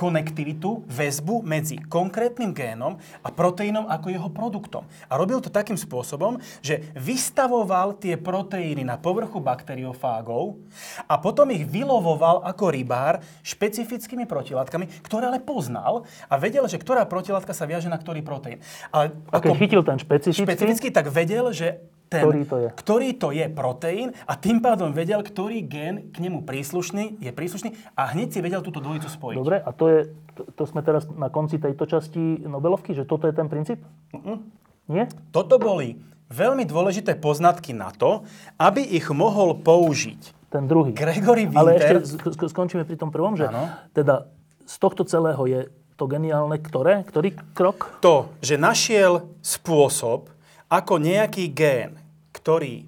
konektivitu, 0.00 0.88
väzbu 0.88 1.44
medzi 1.44 1.76
konkrétnym 1.76 2.56
génom 2.56 2.96
a 3.20 3.28
proteínom 3.28 3.84
ako 3.84 4.08
jeho 4.08 4.28
produktom. 4.32 4.88
A 5.12 5.20
robil 5.20 5.44
to 5.44 5.52
takým 5.52 5.76
spôsobom, 5.76 6.40
že 6.64 6.88
vystavoval 6.96 8.00
tie 8.00 8.16
proteíny 8.16 8.80
na 8.80 8.96
povrchu 8.96 9.44
bakteriofágov 9.44 10.56
a 11.04 11.20
potom 11.20 11.52
ich 11.52 11.68
vylovoval 11.68 12.40
ako 12.48 12.72
rybár 12.72 13.20
špecifickými 13.44 14.24
protilátkami, 14.24 14.88
ktoré 15.04 15.28
ale 15.28 15.44
poznal 15.44 16.08
a 16.32 16.40
vedel, 16.40 16.64
že 16.64 16.80
ktorá 16.80 17.04
protilátka 17.04 17.52
sa 17.52 17.68
viaže 17.68 17.92
na 17.92 18.00
ktorý 18.00 18.24
proteín. 18.24 18.64
Ale 18.88 19.12
A 19.28 19.36
keď 19.36 19.52
chytil 19.60 19.84
ten 19.84 20.00
špecifický, 20.00 20.48
špecificky, 20.48 20.88
tak 20.88 21.12
vedel, 21.12 21.52
že 21.52 21.76
ten, 22.10 22.26
Ktorý 22.26 22.42
to 22.42 22.56
je. 22.58 22.68
ktorý 22.74 23.08
to 23.14 23.28
je 23.30 23.46
proteín 23.46 24.10
a 24.26 24.34
tým 24.34 24.58
pádom 24.58 24.90
vedel, 24.90 25.22
ktorý 25.22 25.62
gen 25.62 26.10
k 26.10 26.18
nemu 26.18 26.42
príslušný, 26.42 27.22
je 27.22 27.30
príslušný 27.30 27.70
a 27.94 28.10
hneď 28.10 28.34
si 28.34 28.38
vedel 28.42 28.60
túto 28.60 28.82
dvojicu 28.82 29.06
spojiť. 29.06 29.38
Dobre, 29.38 29.62
a 29.62 29.70
to, 29.70 29.84
je, 29.86 29.98
to, 30.34 30.42
to 30.58 30.62
sme 30.66 30.82
teraz 30.82 31.06
na 31.06 31.30
konci 31.30 31.62
tejto 31.62 31.86
časti 31.86 32.42
Nobelovky, 32.42 32.98
že 32.98 33.06
toto 33.06 33.30
je 33.30 33.34
ten 33.34 33.46
princíp? 33.46 33.78
Nie? 34.90 35.06
Toto 35.30 35.62
boli 35.62 36.02
veľmi 36.26 36.66
dôležité 36.66 37.14
poznatky 37.14 37.70
na 37.70 37.94
to, 37.94 38.26
aby 38.58 38.82
ich 38.82 39.06
mohol 39.14 39.54
použiť. 39.62 40.50
Ten 40.50 40.66
druhý. 40.66 40.90
Gregory 40.90 41.46
Ale 41.54 41.78
Winter... 41.78 42.02
ešte 42.02 42.18
sk- 42.18 42.34
sk- 42.34 42.50
skončíme 42.50 42.82
pri 42.82 42.98
tom 42.98 43.14
prvom, 43.14 43.38
že 43.38 43.46
Áno. 43.46 43.70
teda 43.94 44.26
z 44.66 44.76
tohto 44.82 45.06
celého 45.06 45.38
je 45.46 45.60
to 45.94 46.10
geniálne 46.10 46.58
ktoré? 46.58 47.06
Ktorý 47.06 47.38
krok? 47.54 48.02
To, 48.02 48.34
že 48.42 48.58
našiel 48.58 49.30
spôsob, 49.46 50.26
ako 50.70 51.02
nejaký 51.02 51.50
gén, 51.50 51.98
ktorý 52.30 52.86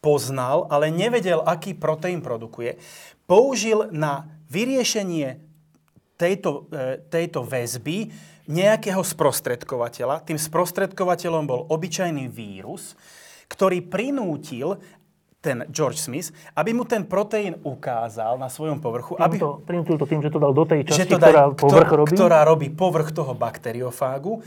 poznal, 0.00 0.64
ale 0.72 0.88
nevedel, 0.88 1.44
aký 1.44 1.76
proteín 1.76 2.24
produkuje, 2.24 2.80
použil 3.28 3.92
na 3.92 4.24
vyriešenie 4.48 5.36
tejto, 6.16 6.66
e, 6.72 6.98
tejto 7.12 7.44
väzby 7.44 8.08
nejakého 8.48 9.04
sprostredkovateľa. 9.04 10.24
Tým 10.24 10.40
sprostredkovateľom 10.40 11.44
bol 11.46 11.68
obyčajný 11.68 12.26
vírus, 12.26 12.96
ktorý 13.46 13.84
prinútil 13.84 14.80
ten 15.40 15.64
George 15.72 15.96
Smith, 15.96 16.28
aby 16.52 16.76
mu 16.76 16.84
ten 16.84 17.00
proteín 17.08 17.56
ukázal 17.64 18.36
na 18.36 18.52
svojom 18.52 18.76
povrchu, 18.76 19.16
aby, 19.16 19.40
To, 19.40 19.64
prinútil 19.64 19.96
to 19.96 20.04
tým, 20.04 20.20
že 20.20 20.28
to 20.28 20.36
dal 20.36 20.52
do 20.52 20.68
tej 20.68 20.84
že 20.84 21.04
časti, 21.04 21.16
to 21.16 21.16
dá, 21.16 21.32
ktorá 21.32 21.44
kto- 21.48 21.64
povrch 21.64 21.90
robí? 21.96 22.12
ktorá 22.12 22.40
robí 22.44 22.68
povrch 22.68 23.08
toho 23.16 23.32
bakteriofágu. 23.32 24.44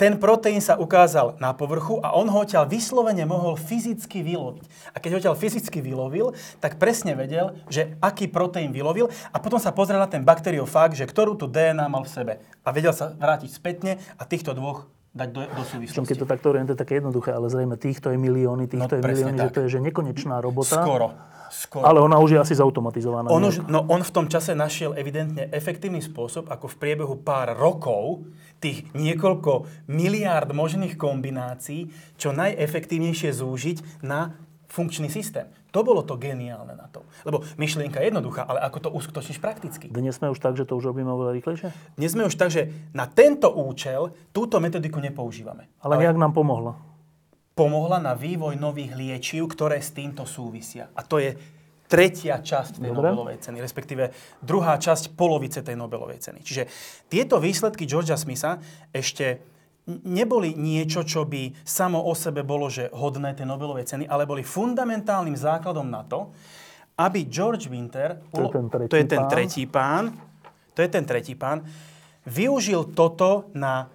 Ten 0.00 0.16
proteín 0.16 0.64
sa 0.64 0.80
ukázal 0.80 1.36
na 1.36 1.52
povrchu 1.52 2.00
a 2.00 2.16
on 2.16 2.24
ho 2.24 2.40
odtiaľ 2.40 2.64
vyslovene 2.64 3.28
mohol 3.28 3.60
fyzicky 3.60 4.24
vyloviť. 4.24 4.64
A 4.90 4.96
keď 4.96 5.10
ho 5.12 5.16
odtiaľ 5.20 5.36
fyzicky 5.36 5.84
vylovil, 5.84 6.32
tak 6.56 6.80
presne 6.80 7.12
vedel, 7.12 7.52
že 7.68 8.00
aký 8.00 8.24
proteín 8.24 8.72
vylovil 8.72 9.12
a 9.28 9.36
potom 9.36 9.60
sa 9.60 9.76
pozrel 9.76 10.00
na 10.00 10.08
ten 10.08 10.24
bakteriofág, 10.24 10.96
že 10.96 11.04
ktorú 11.04 11.36
tú 11.36 11.44
DNA 11.44 11.84
mal 11.92 12.08
v 12.08 12.16
sebe. 12.16 12.32
A 12.64 12.72
vedel 12.72 12.96
sa 12.96 13.12
vrátiť 13.12 13.52
spätne 13.52 14.00
a 14.16 14.24
týchto 14.24 14.56
dvoch 14.56 14.88
dať 15.12 15.28
do, 15.36 15.44
do 15.44 15.62
súvislosti. 15.68 16.08
keď 16.08 16.18
to 16.22 16.28
takto 16.32 16.46
hovorím, 16.48 16.70
to 16.70 16.72
je 16.72 16.80
také 16.80 16.94
jednoduché, 17.02 17.36
ale 17.36 17.52
zrejme 17.52 17.76
týchto 17.76 18.08
je 18.08 18.16
milióny, 18.16 18.72
týchto 18.72 18.94
No, 18.94 18.98
je 18.98 19.04
milióny, 19.04 19.36
že 19.36 19.48
tak. 19.50 19.52
to 19.52 19.60
je 19.66 19.68
že 19.68 19.80
nekonečná 19.84 20.40
robota. 20.40 20.80
Skoro. 20.80 21.12
Skoro. 21.50 21.82
Ale 21.82 21.98
ona 21.98 22.14
už 22.22 22.30
je 22.30 22.38
asi 22.38 22.54
zautomatizovaná. 22.54 23.26
On, 23.26 23.42
už, 23.42 23.66
no 23.66 23.82
on 23.90 24.06
v 24.06 24.12
tom 24.14 24.30
čase 24.30 24.54
našiel 24.54 24.94
evidentne 24.94 25.50
efektívny 25.50 25.98
spôsob, 25.98 26.46
ako 26.46 26.70
v 26.70 26.76
priebehu 26.78 27.18
pár 27.26 27.58
rokov 27.58 28.22
tých 28.60 28.86
niekoľko 28.92 29.66
miliárd 29.88 30.52
možných 30.52 31.00
kombinácií 31.00 31.88
čo 32.20 32.36
najefektívnejšie 32.36 33.32
zúžiť 33.32 34.04
na 34.04 34.36
funkčný 34.70 35.10
systém. 35.10 35.50
To 35.74 35.82
bolo 35.82 36.02
to 36.02 36.18
geniálne 36.18 36.74
na 36.74 36.86
tom. 36.90 37.06
Lebo 37.22 37.42
myšlienka 37.58 38.02
je 38.02 38.10
jednoduchá, 38.10 38.42
ale 38.46 38.62
ako 38.62 38.78
to 38.86 38.90
uskutočníš 38.90 39.38
prakticky? 39.42 39.86
Dnes 39.90 40.18
sme 40.18 40.30
už 40.30 40.38
tak, 40.38 40.54
že 40.58 40.66
to 40.66 40.78
už 40.78 40.94
robíme 40.94 41.10
oveľa 41.10 41.34
rýchlejšie? 41.38 41.68
Dnes 41.94 42.10
sme 42.10 42.26
už 42.26 42.34
tak, 42.34 42.50
že 42.50 42.90
na 42.90 43.06
tento 43.06 43.50
účel 43.50 44.14
túto 44.34 44.58
metodiku 44.58 44.98
nepoužívame. 44.98 45.70
Ale, 45.82 45.98
nejak 45.98 46.18
nám 46.18 46.34
pomohla. 46.34 46.74
pomohla 47.54 48.02
na 48.02 48.18
vývoj 48.18 48.58
nových 48.58 48.94
liečiv, 48.98 49.50
ktoré 49.52 49.78
s 49.78 49.94
týmto 49.94 50.26
súvisia. 50.26 50.90
A 50.94 51.06
to 51.06 51.22
je 51.22 51.34
tretia 51.90 52.38
časť 52.38 52.78
tej 52.78 52.94
Dobre. 52.94 53.10
Nobelovej 53.10 53.42
ceny, 53.42 53.58
respektíve 53.58 54.14
druhá 54.38 54.78
časť 54.78 55.18
polovice 55.18 55.66
tej 55.66 55.74
Nobelovej 55.74 56.22
ceny. 56.22 56.38
Čiže 56.46 56.70
tieto 57.10 57.42
výsledky 57.42 57.82
Georgia 57.90 58.14
Smitha 58.14 58.62
ešte 58.94 59.42
neboli 60.06 60.54
niečo, 60.54 61.02
čo 61.02 61.26
by 61.26 61.50
samo 61.66 61.98
o 62.06 62.14
sebe 62.14 62.46
bolo, 62.46 62.70
že 62.70 62.86
hodné 62.94 63.34
tej 63.34 63.50
Nobelovej 63.50 63.90
ceny, 63.90 64.04
ale 64.06 64.22
boli 64.22 64.46
fundamentálnym 64.46 65.34
základom 65.34 65.90
na 65.90 66.06
to, 66.06 66.30
aby 67.00 67.26
George 67.26 67.66
Winter, 67.66 68.22
To 68.30 68.46
je 68.46 68.54
ten 68.54 68.68
tretí 68.68 68.86
to 68.86 68.96
je 69.00 69.06
ten 69.08 69.22
tretí 69.26 69.64
pán, 69.66 70.04
to 70.76 70.78
je 70.84 70.88
ten 70.88 71.04
tretí 71.04 71.34
pán, 71.34 71.64
využil 72.28 72.92
toto 72.92 73.50
na, 73.56 73.88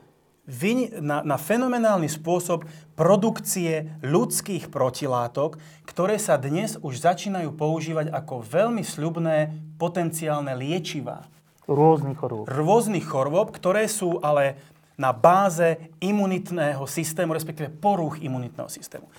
na, 1.02 1.26
na 1.26 1.38
fenomenálny 1.42 2.06
spôsob 2.06 2.70
produkcie 2.94 3.90
ľudských 4.06 4.70
protilátok, 4.70 5.58
ktoré 5.90 6.22
sa 6.22 6.38
dnes 6.38 6.78
už 6.80 7.02
začínajú 7.02 7.58
používať 7.58 8.14
ako 8.14 8.46
veľmi 8.46 8.86
sľubné 8.86 9.52
potenciálne 9.82 10.54
liečivá 10.54 11.26
Rôznych 11.66 12.18
chorôb. 12.22 12.46
rôznych 12.46 13.06
chorôb, 13.10 13.50
ktoré 13.50 13.90
sú 13.90 14.22
ale 14.22 14.54
na 14.96 15.12
báze 15.12 15.92
imunitného 16.00 16.86
systému, 16.86 17.34
respektíve 17.34 17.74
porúch 17.74 18.22
imunitného 18.22 18.70
systému. 18.70 19.10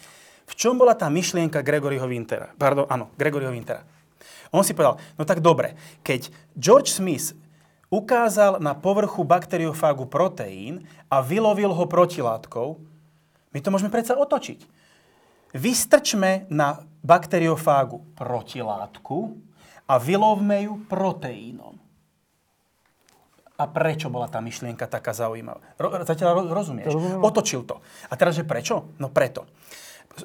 V 0.47 0.55
čom 0.55 0.79
bola 0.79 0.95
tá 0.95 1.11
myšlienka 1.11 1.59
Gregoryho 1.61 2.07
Wintera? 2.07 2.55
Pardon, 2.55 2.87
áno, 2.87 3.11
Gregoryho 3.19 3.51
Wintera. 3.51 3.83
On 4.55 4.63
si 4.63 4.79
povedal, 4.79 5.03
no 5.19 5.27
tak 5.27 5.43
dobre, 5.43 5.75
keď 6.07 6.31
George 6.55 6.95
Smith 6.95 7.35
ukázal 7.91 8.59
na 8.59 8.75
povrchu 8.75 9.23
bakteriofágu 9.23 10.07
proteín 10.11 10.87
a 11.07 11.23
vylovil 11.23 11.71
ho 11.71 11.85
protilátkou, 11.87 12.83
my 13.55 13.59
to 13.63 13.73
môžeme 13.73 13.89
predsa 13.89 14.19
otočiť. 14.19 14.61
Vystrčme 15.57 16.51
na 16.53 16.85
bakteriofágu 17.01 18.19
protilátku 18.19 19.39
a 19.87 19.95
vylovme 19.97 20.67
ju 20.67 20.75
proteínom. 20.85 21.79
A 23.57 23.65
prečo 23.65 24.13
bola 24.13 24.29
tá 24.29 24.45
myšlienka 24.45 24.85
taká 24.85 25.17
zaujímavá? 25.17 25.65
Ro, 25.81 25.89
zatiaľ 26.05 26.31
ro, 26.37 26.43
rozumieš? 26.53 26.93
Otočil 27.25 27.65
to. 27.65 27.81
A 28.13 28.15
teraz, 28.21 28.37
že 28.37 28.45
prečo? 28.45 28.93
No 29.01 29.09
preto. 29.09 29.49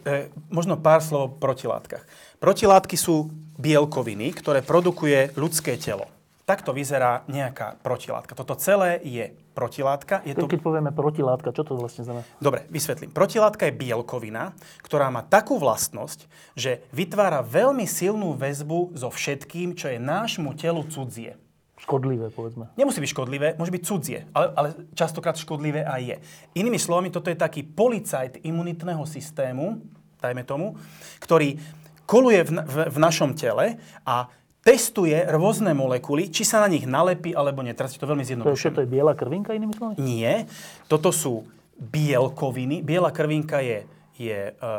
E, 0.03 0.28
možno 0.51 0.76
pár 0.76 0.99
slov 0.99 1.22
o 1.24 1.34
protilátkach. 1.39 2.03
Protilátky 2.43 2.99
sú 2.99 3.32
bielkoviny, 3.55 4.36
ktoré 4.36 4.59
produkuje 4.59 5.32
ľudské 5.39 5.80
telo. 5.80 6.12
Takto 6.51 6.75
vyzerá 6.75 7.23
nejaká 7.31 7.79
protilátka. 7.79 8.35
Toto 8.35 8.59
celé 8.59 8.99
je 9.07 9.31
protilátka. 9.55 10.19
Je 10.27 10.35
to... 10.35 10.51
Keď 10.51 10.59
povieme 10.59 10.91
protilátka, 10.91 11.55
čo 11.55 11.63
to 11.63 11.79
vlastne 11.79 12.03
znamená? 12.03 12.27
Dobre, 12.43 12.67
vysvetlím. 12.67 13.15
Protilátka 13.15 13.71
je 13.71 13.79
bielkovina, 13.79 14.51
ktorá 14.83 15.07
má 15.07 15.23
takú 15.23 15.55
vlastnosť, 15.55 16.27
že 16.59 16.83
vytvára 16.91 17.39
veľmi 17.39 17.87
silnú 17.87 18.35
väzbu 18.35 18.99
so 18.99 19.07
všetkým, 19.07 19.79
čo 19.79 19.95
je 19.95 20.03
nášmu 20.03 20.51
telu 20.59 20.83
cudzie. 20.91 21.39
Škodlivé, 21.79 22.27
povedzme. 22.35 22.67
Nemusí 22.75 22.99
byť 22.99 23.11
škodlivé, 23.15 23.47
môže 23.55 23.71
byť 23.71 23.83
cudzie, 23.87 24.27
ale, 24.35 24.51
ale 24.51 24.67
častokrát 24.91 25.39
škodlivé 25.39 25.87
aj 25.87 26.01
je. 26.03 26.17
Inými 26.59 26.75
slovami, 26.75 27.15
toto 27.15 27.31
je 27.31 27.39
taký 27.39 27.63
policajt 27.63 28.43
imunitného 28.43 29.07
systému, 29.07 29.79
dajme 30.19 30.43
tomu, 30.43 30.75
ktorý 31.23 31.55
koluje 32.03 32.43
v, 32.43 32.51
v, 32.59 32.75
v 32.91 32.97
našom 32.99 33.31
tele 33.39 33.79
a 34.03 34.27
testuje 34.62 35.18
rôzne 35.30 35.74
molekuly, 35.74 36.30
či 36.30 36.45
sa 36.45 36.62
na 36.62 36.70
nich 36.70 36.86
nalepí 36.86 37.34
alebo 37.34 37.66
nie. 37.66 37.74
Teraz 37.74 37.97
je 37.97 37.99
to 38.01 38.09
veľmi 38.09 38.22
To 38.22 38.26
je, 38.26 38.30
čo, 38.30 38.70
zjednodušené. 38.70 38.76
to 38.78 38.82
je 38.86 38.89
biela 38.89 39.14
krvinka, 39.18 39.57
inými 39.57 39.74
slovami? 39.74 39.95
Nie, 39.97 40.45
toto 40.86 41.09
sú 41.09 41.49
bielkoviny. 41.82 42.86
Biela 42.86 43.09
krvinka 43.09 43.57
je, 43.66 43.89
je 44.22 44.53
e, 44.53 44.74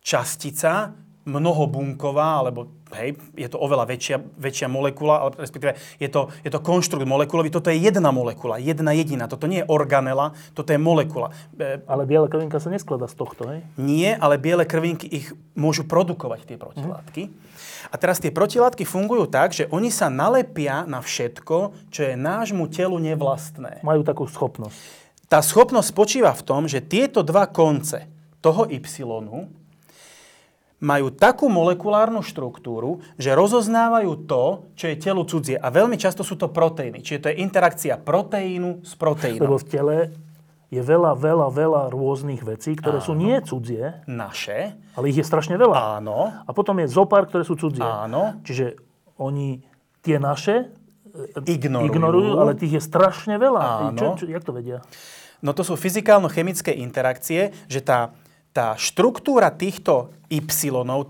častica, 0.00 0.94
mnohobunková, 1.20 2.40
alebo 2.40 2.72
hej, 2.96 3.12
je 3.36 3.44
to 3.46 3.60
oveľa 3.60 3.84
väčšia, 3.86 4.16
väčšia 4.40 4.66
molekula, 4.72 5.20
ale 5.20 5.30
respektíve 5.36 5.76
je 6.00 6.08
to, 6.08 6.32
je 6.40 6.50
to 6.50 6.58
konštrukt 6.64 7.04
molekulový. 7.04 7.52
Toto 7.52 7.68
je 7.68 7.76
jedna 7.76 8.08
molekula, 8.08 8.56
jedna 8.56 8.96
jediná. 8.96 9.28
Toto 9.28 9.44
nie 9.44 9.60
je 9.62 9.66
organela, 9.68 10.32
toto 10.56 10.72
je 10.72 10.80
molekula. 10.80 11.30
E, 11.60 11.84
Ale 11.84 12.08
biela 12.08 12.26
krvinka 12.26 12.56
sa 12.56 12.72
neskladá 12.72 13.04
z 13.04 13.14
tohto, 13.20 13.46
hej? 13.52 13.60
nie, 13.76 14.10
ale 14.16 14.40
biele 14.40 14.64
krvinky 14.64 15.06
ich 15.06 15.28
môžu 15.52 15.84
produkovať, 15.84 16.46
tie 16.46 16.56
protilátky. 16.56 17.22
A 17.90 17.98
teraz 17.98 18.22
tie 18.22 18.30
protilátky 18.30 18.86
fungujú 18.86 19.26
tak, 19.26 19.50
že 19.50 19.66
oni 19.74 19.90
sa 19.90 20.06
nalepia 20.06 20.86
na 20.86 21.02
všetko, 21.02 21.90
čo 21.90 22.00
je 22.06 22.14
nášmu 22.14 22.70
telu 22.70 22.96
nevlastné. 23.02 23.82
Majú 23.82 24.06
takú 24.06 24.30
schopnosť. 24.30 24.78
Tá 25.26 25.42
schopnosť 25.42 25.90
spočíva 25.90 26.30
v 26.34 26.42
tom, 26.46 26.62
že 26.70 26.82
tieto 26.82 27.26
dva 27.26 27.50
konce 27.50 28.06
toho 28.38 28.66
Y 28.70 28.82
majú 30.80 31.12
takú 31.12 31.52
molekulárnu 31.52 32.24
štruktúru, 32.24 33.04
že 33.20 33.36
rozoznávajú 33.36 34.24
to, 34.24 34.72
čo 34.72 34.88
je 34.88 34.96
telu 34.96 35.22
cudzie. 35.28 35.60
A 35.60 35.68
veľmi 35.68 36.00
často 36.00 36.24
sú 36.24 36.40
to 36.40 36.48
proteíny. 36.48 37.04
Čiže 37.04 37.20
to 37.20 37.28
je 37.30 37.44
interakcia 37.44 38.00
proteínu 38.00 38.80
s 38.80 38.96
proteínom. 38.96 39.44
Lebo 39.44 39.60
v 39.60 39.68
tele 39.68 39.96
je 40.70 40.78
veľa, 40.78 41.18
veľa, 41.18 41.50
veľa 41.50 41.82
rôznych 41.90 42.46
vecí, 42.46 42.78
ktoré 42.78 43.02
sú 43.02 43.18
nie 43.18 43.34
cudzie, 43.42 44.06
Naše, 44.06 44.78
ale 44.94 45.10
ich 45.10 45.18
je 45.18 45.26
strašne 45.26 45.58
veľa. 45.58 45.98
áno, 45.98 46.30
A 46.46 46.50
potom 46.54 46.78
je 46.78 46.86
zopár, 46.86 47.26
ktoré 47.26 47.42
sú 47.42 47.58
cudzie. 47.58 47.82
áno, 47.82 48.38
Čiže 48.46 48.78
oni 49.18 49.66
tie 50.00 50.22
naše 50.22 50.70
e, 51.10 51.50
ignorujú. 51.58 51.90
ignorujú, 51.90 52.30
ale 52.38 52.54
tých 52.54 52.78
je 52.78 52.82
strašne 52.86 53.34
veľa. 53.36 53.90
Áno. 53.90 53.98
Čo, 53.98 54.06
čo, 54.22 54.24
jak 54.30 54.46
to 54.46 54.54
vedia? 54.54 54.78
No 55.42 55.50
to 55.50 55.66
sú 55.66 55.74
fyzikálno-chemické 55.74 56.70
interakcie, 56.78 57.50
že 57.66 57.82
tá, 57.82 58.14
tá 58.54 58.78
štruktúra 58.78 59.50
týchto 59.50 60.14
y, 60.30 60.38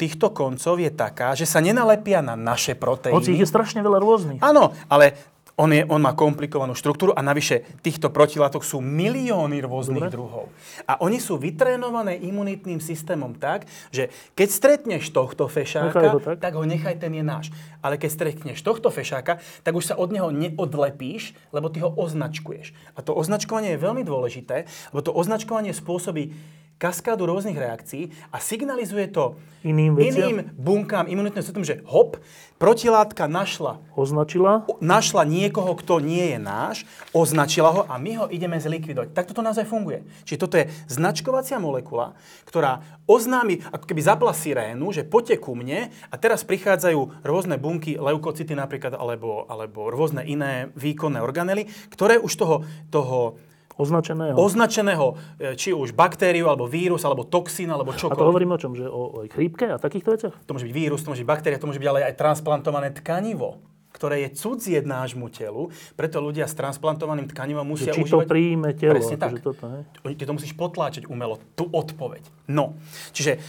týchto 0.01 0.33
koncov 0.33 0.81
je 0.81 0.89
taká, 0.89 1.37
že 1.37 1.45
sa 1.45 1.61
nenalepia 1.61 2.25
na 2.25 2.33
naše 2.33 2.73
proteíny. 2.73 3.13
Hoci 3.13 3.37
ich 3.37 3.43
je 3.45 3.49
strašne 3.51 3.85
veľa 3.85 3.99
rôznych. 4.01 4.41
Áno, 4.41 4.73
ale 4.89 5.19
on, 5.61 5.69
je, 5.69 5.85
on 5.85 6.01
má 6.01 6.17
komplikovanú 6.17 6.73
štruktúru 6.73 7.13
a 7.13 7.21
navyše 7.21 7.61
týchto 7.85 8.09
protilátok 8.09 8.65
sú 8.65 8.81
milióny 8.81 9.61
rôznych 9.61 10.09
Dobre. 10.09 10.15
druhov. 10.17 10.45
A 10.89 10.97
oni 11.05 11.21
sú 11.21 11.37
vytrénované 11.37 12.17
imunitným 12.17 12.81
systémom 12.81 13.37
tak, 13.37 13.69
že 13.93 14.09
keď 14.33 14.49
stretneš 14.49 15.13
tohto 15.13 15.45
fešáka, 15.45 16.17
ho 16.17 16.21
tak. 16.25 16.41
tak 16.41 16.57
ho 16.57 16.65
nechaj, 16.65 16.97
ten 16.97 17.13
je 17.13 17.21
náš. 17.21 17.53
Ale 17.85 18.01
keď 18.01 18.11
stretneš 18.11 18.65
tohto 18.65 18.89
fešáka, 18.89 19.45
tak 19.61 19.77
už 19.77 19.93
sa 19.93 19.95
od 20.01 20.09
neho 20.09 20.33
neodlepíš, 20.33 21.37
lebo 21.53 21.69
ty 21.69 21.85
ho 21.85 21.93
označkuješ. 21.93 22.73
A 22.97 23.05
to 23.05 23.13
označkovanie 23.13 23.77
je 23.77 23.85
veľmi 23.85 24.01
dôležité, 24.01 24.65
lebo 24.97 25.05
to 25.05 25.13
označkovanie 25.13 25.77
spôsobí 25.77 26.33
kaskádu 26.81 27.29
rôznych 27.29 27.61
reakcií 27.61 28.09
a 28.33 28.41
signalizuje 28.41 29.13
to 29.13 29.37
Iným 29.61 29.93
veciam? 29.93 30.33
iným 30.33 30.57
bunkám 30.57 31.05
imunitného 31.05 31.45
systému, 31.45 31.69
že 31.69 31.85
hop, 31.85 32.17
protilátka 32.57 33.29
našla 33.29 33.85
Označila? 33.93 34.65
našla 34.81 35.29
niekoho, 35.29 35.77
kto 35.77 36.01
nie 36.01 36.33
je 36.33 36.39
náš, 36.41 36.89
označila 37.13 37.69
ho 37.69 37.83
a 37.85 38.01
my 38.01 38.25
ho 38.25 38.27
ideme 38.33 38.57
zlikvidovať. 38.57 39.13
Tak 39.13 39.29
toto 39.29 39.45
naozaj 39.45 39.69
funguje. 39.69 40.09
Čiže 40.25 40.41
toto 40.41 40.57
je 40.57 40.73
značkovacia 40.89 41.61
molekula, 41.61 42.17
ktorá 42.49 42.81
oznámi, 43.05 43.61
ako 43.69 43.85
keby 43.85 44.01
zapla 44.01 44.33
sirénu, 44.33 44.89
že 44.97 45.05
poďte 45.05 45.37
ku 45.45 45.53
mne 45.53 45.93
a 46.09 46.15
teraz 46.17 46.41
prichádzajú 46.49 47.21
rôzne 47.21 47.61
bunky, 47.61 48.01
leukocity 48.01 48.57
napríklad, 48.57 48.97
alebo, 48.97 49.45
alebo 49.53 49.93
rôzne 49.93 50.25
iné 50.25 50.73
výkonné 50.73 51.21
organely, 51.21 51.69
ktoré 51.93 52.17
už 52.17 52.33
toho, 52.41 52.57
toho 52.89 53.37
Označeného? 53.81 54.37
označeného, 54.37 55.07
e, 55.41 55.57
či 55.57 55.73
už 55.73 55.97
baktériu, 55.97 56.53
alebo 56.53 56.69
vírus, 56.69 57.01
alebo 57.09 57.25
toxín, 57.25 57.73
alebo 57.73 57.91
a 57.91 57.97
to 57.97 58.07
čokoľvek. 58.07 58.29
hovoríme 58.29 58.53
o 58.53 58.61
čom? 58.61 58.77
Že 58.77 58.87
o, 58.93 59.03
o 59.17 59.19
chrípke 59.27 59.67
a 59.73 59.81
takýchto 59.81 60.13
veciach? 60.13 60.35
To 60.45 60.53
môže 60.53 60.69
byť 60.69 60.75
vírus, 60.77 61.01
to 61.01 61.09
môže 61.11 61.25
byť 61.25 61.31
baktéria, 61.33 61.57
to 61.57 61.65
môže 61.65 61.81
byť 61.81 61.89
ale 61.89 62.01
aj 62.05 62.15
transplantované 62.21 62.93
tkanivo 62.93 63.71
ktoré 63.91 64.23
je 64.23 64.39
cudzie 64.39 64.79
nášmu 64.87 65.29
telu, 65.35 65.67
preto 65.99 66.23
ľudia 66.23 66.47
s 66.47 66.55
transplantovaným 66.55 67.27
tkanivom 67.27 67.67
musia 67.67 67.91
Či 67.91 68.07
to 68.07 68.23
užívať... 68.23 68.27
príjme 68.31 68.71
telo? 68.79 68.95
Presne 68.97 69.17
tak. 69.19 69.35
akože 69.35 69.45
Toto, 69.45 69.65
hej? 69.67 69.83
Oni- 70.07 70.17
Ty 70.17 70.25
to 70.31 70.33
musíš 70.39 70.53
potláčať 70.55 71.11
umelo, 71.11 71.43
tú 71.59 71.67
odpoveď. 71.69 72.23
No, 72.47 72.79
čiže 73.11 73.43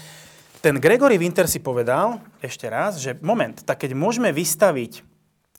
ten 0.60 0.82
Gregory 0.82 1.22
Winter 1.22 1.46
si 1.46 1.62
povedal 1.62 2.22
ešte 2.42 2.66
raz, 2.70 2.98
že 2.98 3.18
moment, 3.22 3.54
tak 3.66 3.86
keď 3.86 3.94
môžeme 3.94 4.34
vystaviť 4.34 5.06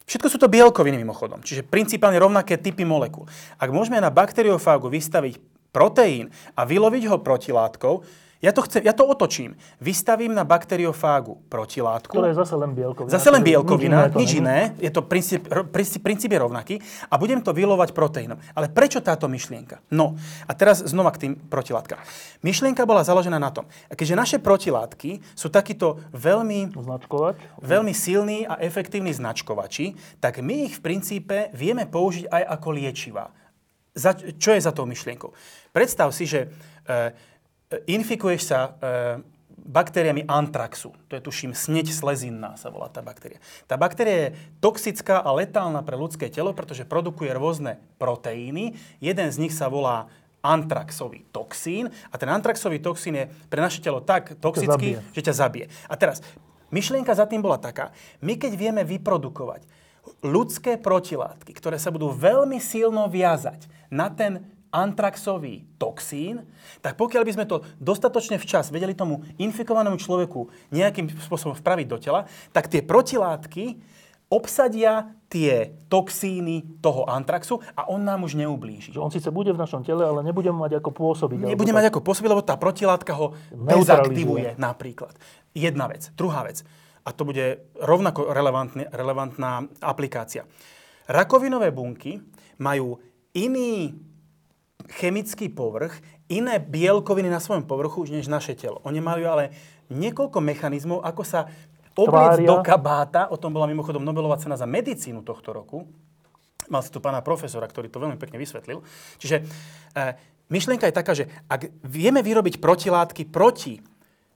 Všetko 0.06 0.26
sú 0.28 0.38
to 0.38 0.50
bielkoviny 0.50 0.98
mimochodom, 0.98 1.40
čiže 1.42 1.66
principálne 1.66 2.18
rovnaké 2.18 2.58
typy 2.58 2.82
molekúl. 2.82 3.26
Ak 3.58 3.70
môžeme 3.70 4.02
na 4.02 4.10
bakteriofágu 4.10 4.90
vystaviť 4.90 5.38
proteín 5.72 6.28
a 6.58 6.68
vyloviť 6.68 7.08
ho 7.08 7.16
protilátkou, 7.24 8.04
ja 8.42 8.50
to, 8.50 8.66
chcem, 8.66 8.82
ja 8.82 8.90
to 8.90 9.06
otočím. 9.06 9.54
Vystavím 9.78 10.34
na 10.34 10.42
bakteriofágu 10.42 11.46
protilátku. 11.46 12.10
Ktoré 12.10 12.34
je 12.34 12.42
zase 12.42 12.58
len 12.58 12.74
bielkovina. 12.74 13.14
Zase 13.14 13.30
len 13.30 13.42
bielkovina, 13.46 14.10
nič 14.10 14.34
není. 14.34 14.42
iné, 14.42 14.58
je 14.82 14.90
to 14.90 15.06
princíp, 15.06 15.46
princíp, 15.70 16.02
princíp 16.02 16.34
je 16.34 16.42
rovnaký 16.42 16.74
a 17.06 17.14
budem 17.22 17.38
to 17.38 17.54
vylovať 17.54 17.94
proteínom. 17.94 18.42
Ale 18.58 18.66
prečo 18.66 18.98
táto 18.98 19.30
myšlienka? 19.30 19.78
No, 19.94 20.18
a 20.50 20.52
teraz 20.58 20.82
znova 20.82 21.14
k 21.14 21.30
tým 21.30 21.32
protilátkam. 21.38 22.02
Myšlienka 22.42 22.82
bola 22.82 23.06
založená 23.06 23.38
na 23.38 23.54
tom, 23.54 23.70
keďže 23.94 24.18
naše 24.18 24.38
protilátky 24.42 25.22
sú 25.38 25.46
takýto 25.46 26.02
veľmi 26.10 26.74
Značkovať? 26.74 27.62
veľmi 27.62 27.94
silní 27.94 28.42
a 28.50 28.58
efektívni 28.58 29.14
značkovači, 29.14 29.94
tak 30.18 30.42
my 30.42 30.66
ich 30.66 30.82
v 30.82 30.82
princípe 30.82 31.54
vieme 31.54 31.86
použiť 31.86 32.26
aj 32.26 32.42
ako 32.58 32.68
liečivá. 32.74 33.30
Za, 33.94 34.16
čo 34.18 34.56
je 34.56 34.60
za 34.64 34.72
tou 34.74 34.88
myšlienkou? 34.88 35.30
Predstav 35.70 36.10
si, 36.16 36.24
že 36.24 36.48
e, 36.88 37.12
infikuješ 37.86 38.42
sa 38.44 38.58
e, 38.60 38.70
baktériami 39.62 40.26
antraxu. 40.26 40.90
To 41.06 41.14
je 41.14 41.22
tuším 41.22 41.54
sneď 41.54 41.94
slezinná 41.94 42.58
sa 42.58 42.68
volá 42.68 42.90
tá 42.90 42.98
baktéria. 42.98 43.38
Tá 43.70 43.78
baktéria 43.78 44.16
je 44.28 44.34
toxická 44.58 45.22
a 45.22 45.30
letálna 45.30 45.86
pre 45.86 45.94
ľudské 45.94 46.26
telo, 46.26 46.50
pretože 46.50 46.82
produkuje 46.82 47.30
rôzne 47.30 47.78
proteíny. 48.02 48.74
Jeden 48.98 49.28
z 49.30 49.36
nich 49.38 49.54
sa 49.54 49.70
volá 49.70 50.10
antraxový 50.42 51.22
toxín 51.30 51.86
a 52.10 52.18
ten 52.18 52.26
antraxový 52.26 52.82
toxín 52.82 53.14
je 53.14 53.24
pre 53.46 53.62
naše 53.62 53.78
telo 53.78 54.02
tak 54.02 54.34
toxický, 54.42 54.98
zabije. 54.98 55.14
že 55.14 55.22
ťa 55.30 55.34
zabije. 55.38 55.66
A 55.86 55.94
teraz, 55.94 56.18
myšlienka 56.74 57.14
za 57.14 57.30
tým 57.30 57.38
bola 57.38 57.62
taká, 57.62 57.94
my 58.18 58.34
keď 58.34 58.58
vieme 58.58 58.82
vyprodukovať 58.82 59.62
ľudské 60.26 60.82
protilátky, 60.82 61.54
ktoré 61.54 61.78
sa 61.78 61.94
budú 61.94 62.10
veľmi 62.10 62.58
silno 62.58 63.06
viazať 63.06 63.70
na 63.86 64.10
ten 64.10 64.42
antraxový 64.72 65.68
toxín, 65.76 66.48
tak 66.80 66.96
pokiaľ 66.96 67.22
by 67.28 67.32
sme 67.36 67.44
to 67.44 67.60
dostatočne 67.76 68.40
včas 68.40 68.72
vedeli 68.72 68.96
tomu 68.96 69.20
infikovanému 69.36 70.00
človeku 70.00 70.48
nejakým 70.72 71.12
spôsobom 71.28 71.52
vpraviť 71.52 71.86
do 71.86 71.98
tela, 72.00 72.24
tak 72.56 72.72
tie 72.72 72.80
protilátky 72.80 73.78
obsadia 74.32 75.12
tie 75.28 75.76
toxíny 75.92 76.80
toho 76.80 77.04
antraxu 77.04 77.60
a 77.76 77.84
on 77.92 78.00
nám 78.00 78.24
už 78.24 78.40
neublíži. 78.40 78.96
On 78.96 79.12
síce 79.12 79.28
bude 79.28 79.52
v 79.52 79.60
našom 79.60 79.84
tele, 79.84 80.08
ale 80.08 80.24
nebudeme 80.24 80.56
mať 80.56 80.80
ako 80.80 80.88
pôsobiť. 80.88 81.52
Nebude 81.52 81.72
mať 81.76 81.92
ako 81.92 82.00
pôsobiť, 82.00 82.32
lebo 82.32 82.40
tá 82.40 82.56
protilátka 82.56 83.12
ho 83.12 83.36
dezaktivuje 83.52 84.56
napríklad. 84.56 85.12
Jedna 85.52 85.84
vec. 85.84 86.08
Druhá 86.16 86.48
vec. 86.48 86.64
A 87.04 87.12
to 87.12 87.28
bude 87.28 87.60
rovnako 87.76 88.32
relevantná 88.88 89.68
aplikácia. 89.84 90.48
Rakovinové 91.12 91.68
bunky 91.68 92.16
majú 92.56 92.96
iný 93.36 93.92
chemický 94.88 95.52
povrch, 95.52 95.98
iné 96.32 96.58
bielkoviny 96.58 97.28
na 97.28 97.38
svojom 97.38 97.68
povrchu, 97.68 98.08
než 98.08 98.26
naše 98.26 98.56
telo. 98.56 98.80
Oni 98.88 98.98
majú 98.98 99.28
ale 99.28 99.52
niekoľko 99.92 100.38
mechanizmov, 100.40 101.04
ako 101.04 101.22
sa 101.22 101.40
Tvária. 101.92 102.48
do 102.48 102.64
kabáta. 102.64 103.28
O 103.28 103.36
tom 103.36 103.52
bola 103.52 103.68
mimochodom 103.68 104.00
Nobelová 104.00 104.40
cena 104.40 104.56
za 104.56 104.64
medicínu 104.64 105.20
tohto 105.20 105.52
roku. 105.52 105.84
Mal 106.72 106.80
si 106.80 106.88
tu 106.88 107.04
pána 107.04 107.20
profesora, 107.20 107.68
ktorý 107.68 107.92
to 107.92 108.00
veľmi 108.00 108.16
pekne 108.16 108.40
vysvetlil. 108.40 108.80
Čiže 109.20 109.44
e, 109.92 110.04
myšlienka 110.48 110.88
je 110.88 110.94
taká, 110.96 111.12
že 111.12 111.28
ak 111.52 111.68
vieme 111.84 112.24
vyrobiť 112.24 112.62
protilátky 112.62 113.28
proti 113.28 113.76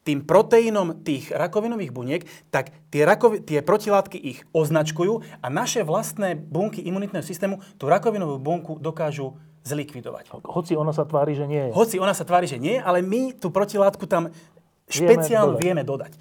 tým 0.07 0.23
proteínom 0.23 1.03
tých 1.03 1.35
rakovinových 1.35 1.91
buniek, 1.91 2.23
tak 2.55 2.71
tie, 2.95 3.03
rakovi- 3.03 3.43
tie 3.43 3.59
protilátky 3.59 4.15
ich 4.15 4.47
označkujú 4.55 5.43
a 5.43 5.47
naše 5.51 5.83
vlastné 5.83 6.39
bunky 6.39 6.87
imunitného 6.87 7.27
systému 7.27 7.59
tú 7.75 7.91
rakovinovú 7.91 8.39
bunku 8.39 8.79
dokážu 8.79 9.35
zlikvidovať. 9.67 10.31
Hoci 10.47 10.79
ona 10.79 10.95
sa 10.95 11.03
tvári, 11.03 11.35
že 11.35 11.51
nie 11.51 11.59
je. 11.69 11.71
Hoci 11.75 11.99
ona 11.99 12.15
sa 12.15 12.23
tvári, 12.23 12.47
že 12.47 12.63
nie, 12.63 12.79
ale 12.79 13.03
my 13.03 13.35
tú 13.35 13.51
protilátku 13.51 14.07
tam 14.07 14.31
špeciálne 14.87 15.59
dodať. 15.59 15.65
vieme 15.67 15.83
dodať. 15.83 16.15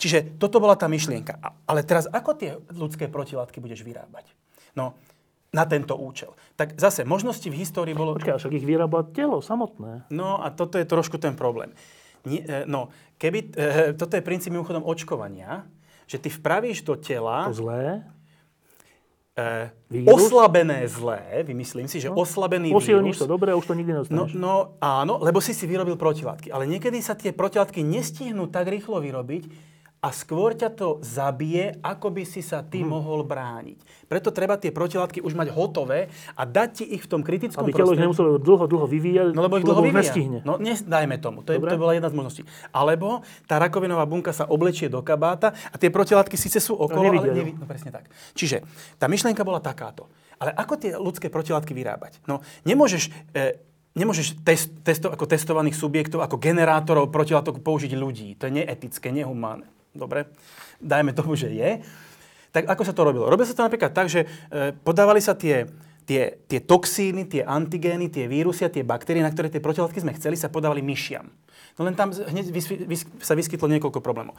Čiže 0.00 0.40
toto 0.40 0.64
bola 0.64 0.80
tá 0.80 0.88
myšlienka. 0.88 1.36
Ale 1.68 1.84
teraz, 1.84 2.08
ako 2.08 2.32
tie 2.32 2.56
ľudské 2.72 3.04
protilátky 3.12 3.60
budeš 3.60 3.84
vyrábať? 3.84 4.32
No, 4.72 4.96
na 5.52 5.68
tento 5.68 5.92
účel. 5.92 6.32
Tak 6.56 6.80
zase, 6.80 7.04
možnosti 7.04 7.44
v 7.44 7.52
histórii 7.52 7.92
bolo... 7.92 8.16
Počkaj, 8.16 8.40
však 8.40 8.56
ich 8.56 8.64
vyrába 8.64 9.04
telo 9.12 9.44
samotné. 9.44 10.08
No 10.08 10.40
a 10.40 10.48
toto 10.48 10.80
je 10.80 10.88
trošku 10.88 11.20
ten 11.20 11.36
problém. 11.36 11.76
E, 12.22 12.64
no, 12.64 12.88
keby, 13.16 13.38
e, 13.50 13.64
toto 13.94 14.12
je 14.12 14.20
princíp 14.20 14.50
mimochodom 14.50 14.82
očkovania, 14.82 15.64
že 16.04 16.16
ty 16.16 16.28
vpravíš 16.28 16.82
do 16.82 16.94
tela 16.94 17.46
To 17.46 17.54
zlé. 17.56 18.04
e, 19.32 19.70
Vírus? 19.88 20.10
oslabené 20.12 20.84
zlé, 20.84 21.20
vymyslím 21.42 21.86
si, 21.86 21.96
že 21.96 22.10
oslabený 22.10 22.70
Posilníš 22.70 23.16
vírus. 23.16 23.18
to 23.18 23.30
dobre 23.30 23.54
už 23.54 23.64
to 23.64 23.74
nikdy 23.74 23.90
No, 23.90 23.96
nedostaneš. 23.98 24.32
no 24.34 24.54
áno, 24.78 25.16
lebo 25.18 25.40
si 25.40 25.50
si 25.50 25.64
vyrobil 25.64 25.96
protilátky. 25.96 26.50
Ale 26.50 26.66
niekedy 26.66 27.00
sa 27.00 27.14
tie 27.14 27.30
protilátky 27.30 27.80
nestihnú 27.80 28.46
tak 28.46 28.68
rýchlo 28.68 28.98
vyrobiť 28.98 29.69
a 30.00 30.08
skôr 30.10 30.52
ťa 30.52 30.72
to 30.72 30.96
zabije, 31.00 31.76
ako 31.78 32.08
by 32.08 32.24
si 32.24 32.40
sa 32.40 32.60
ty 32.62 32.80
Mhm. 32.80 32.88
mohol 32.88 33.20
brániť. 33.20 33.78
Preto 34.06 34.28
treba 34.28 34.56
tie 34.56 34.68
protilátky 34.68 35.20
už 35.20 35.32
mať 35.34 35.48
hotové 35.50 36.08
a 36.32 36.42
dať 36.42 36.68
ti 36.72 36.84
ich 36.88 37.04
v 37.04 37.10
tom 37.10 37.20
kritickom 37.20 37.62
Aby 37.62 37.70
telo 37.70 37.92
ich 37.92 38.00
prostredí. 38.00 38.04
nemuselo 38.06 38.30
dlho, 38.36 38.64
dlho 38.66 38.86
vyvíjať, 38.86 39.26
No 39.30 39.42
lebo 39.42 39.54
ich 39.54 39.62
dlho 39.62 39.82
vyvíja. 39.82 40.00
nestihne. 40.02 40.38
No 40.42 40.56
nes, 40.56 40.80
dajme 40.80 41.16
tomu, 41.16 41.40
to, 41.40 41.52
je, 41.52 41.60
Dobre. 41.60 41.70
to 41.70 41.76
bola 41.76 41.92
jedna 41.92 42.08
z 42.08 42.16
možností. 42.16 42.42
Alebo 42.70 43.20
tá 43.44 43.56
rakovinová 43.56 44.02
bunka 44.02 44.30
sa 44.30 44.44
oblečie 44.44 44.88
do 44.88 44.98
kabáta 45.00 45.52
a 45.52 45.76
tie 45.76 45.88
protilátky 45.88 46.34
síce 46.34 46.58
sú 46.58 46.74
okolo, 46.74 47.04
nevidia 47.06 47.28
ale 47.28 47.38
nevi- 47.38 47.54
No 47.54 47.64
presne 47.64 47.92
tak. 47.92 48.08
Čiže 48.32 48.64
tá 48.96 49.04
myšlienka 49.04 49.40
bola 49.42 49.60
takáto. 49.60 50.08
Ale 50.36 50.50
ako 50.50 50.74
tie 50.74 50.96
ľudské 50.96 51.28
protilátky 51.28 51.70
vyrábať? 51.70 52.24
No 52.24 52.40
nemôžeš... 52.64 53.12
E, 53.30 53.68
Nemôžeš 53.90 54.38
test, 54.46 54.70
testo, 54.86 55.10
ako 55.10 55.26
testovaných 55.26 55.74
subjektov, 55.74 56.22
ako 56.22 56.38
generátorov 56.38 57.10
protilátok 57.10 57.58
použiť 57.58 57.90
ľudí. 57.92 58.38
To 58.38 58.46
je 58.46 58.62
neetické, 58.62 59.10
nehumánne. 59.10 59.66
Dobre? 59.90 60.30
Dajme 60.78 61.10
tomu, 61.12 61.34
že 61.34 61.50
je. 61.50 61.82
Tak 62.50 62.66
ako 62.66 62.82
sa 62.82 62.94
to 62.94 63.02
robilo? 63.06 63.30
Robilo 63.30 63.46
sa 63.46 63.54
to 63.54 63.66
napríklad 63.66 63.94
tak, 63.94 64.10
že 64.10 64.26
e, 64.26 64.74
podávali 64.82 65.22
sa 65.22 65.38
tie, 65.38 65.70
tie, 66.10 66.42
tie 66.50 66.58
toxíny, 66.58 67.30
tie 67.30 67.46
antigény, 67.46 68.10
tie 68.10 68.26
vírusy 68.26 68.66
a 68.66 68.74
tie 68.74 68.82
baktérie, 68.82 69.22
na 69.22 69.30
ktoré 69.30 69.46
tie 69.46 69.62
protilátky 69.62 70.02
sme 70.02 70.18
chceli, 70.18 70.34
sa 70.34 70.50
podávali 70.50 70.82
myšiam. 70.82 71.30
No 71.78 71.86
len 71.86 71.94
tam 71.94 72.10
hneď 72.10 72.50
vys, 72.50 72.66
vys, 72.66 73.06
sa 73.22 73.38
vyskytlo 73.38 73.70
niekoľko 73.70 74.02
problémov. 74.02 74.34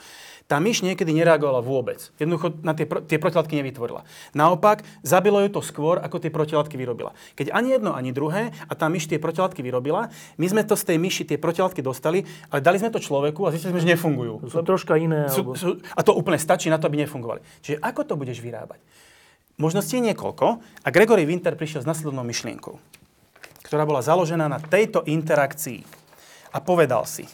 Tá 0.51 0.59
myš 0.59 0.83
niekedy 0.83 1.15
nereagovala 1.15 1.63
vôbec. 1.63 2.11
Jednoducho 2.19 2.59
na 2.59 2.75
tie, 2.75 2.83
tie 2.83 3.15
protilátky 3.15 3.55
nevytvorila. 3.55 4.03
Naopak, 4.35 4.83
zabilo 4.99 5.39
ju 5.39 5.47
to 5.47 5.63
skôr, 5.63 6.03
ako 6.03 6.19
tie 6.19 6.27
protilátky 6.27 6.75
vyrobila. 6.75 7.15
Keď 7.39 7.55
ani 7.55 7.79
jedno, 7.79 7.95
ani 7.95 8.11
druhé 8.11 8.51
a 8.67 8.73
tá 8.75 8.91
myš 8.91 9.07
tie 9.07 9.15
protilátky 9.15 9.63
vyrobila, 9.63 10.11
my 10.35 10.45
sme 10.51 10.67
to 10.67 10.75
z 10.75 10.91
tej 10.91 10.97
myši 10.99 11.23
tie 11.23 11.39
protilátky 11.39 11.79
dostali, 11.79 12.27
ale 12.51 12.59
dali 12.59 12.83
sme 12.83 12.91
to 12.91 12.99
človeku 12.99 13.47
a 13.47 13.55
zistili 13.55 13.79
sme, 13.79 13.81
že 13.87 13.89
nefungujú. 13.95 14.51
Sú 14.51 14.59
troška 14.67 14.99
iné. 14.99 15.31
Sú, 15.31 15.47
Alebo... 15.47 15.55
sú, 15.55 15.79
a 15.79 16.01
to 16.03 16.11
úplne 16.11 16.35
stačí 16.35 16.67
na 16.67 16.75
to, 16.75 16.91
aby 16.91 16.99
nefungovali. 17.07 17.39
Čiže 17.63 17.79
ako 17.79 18.01
to 18.03 18.13
budeš 18.19 18.43
vyrábať? 18.43 18.83
Možností 19.61 20.01
je 20.01 20.09
niekoľko 20.09 20.57
a 20.57 20.87
Gregory 20.89 21.29
Winter 21.29 21.53
prišiel 21.53 21.85
s 21.85 21.89
nasledovnou 21.89 22.25
myšlienkou, 22.25 22.81
ktorá 23.61 23.85
bola 23.85 24.01
založená 24.01 24.49
na 24.49 24.57
tejto 24.57 25.05
interakcii. 25.05 25.85
A 26.49 26.57
povedal 26.57 27.05
si, 27.05 27.29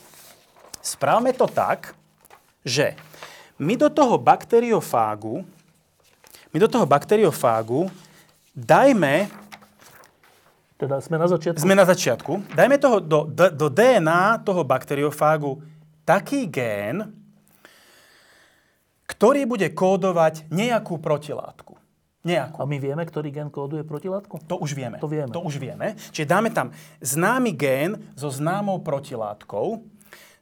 správme 0.83 1.31
to 1.31 1.47
tak, 1.47 1.95
že 2.67 2.99
my 3.63 3.79
do 3.79 3.87
toho 3.87 4.19
bakteriofágu, 4.19 5.47
my 6.51 6.57
do 6.59 6.67
toho 6.67 6.83
bakteriofágu 6.83 7.87
dajme 8.51 9.31
Teda 10.77 11.01
sme 11.01 11.17
na 11.17 11.25
začiatku. 11.31 11.63
Sme 11.63 11.73
na 11.73 11.85
začiatku. 11.87 12.53
Dajme 12.53 12.77
toho 12.77 13.01
do, 13.01 13.25
do, 13.25 13.49
do 13.49 13.67
DNA 13.71 14.45
toho 14.45 14.61
bakteriofágu 14.61 15.57
taký 16.05 16.45
gén, 16.45 17.07
ktorý 19.09 19.49
bude 19.49 19.71
kódovať 19.73 20.45
nejakú 20.53 21.01
protilátku. 21.01 21.76
Nejakú. 22.27 22.59
A 22.59 22.65
my 22.67 22.77
vieme, 22.77 23.03
ktorý 23.07 23.31
gen 23.31 23.47
kóduje 23.47 23.87
protilátku? 23.87 24.43
To 24.51 24.59
už 24.59 24.75
vieme. 24.75 24.99
To 24.99 25.07
vieme. 25.07 25.31
To 25.31 25.39
už 25.47 25.55
vieme. 25.55 25.95
Čiže 26.11 26.27
dáme 26.27 26.51
tam 26.51 26.75
známy 26.99 27.55
gén 27.55 27.95
so 28.19 28.27
známou 28.27 28.83
protilátkou 28.83 29.87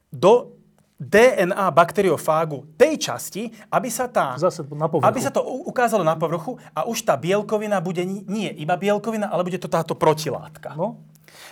do 0.09 0.57
DNA 0.95 1.67
bakteriofágu 1.75 2.71
tej 2.79 2.95
časti, 2.95 3.51
aby 3.67 3.91
sa 3.91 4.07
tá... 4.07 4.39
Zase 4.39 4.63
na 4.71 4.88
povrchu. 4.88 5.11
Aby 5.11 5.19
sa 5.19 5.29
to 5.29 5.43
ukázalo 5.43 6.07
na 6.07 6.15
povrchu 6.15 6.55
a 6.71 6.88
už 6.88 7.03
tá 7.03 7.19
bielkovina 7.19 7.83
bude 7.83 7.99
ni- 8.07 8.23
nie 8.25 8.47
iba 8.63 8.79
bielkovina, 8.79 9.27
ale 9.27 9.43
bude 9.43 9.59
to 9.59 9.67
táto 9.67 9.91
protilátka. 9.91 10.71
No, 10.73 11.03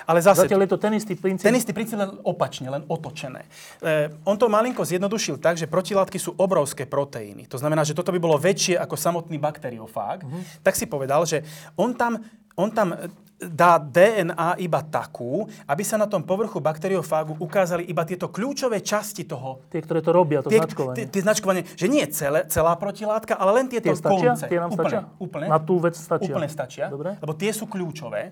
Ale 0.04 0.20
zase... 0.22 0.46
zatiaľ 0.46 0.66
je 0.66 0.72
to 0.72 0.80
ten 0.80 0.94
istý 0.94 1.14
princíp. 1.16 1.46
Ten 1.46 1.56
istý 1.56 1.72
princíp 1.72 1.98
len 1.98 2.16
opačne, 2.24 2.68
len 2.68 2.84
otočené. 2.86 3.46
E, 3.80 4.12
on 4.24 4.36
to 4.36 4.48
malinko 4.48 4.84
zjednodušil 4.84 5.38
tak, 5.38 5.56
že 5.56 5.66
protilátky 5.66 6.18
sú 6.18 6.36
obrovské 6.36 6.84
proteíny. 6.86 7.48
To 7.48 7.58
znamená, 7.58 7.84
že 7.84 7.94
toto 7.94 8.12
by 8.12 8.20
bolo 8.20 8.36
väčšie 8.36 8.78
ako 8.78 8.96
samotný 8.96 9.38
bakteriofág. 9.38 10.24
Mhm. 10.24 10.62
Tak 10.62 10.74
si 10.76 10.86
povedal, 10.86 11.24
že 11.24 11.42
on 11.76 11.94
tam, 11.94 12.20
on 12.56 12.70
tam 12.70 12.94
e, 12.94 13.10
dá 13.44 13.76
DNA 13.76 14.56
iba 14.64 14.80
takú, 14.80 15.44
aby 15.68 15.84
sa 15.84 16.00
na 16.00 16.08
tom 16.08 16.24
povrchu 16.24 16.64
bakteriofágu 16.64 17.36
ukázali 17.44 17.84
iba 17.84 18.08
tieto 18.08 18.32
kľúčové 18.32 18.80
časti 18.80 19.28
toho. 19.28 19.60
Tie, 19.68 19.84
ktoré 19.84 20.00
to 20.00 20.16
robia, 20.16 20.40
to 20.40 20.48
Tie, 20.48 20.64
značkovanie. 20.64 20.96
tie, 20.96 21.06
tie 21.12 21.22
značkovanie, 21.28 21.64
že 21.76 21.88
nie 21.92 22.06
celé, 22.08 22.48
celá 22.48 22.72
protilátka, 22.80 23.36
ale 23.36 23.52
len 23.60 23.66
tieto 23.68 23.92
Tie 23.92 24.00
stačia? 24.00 24.32
konce. 24.32 24.46
Tie 24.48 24.60
nám 24.64 24.72
úplne, 24.72 24.88
stačia? 24.88 25.02
Úplne, 25.20 25.46
Na 25.52 25.60
tú 25.60 25.76
vec 25.84 25.96
stačia? 26.00 26.32
Úplne 26.32 26.48
stačia, 26.48 26.86
Dobre. 26.88 27.20
lebo 27.20 27.34
tie 27.36 27.52
sú 27.52 27.68
kľúčové. 27.68 28.32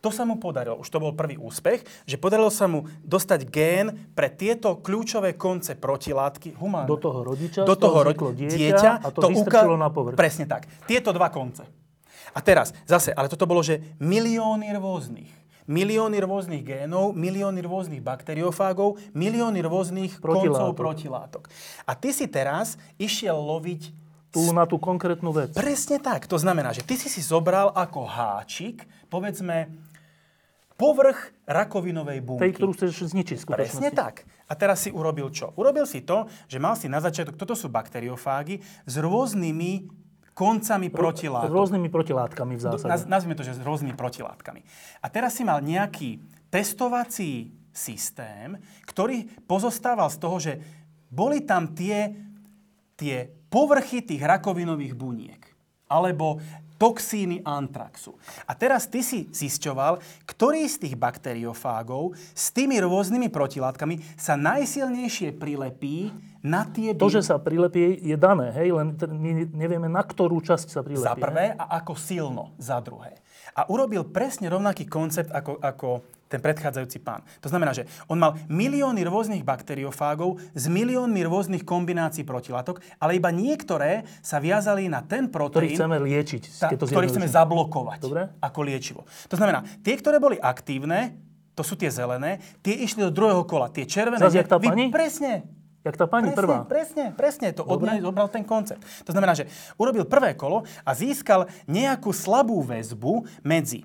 To 0.00 0.08
sa 0.08 0.24
mu 0.24 0.40
podarilo, 0.40 0.80
už 0.80 0.88
to 0.88 0.96
bol 0.96 1.12
prvý 1.12 1.36
úspech, 1.36 1.84
že 2.08 2.16
podarilo 2.16 2.48
sa 2.48 2.64
mu 2.64 2.88
dostať 3.04 3.40
gén 3.52 4.08
pre 4.16 4.32
tieto 4.32 4.80
kľúčové 4.80 5.36
konce 5.36 5.76
protilátky 5.76 6.56
humánne. 6.56 6.88
Do 6.88 6.96
toho 6.96 7.20
rodiča, 7.20 7.68
do 7.68 7.76
toho 7.76 7.76
toho 7.76 7.98
ro- 8.00 8.08
vzniklo 8.08 8.30
dieťa 8.32 8.90
a 9.04 9.08
to 9.12 9.28
vystrčilo 9.28 9.76
na 9.76 9.92
povrch. 9.92 10.16
Presne 10.16 10.48
tak. 10.48 10.64
Tieto 10.88 11.12
dva 11.12 11.28
konce. 11.28 11.68
A 12.32 12.40
teraz, 12.40 12.72
zase, 12.88 13.12
ale 13.12 13.28
toto 13.28 13.44
bolo, 13.44 13.60
že 13.60 13.96
milióny 14.00 14.72
rôznych. 14.72 15.30
Milióny 15.68 16.18
rôznych 16.24 16.64
génov, 16.64 17.12
milióny 17.12 17.60
rôznych 17.62 18.00
bakteriofágov, 18.00 18.98
milióny 19.12 19.60
rôznych 19.62 20.16
koncov 20.18 20.74
Protilátok. 20.74 20.74
protilátok. 20.74 21.42
A 21.84 21.92
ty 21.94 22.10
si 22.10 22.24
teraz 22.26 22.74
išiel 22.96 23.36
loviť 23.36 23.92
Tu 24.30 24.46
na 24.54 24.62
tú 24.62 24.78
konkrétnu 24.78 25.34
vec. 25.34 25.50
Presne 25.54 25.98
tak. 25.98 26.30
To 26.30 26.38
znamená, 26.38 26.70
že 26.70 26.86
ty 26.86 26.94
si 26.94 27.10
si 27.10 27.18
zobral 27.18 27.74
ako 27.74 28.06
háčik, 28.06 28.86
povedzme, 29.10 29.74
povrch 30.80 31.36
rakovinovej 31.44 32.24
bunky. 32.24 32.48
Tej, 32.48 32.52
ktorú 32.56 32.70
chceš 32.72 33.12
zničiť 33.12 33.36
skutočnosti. 33.44 33.76
Presne 33.76 33.88
tak. 33.92 34.24
A 34.48 34.56
teraz 34.56 34.88
si 34.88 34.90
urobil 34.90 35.28
čo? 35.28 35.52
Urobil 35.60 35.84
si 35.84 36.00
to, 36.00 36.24
že 36.48 36.56
mal 36.56 36.72
si 36.72 36.88
na 36.88 37.04
začiatok, 37.04 37.36
toto 37.36 37.52
sú 37.52 37.68
bakteriofágy 37.68 38.64
s 38.88 38.94
rôznymi 38.96 39.92
koncami 40.32 40.88
S 40.88 40.96
protilátok. 40.96 41.52
rôznymi 41.52 41.88
protilátkami 41.92 42.56
v 42.56 42.62
zásade. 42.64 42.88
Naz, 42.88 43.04
nazvime 43.04 43.36
to, 43.36 43.44
že 43.44 43.60
s 43.60 43.60
rôznymi 43.60 43.92
protilátkami. 43.92 44.64
A 45.04 45.06
teraz 45.12 45.36
si 45.36 45.44
mal 45.44 45.60
nejaký 45.60 46.24
testovací 46.48 47.52
systém, 47.76 48.56
ktorý 48.88 49.28
pozostával 49.44 50.08
z 50.08 50.16
toho, 50.16 50.36
že 50.40 50.52
boli 51.12 51.44
tam 51.44 51.76
tie, 51.76 52.16
tie 52.96 53.28
povrchy 53.52 54.00
tých 54.00 54.22
rakovinových 54.24 54.96
buniek. 54.96 55.42
Alebo 55.90 56.40
toxíny 56.80 57.44
antraxu. 57.44 58.16
A 58.48 58.56
teraz 58.56 58.88
ty 58.88 59.04
si 59.04 59.28
zisťoval, 59.28 60.00
ktorý 60.24 60.64
z 60.64 60.88
tých 60.88 60.96
bakteriofágov 60.96 62.16
s 62.32 62.48
tými 62.56 62.80
rôznymi 62.80 63.28
protilátkami 63.28 64.00
sa 64.16 64.40
najsilnejšie 64.40 65.36
prilepí 65.36 66.08
na 66.40 66.64
tie 66.64 66.96
To, 66.96 67.12
že 67.12 67.20
sa 67.20 67.36
prilepí, 67.36 68.00
je 68.00 68.16
dané, 68.16 68.48
hej, 68.56 68.72
len 68.72 68.96
my 68.96 69.30
nevieme, 69.52 69.92
na 69.92 70.00
ktorú 70.00 70.40
časť 70.40 70.72
sa 70.72 70.80
prilepí. 70.80 71.04
za 71.04 71.12
hej. 71.12 71.20
prvé 71.20 71.44
a 71.52 71.84
ako 71.84 71.92
silno 72.00 72.56
za 72.56 72.80
druhé. 72.80 73.20
A 73.52 73.68
urobil 73.68 74.08
presne 74.08 74.48
rovnaký 74.48 74.88
koncept 74.88 75.28
ako, 75.28 75.60
ako 75.60 75.88
ten 76.30 76.38
predchádzajúci 76.38 77.02
pán. 77.02 77.26
To 77.42 77.50
znamená, 77.50 77.74
že 77.74 77.90
on 78.06 78.22
mal 78.22 78.38
milióny 78.46 79.02
rôznych 79.02 79.42
bakteriofágov 79.42 80.38
s 80.54 80.70
miliónmi 80.70 81.26
rôznych 81.26 81.66
kombinácií 81.66 82.22
protilátok, 82.22 82.78
ale 83.02 83.18
iba 83.18 83.34
niektoré 83.34 84.06
sa 84.22 84.38
viazali 84.38 84.86
na 84.86 85.02
ten 85.02 85.26
Ktorý 85.26 85.34
proteín, 85.66 85.74
chceme 85.74 85.98
liečiť. 85.98 86.42
tá, 86.54 86.70
to 86.78 86.86
ktorý 86.86 87.10
chceme 87.10 87.26
zablokovať 87.26 87.98
Dobre. 87.98 88.22
ako 88.38 88.58
liečivo. 88.62 89.02
To 89.26 89.34
znamená, 89.34 89.66
tie, 89.82 89.98
ktoré 89.98 90.22
boli 90.22 90.38
aktívne, 90.38 91.18
to 91.58 91.66
sú 91.66 91.74
tie 91.74 91.90
zelené, 91.90 92.38
tie 92.62 92.78
išli 92.78 93.02
do 93.02 93.10
druhého 93.10 93.42
kola. 93.42 93.66
Tie 93.68 93.82
červené... 93.82 94.22
Zas 94.22 94.38
jak 94.38 94.46
tá 94.46 94.56
vy- 94.62 94.70
pani? 94.70 94.86
Presne. 94.94 95.44
Jak 95.80 95.96
tá 95.96 96.04
pani 96.04 96.28
Presne, 96.28 96.40
prvá. 96.44 96.58
presne, 96.68 97.04
presne. 97.16 97.48
To 97.56 97.64
od 97.64 97.80
nej 97.80 98.04
zobral 98.04 98.28
ten 98.28 98.44
koncept. 98.44 98.84
To 99.08 99.16
znamená, 99.16 99.32
že 99.32 99.48
urobil 99.80 100.04
prvé 100.04 100.36
kolo 100.36 100.60
a 100.84 100.90
získal 100.92 101.48
nejakú 101.64 102.12
slabú 102.12 102.60
väzbu 102.60 103.24
medzi 103.40 103.80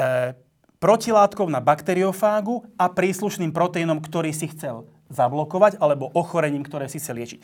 e, 0.00 0.32
protilátkou 0.78 1.48
na 1.48 1.60
bakteriofágu 1.62 2.64
a 2.76 2.86
príslušným 2.92 3.50
proteínom, 3.50 3.98
ktorý 4.00 4.30
si 4.30 4.50
chcel 4.52 4.88
zablokovať, 5.06 5.78
alebo 5.78 6.10
ochorením, 6.12 6.66
ktoré 6.66 6.90
si 6.90 6.98
chcel 6.98 7.22
liečiť. 7.22 7.40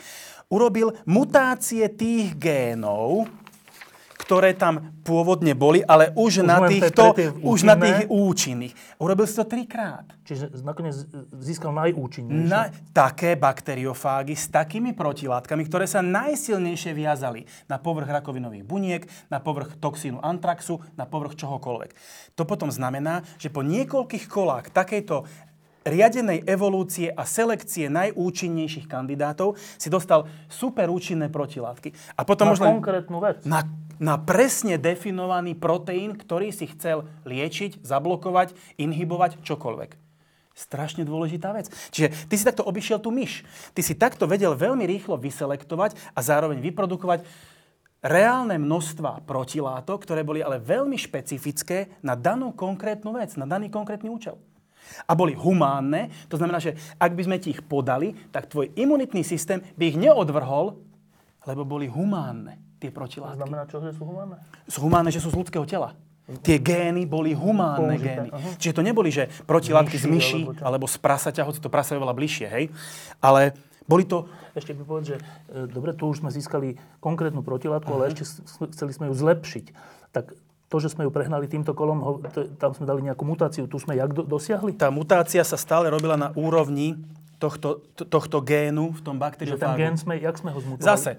Urobil 0.51 0.99
mutácie 1.07 1.87
tých 1.89 2.35
génov, 2.35 3.31
ktoré 4.33 4.57
tam 4.57 4.97
pôvodne 5.05 5.53
boli, 5.53 5.85
ale 5.85 6.09
už, 6.17 6.41
Už 6.41 6.49
na 6.49 6.65
týchto, 6.65 7.13
tie 7.13 7.29
už 7.37 7.69
na 7.69 7.77
tých 7.77 8.09
účinných. 8.09 8.73
Urobil 8.97 9.29
si 9.29 9.37
to 9.37 9.45
trikrát. 9.45 10.09
Čiže 10.25 10.57
nakoniec 10.65 10.97
získal 11.37 11.77
najúčinnejšie. 11.77 12.49
Na 12.49 12.73
také 12.97 13.37
bakteriofágy 13.37 14.33
s 14.33 14.49
takými 14.49 14.97
protilátkami, 14.97 15.69
ktoré 15.69 15.85
sa 15.85 16.01
najsilnejšie 16.01 16.97
viazali 16.97 17.45
na 17.69 17.77
povrch 17.77 18.09
rakovinových 18.09 18.65
buniek, 18.65 19.05
na 19.29 19.37
povrch 19.37 19.77
toxínu 19.77 20.25
antraxu, 20.25 20.81
na 20.97 21.05
povrch 21.05 21.37
čohokoľvek. 21.37 21.91
To 22.41 22.49
potom 22.49 22.73
znamená, 22.73 23.21
že 23.37 23.53
po 23.53 23.61
niekoľkých 23.61 24.33
kolách 24.33 24.73
takejto 24.73 25.29
riadenej 25.83 26.47
evolúcie 26.47 27.11
a 27.11 27.27
selekcie 27.27 27.91
najúčinnejších 27.91 28.87
kandidátov 28.87 29.59
si 29.59 29.91
dostal 29.91 30.31
super 30.47 30.89
účinné 30.89 31.29
protilátky. 31.29 31.91
A 32.17 32.23
potom 32.23 32.55
Na 32.55 32.59
len 32.59 32.79
konkrétnu 32.79 33.19
vec. 33.19 33.43
na, 33.43 33.67
na 34.03 34.19
presne 34.19 34.83
definovaný 34.83 35.55
proteín, 35.55 36.19
ktorý 36.19 36.51
si 36.51 36.67
chcel 36.75 37.07
liečiť, 37.23 37.87
zablokovať, 37.87 38.59
inhibovať, 38.75 39.39
čokoľvek. 39.47 39.95
Strašne 40.53 41.07
dôležitá 41.07 41.55
vec. 41.55 41.71
Čiže 41.95 42.27
ty 42.27 42.35
si 42.35 42.45
takto 42.45 42.67
obišiel 42.67 42.99
tú 42.99 43.15
myš. 43.15 43.47
Ty 43.73 43.81
si 43.81 43.95
takto 43.95 44.27
vedel 44.27 44.59
veľmi 44.59 44.85
rýchlo 44.85 45.17
vyselektovať 45.17 45.95
a 46.13 46.21
zároveň 46.21 46.59
vyprodukovať 46.61 47.25
reálne 48.03 48.59
množstva 48.59 49.23
protilátok, 49.23 50.03
ktoré 50.03 50.27
boli 50.27 50.43
ale 50.43 50.59
veľmi 50.59 50.99
špecifické 50.99 52.03
na 52.03 52.19
danú 52.19 52.53
konkrétnu 52.53 53.15
vec, 53.15 53.39
na 53.39 53.47
daný 53.47 53.71
konkrétny 53.71 54.11
účel. 54.11 54.37
A 55.07 55.15
boli 55.15 55.33
humánne, 55.39 56.11
to 56.27 56.37
znamená, 56.37 56.59
že 56.59 56.75
ak 56.99 57.15
by 57.15 57.23
sme 57.23 57.39
ti 57.39 57.55
ich 57.55 57.63
podali, 57.63 58.13
tak 58.35 58.51
tvoj 58.51 58.75
imunitný 58.75 59.23
systém 59.23 59.63
by 59.79 59.95
ich 59.95 59.97
neodvrhol, 59.97 60.75
lebo 61.47 61.63
boli 61.63 61.87
humánne 61.87 62.72
tie 62.83 62.91
To 62.91 62.97
protilátky 62.97 63.39
znamená, 63.39 63.63
čo, 63.65 63.79
že 63.79 63.91
sú 63.93 64.03
humánne? 64.03 64.37
sú 64.65 64.79
humánne, 64.81 65.09
že 65.09 65.19
sú 65.19 65.29
z 65.29 65.39
ľudského 65.39 65.63
tela. 65.65 65.95
Tie 66.39 66.57
gény 66.57 67.03
boli 67.05 67.31
humánne 67.33 67.95
Použité, 67.95 68.15
gény. 68.17 68.29
aha. 68.31 68.51
Čiže 68.57 68.75
to 68.75 68.83
neboli, 68.83 69.09
že 69.09 69.27
protilátky 69.43 69.97
z 69.97 70.07
Myši, 70.07 70.41
alebo 70.43 70.63
alebo 70.65 70.87
z 70.87 70.97
prasaťa, 70.97 71.43
hoci 71.43 71.59
to 71.59 71.69
prasa 71.69 71.93
je 71.93 72.01
veľa 72.01 72.13
bližšie, 72.13 72.47
hej. 72.49 72.65
Ale 73.19 73.53
boli 73.85 74.03
to... 74.03 74.27
Ešte 74.53 74.71
by 74.73 74.83
povedať, 74.83 75.07
že 75.09 75.17
e, 75.17 75.23
dobre, 75.67 75.91
tu 75.93 76.07
už 76.07 76.21
sme 76.21 76.29
získali 76.29 76.75
konkrétnu 76.99 77.41
protilátku, 77.41 77.91
ale 77.91 78.09
ešte 78.09 78.23
s- 78.23 78.39
s- 78.41 78.71
chceli 78.71 78.93
sme 78.93 79.07
ju 79.07 79.15
zlepšiť. 79.15 79.65
Tak 80.11 80.31
to, 80.69 80.77
že 80.79 80.89
sme 80.89 81.03
ju 81.03 81.11
prehnali 81.11 81.45
týmto 81.45 81.73
kolom, 81.73 81.99
ho- 82.01 82.21
to, 82.25 82.47
tam 82.55 82.71
sme 82.71 82.85
dali 82.85 83.03
nejakú 83.03 83.23
mutáciu. 83.23 83.65
Tu 83.65 83.77
sme 83.77 83.93
jak 83.93 84.13
do, 84.13 84.23
dosiahli? 84.23 84.73
Tá 84.73 84.89
mutácia 84.89 85.43
sa 85.43 85.57
stále 85.57 85.87
robila 85.87 86.15
na 86.15 86.31
úrovni 86.33 86.97
tohto, 87.37 87.83
to- 87.93 88.07
tohto 88.07 88.39
génu 88.41 88.93
v 88.93 89.01
tom 89.03 89.15
Že 89.15 89.19
ten 89.19 89.25
bakteriofágu. 89.59 89.77
gen 89.77 89.95
sme, 89.97 90.15
jak 90.17 90.37
sme 90.37 90.51
ho 90.51 90.61
zmutovali? 90.61 90.87
Zase, 90.87 91.19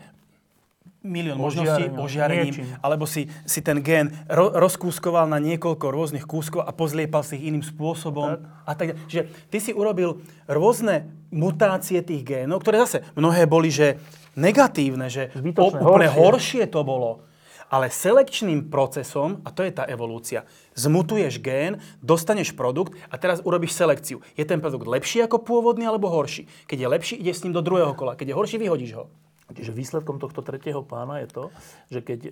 milión 1.03 1.35
možností, 1.35 1.91
Ožiarením, 1.91 1.99
ožiarením, 1.99 2.53
niečím. 2.55 2.79
alebo 2.79 3.03
si, 3.03 3.27
si 3.43 3.59
ten 3.59 3.83
gén 3.83 4.15
ro, 4.31 4.55
rozkúskoval 4.55 5.27
na 5.27 5.35
niekoľko 5.37 5.91
rôznych 5.91 6.23
kúskov 6.23 6.63
a 6.63 6.71
pozliepal 6.71 7.27
si 7.27 7.35
ich 7.37 7.51
iným 7.51 7.61
spôsobom. 7.61 8.39
A 8.63 8.71
tak. 8.71 8.95
Čiže 9.11 9.27
ty 9.51 9.59
si 9.59 9.75
urobil 9.75 10.23
rôzne 10.47 11.11
mutácie 11.27 11.99
tých 11.99 12.23
génov, 12.23 12.63
ktoré 12.63 12.79
zase 12.87 13.03
mnohé 13.19 13.43
boli, 13.43 13.67
že 13.67 13.99
negatívne, 14.39 15.11
že 15.11 15.29
Zbytočné, 15.35 15.83
úplne 15.83 16.07
horšie. 16.07 16.63
horšie 16.63 16.63
to 16.71 16.81
bolo. 16.87 17.27
Ale 17.67 17.89
selekčným 17.89 18.69
procesom, 18.69 19.41
a 19.41 19.49
to 19.49 19.65
je 19.65 19.73
tá 19.73 19.83
evolúcia, 19.89 20.45
zmutuješ 20.77 21.41
gén, 21.41 21.81
dostaneš 22.05 22.53
produkt 22.53 22.93
a 23.09 23.17
teraz 23.17 23.41
urobíš 23.41 23.73
selekciu. 23.73 24.21
Je 24.37 24.45
ten 24.45 24.61
produkt 24.61 24.85
lepší 24.85 25.25
ako 25.25 25.41
pôvodný 25.41 25.89
alebo 25.89 26.05
horší? 26.05 26.45
Keď 26.69 26.77
je 26.79 26.87
lepší, 26.87 27.15
ideš 27.17 27.41
s 27.41 27.43
ním 27.49 27.57
do 27.57 27.65
druhého 27.65 27.97
kola. 27.97 28.13
Keď 28.13 28.29
je 28.29 28.37
horší, 28.37 28.57
vyhodíš 28.61 28.93
ho. 28.93 29.09
Čiže 29.51 29.75
výsledkom 29.75 30.23
tohto 30.23 30.39
tretieho 30.39 30.87
pána 30.87 31.19
je 31.19 31.27
to, 31.27 31.43
že 31.91 31.99
keď, 31.99 32.19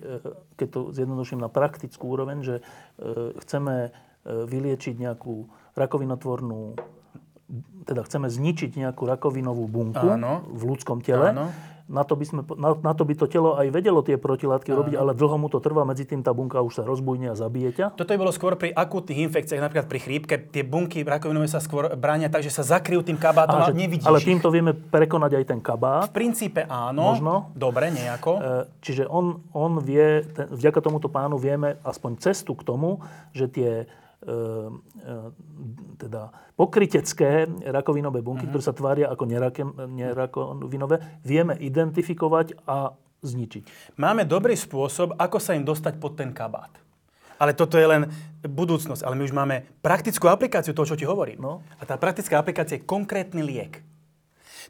keď 0.56 0.68
to 0.72 0.80
zjednoduším 0.96 1.44
na 1.44 1.52
praktickú 1.52 2.08
úroveň, 2.08 2.40
že 2.40 2.56
e, 2.58 2.62
chceme 3.44 3.74
e, 3.84 3.90
vyliečiť 4.24 4.96
nejakú 4.96 5.44
rakovinotvornú 5.76 6.76
teda 7.84 8.00
chceme 8.08 8.32
zničiť 8.32 8.80
nejakú 8.80 9.04
rakovinovú 9.04 9.68
bunku 9.68 10.16
Áno. 10.16 10.40
v 10.48 10.62
ľudskom 10.72 11.04
tele, 11.04 11.36
Áno. 11.36 11.52
Na 11.92 12.02
to, 12.02 12.16
by 12.16 12.24
sme, 12.24 12.40
na, 12.56 12.72
na 12.72 12.92
to 12.96 13.04
by 13.04 13.12
to 13.12 13.28
telo 13.28 13.52
aj 13.54 13.68
vedelo 13.68 14.00
tie 14.00 14.16
protilátky 14.16 14.72
robiť, 14.72 14.94
ale 14.96 15.12
dlho 15.12 15.36
mu 15.36 15.52
to 15.52 15.60
trvá, 15.60 15.84
medzi 15.84 16.08
tým 16.08 16.24
tá 16.24 16.32
bunka 16.32 16.64
už 16.64 16.80
sa 16.80 16.82
rozbujne 16.82 17.28
a 17.28 17.36
zabije 17.36 17.76
ťa. 17.76 17.86
Toto 17.92 18.08
by 18.08 18.18
bolo 18.18 18.32
skôr 18.32 18.56
pri 18.56 18.72
akútnych 18.72 19.28
infekciách, 19.28 19.60
napríklad 19.60 19.86
pri 19.86 20.00
chrípke. 20.00 20.34
Tie 20.48 20.64
bunky 20.64 21.04
rakovinové 21.04 21.46
sa 21.46 21.60
skôr 21.60 21.92
bránia 21.92 22.32
tak, 22.32 22.40
že 22.40 22.48
sa 22.48 22.64
zakryjú 22.64 23.04
tým 23.04 23.20
kabátom 23.20 23.60
a, 23.60 23.68
že- 23.68 23.76
nevidíš 23.76 24.08
ale 24.08 24.24
týmto 24.24 24.48
vieme 24.48 24.72
prekonať 24.72 25.36
aj 25.36 25.44
ten 25.44 25.60
kabát. 25.60 26.08
V 26.08 26.16
princípe 26.16 26.64
áno. 26.64 27.12
Možno. 27.12 27.52
Dobre, 27.52 27.92
nejako. 27.92 28.32
E, 28.40 28.40
Čiže 28.80 29.04
on, 29.06 29.44
on 29.52 29.76
vie, 29.84 30.24
ten, 30.32 30.48
vďaka 30.48 30.80
tomuto 30.80 31.12
pánu 31.12 31.36
vieme 31.36 31.76
aspoň 31.84 32.16
cestu 32.24 32.56
k 32.56 32.64
tomu, 32.64 33.04
že 33.36 33.52
tie 33.52 33.70
teda 35.98 36.22
pokrytecké 36.54 37.50
rakovinové 37.74 38.22
bunky, 38.22 38.46
ktoré 38.46 38.62
sa 38.62 38.70
tvária 38.70 39.10
ako 39.10 39.26
nerakovinové, 39.90 41.22
vieme 41.26 41.58
identifikovať 41.58 42.54
a 42.66 42.94
zničiť. 43.22 43.94
Máme 43.98 44.26
dobrý 44.26 44.54
spôsob, 44.54 45.14
ako 45.18 45.38
sa 45.38 45.54
im 45.58 45.66
dostať 45.66 45.98
pod 45.98 46.18
ten 46.18 46.30
kabát. 46.30 46.70
Ale 47.42 47.58
toto 47.58 47.74
je 47.74 47.86
len 47.90 48.06
budúcnosť. 48.46 49.02
Ale 49.02 49.18
my 49.18 49.26
už 49.26 49.34
máme 49.34 49.66
praktickú 49.82 50.30
aplikáciu 50.30 50.70
toho, 50.78 50.94
čo 50.94 50.98
ti 50.98 51.02
hovorím. 51.02 51.42
No. 51.42 51.66
A 51.78 51.82
tá 51.82 51.98
praktická 51.98 52.38
aplikácia 52.38 52.78
je 52.78 52.86
konkrétny 52.86 53.42
liek. 53.42 53.82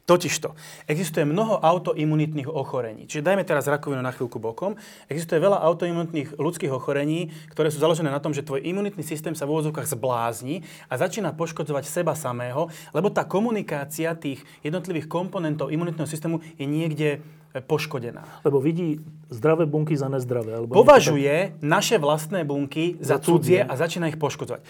Totižto, 0.03 0.51
existuje 0.83 1.23
mnoho 1.23 1.63
autoimunitných 1.63 2.51
ochorení. 2.51 3.07
Čiže 3.07 3.23
dajme 3.23 3.47
teraz 3.47 3.71
rakovinu 3.71 4.03
na 4.03 4.11
chvíľku 4.11 4.35
bokom. 4.35 4.75
Existuje 5.07 5.39
veľa 5.39 5.63
autoimunitných 5.63 6.35
ľudských 6.35 6.75
ochorení, 6.75 7.31
ktoré 7.55 7.71
sú 7.71 7.79
založené 7.79 8.11
na 8.11 8.19
tom, 8.19 8.35
že 8.35 8.43
tvoj 8.43 8.59
imunitný 8.67 8.99
systém 8.99 9.31
sa 9.31 9.47
v 9.47 9.55
úvodzovkách 9.55 9.87
zblázni 9.87 10.67
a 10.91 10.99
začína 10.99 11.31
poškodzovať 11.31 11.87
seba 11.87 12.19
samého, 12.19 12.67
lebo 12.91 13.07
tá 13.15 13.23
komunikácia 13.23 14.11
tých 14.19 14.43
jednotlivých 14.59 15.07
komponentov 15.07 15.71
imunitného 15.71 16.03
systému 16.03 16.43
je 16.59 16.67
niekde 16.67 17.09
e, 17.55 17.63
poškodená. 17.63 18.43
Lebo 18.43 18.59
vidí 18.59 18.99
zdravé 19.31 19.63
bunky 19.63 19.95
za 19.95 20.11
nezdravé. 20.11 20.59
Alebo 20.59 20.83
Považuje 20.83 21.55
naše 21.63 21.95
vlastné 21.95 22.43
bunky 22.43 22.99
za 22.99 23.15
Za 23.15 23.23
cudzie. 23.23 23.63
a 23.63 23.71
začína 23.79 24.11
ich 24.11 24.19
poškodzovať. 24.19 24.67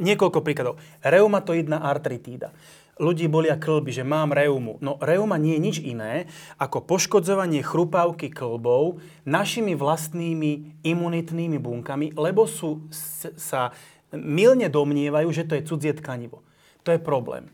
Niekoľko 0.00 0.40
príkladov. 0.40 0.80
Reumatoidná 1.04 1.84
artritída. 1.84 2.56
Ľudí 3.00 3.32
bolia 3.32 3.56
klby, 3.56 3.96
že 3.96 4.04
mám 4.04 4.36
reumu. 4.36 4.76
No 4.84 5.00
reuma 5.00 5.40
nie 5.40 5.56
je 5.56 5.64
nič 5.64 5.76
iné 5.80 6.28
ako 6.60 6.84
poškodzovanie 6.84 7.64
chrupavky 7.64 8.28
klbov 8.28 9.00
našimi 9.24 9.72
vlastnými 9.72 10.84
imunitnými 10.84 11.56
bunkami, 11.56 12.12
lebo 12.12 12.44
sú, 12.44 12.84
sa 13.40 13.72
milne 14.12 14.68
domnievajú, 14.68 15.28
že 15.32 15.48
to 15.48 15.56
je 15.56 15.64
cudzie 15.64 15.96
tkanivo. 15.96 16.44
To 16.84 16.92
je 16.92 17.00
problém. 17.00 17.48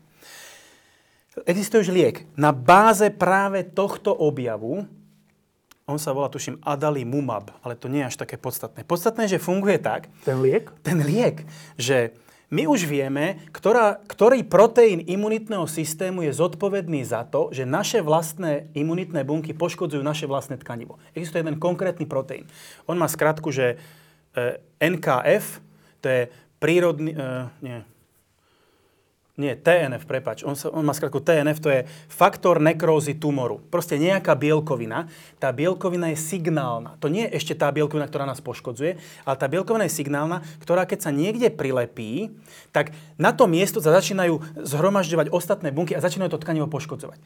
Existuje 1.47 1.85
už 1.87 1.95
liek 1.95 2.27
na 2.35 2.49
báze 2.51 3.07
práve 3.13 3.63
tohto 3.63 4.11
objavu, 4.11 4.83
on 5.87 5.95
sa 5.95 6.11
volá, 6.11 6.27
tuším, 6.27 6.59
adalimumab, 6.67 7.55
ale 7.63 7.79
to 7.79 7.87
nie 7.87 8.03
je 8.03 8.09
až 8.11 8.17
také 8.19 8.35
podstatné. 8.35 8.83
Podstatné 8.83 9.31
že 9.31 9.39
funguje 9.39 9.79
tak, 9.79 10.11
Ten 10.27 10.43
liek? 10.43 10.67
ten 10.83 10.99
liek, 10.99 11.47
že 11.79 12.11
my 12.47 12.63
už 12.63 12.87
vieme, 12.87 13.43
ktorá, 13.51 13.99
ktorý 14.07 14.47
proteín 14.47 15.03
imunitného 15.03 15.67
systému 15.67 16.23
je 16.23 16.31
zodpovedný 16.31 17.03
za 17.03 17.27
to, 17.27 17.51
že 17.51 17.67
naše 17.67 17.99
vlastné 17.99 18.71
imunitné 18.71 19.27
bunky 19.27 19.51
poškodzujú 19.51 19.99
naše 19.99 20.31
vlastné 20.31 20.55
tkanivo. 20.55 20.95
Existuje 21.11 21.43
jeden 21.43 21.59
konkrétny 21.59 22.07
proteín. 22.07 22.47
On 22.87 22.95
má 22.95 23.11
skratku, 23.11 23.51
že 23.51 23.75
e, 24.31 24.63
NKF, 24.79 25.59
to 25.99 26.07
je 26.07 26.21
prírodný... 26.63 27.11
E, 27.11 27.51
nie, 27.59 27.83
nie, 29.37 29.53
TNF, 29.53 30.09
prepač. 30.09 30.41
On, 30.41 30.57
sa, 30.57 30.73
on 30.73 30.81
má 30.81 30.97
skratku 30.97 31.21
TNF, 31.21 31.61
to 31.61 31.69
je 31.69 31.85
faktor 32.09 32.57
nekrózy 32.57 33.13
tumoru. 33.13 33.61
Proste 33.69 34.01
nejaká 34.01 34.33
bielkovina. 34.33 35.05
Tá 35.37 35.53
bielkovina 35.53 36.09
je 36.09 36.17
signálna. 36.17 36.97
To 36.97 37.05
nie 37.05 37.29
je 37.29 37.37
ešte 37.37 37.53
tá 37.53 37.69
bielkovina, 37.69 38.09
ktorá 38.09 38.25
nás 38.25 38.41
poškodzuje, 38.41 38.97
ale 38.97 39.35
tá 39.37 39.45
bielkovina 39.45 39.85
je 39.85 39.93
signálna, 39.93 40.41
ktorá 40.65 40.89
keď 40.89 41.05
sa 41.05 41.11
niekde 41.13 41.53
prilepí, 41.53 42.33
tak 42.73 42.97
na 43.21 43.29
to 43.29 43.45
miesto 43.45 43.77
sa 43.77 43.93
začínajú 43.93 44.41
zhromažďovať 44.57 45.29
ostatné 45.29 45.69
bunky 45.69 45.93
a 45.93 46.01
začínajú 46.01 46.33
to 46.33 46.41
tkanivo 46.41 46.65
poškodzovať. 46.65 47.21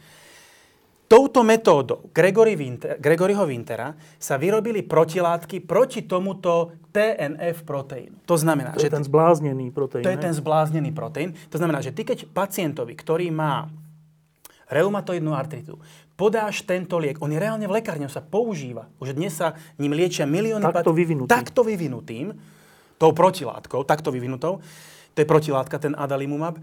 Touto 1.11 1.43
metódou 1.43 2.07
Gregory 2.15 2.55
Winter, 2.55 2.95
Gregoryho 2.95 3.43
Wintera 3.43 3.91
sa 4.15 4.39
vyrobili 4.39 4.79
protilátky 4.79 5.59
proti 5.67 6.07
tomuto 6.07 6.71
TNF 6.87 7.67
proteínu. 7.67 8.23
To 8.23 8.39
znamená, 8.39 8.71
To 8.71 8.79
že 8.79 8.87
je 8.87 8.95
ten 8.95 9.03
zbláznený 9.03 9.75
proteín. 9.75 10.07
to 10.07 10.11
je 10.11 10.15
ne? 10.15 10.23
ten 10.23 10.31
zbláznený 10.31 10.95
proteín. 10.95 11.35
To 11.51 11.59
znamená, 11.59 11.83
že 11.83 11.91
ty 11.91 12.07
keď 12.07 12.31
pacientovi, 12.31 12.95
ktorý 12.95 13.27
má 13.27 13.67
reumatoidnú 14.71 15.35
artritu, 15.35 15.83
podáš 16.15 16.63
tento 16.63 16.95
liek, 16.95 17.19
on 17.19 17.35
je 17.35 17.43
reálne 17.43 17.67
v 17.67 17.75
lekárni, 17.75 18.07
sa 18.07 18.23
používa. 18.23 18.87
Už 19.03 19.11
dnes 19.11 19.35
sa 19.35 19.59
ním 19.83 19.91
liečia 19.91 20.23
milióny... 20.23 20.63
Takto 20.63 20.95
pac- 20.95 20.95
vyvinutým. 20.95 21.27
Takto 21.27 21.61
vyvinutým, 21.67 22.25
tou 22.95 23.11
protilátkou, 23.11 23.83
takto 23.83 24.15
vyvinutou, 24.15 24.63
to 25.11 25.17
je 25.19 25.27
protilátka, 25.27 25.75
ten 25.75 25.91
adalimumab. 25.91 26.55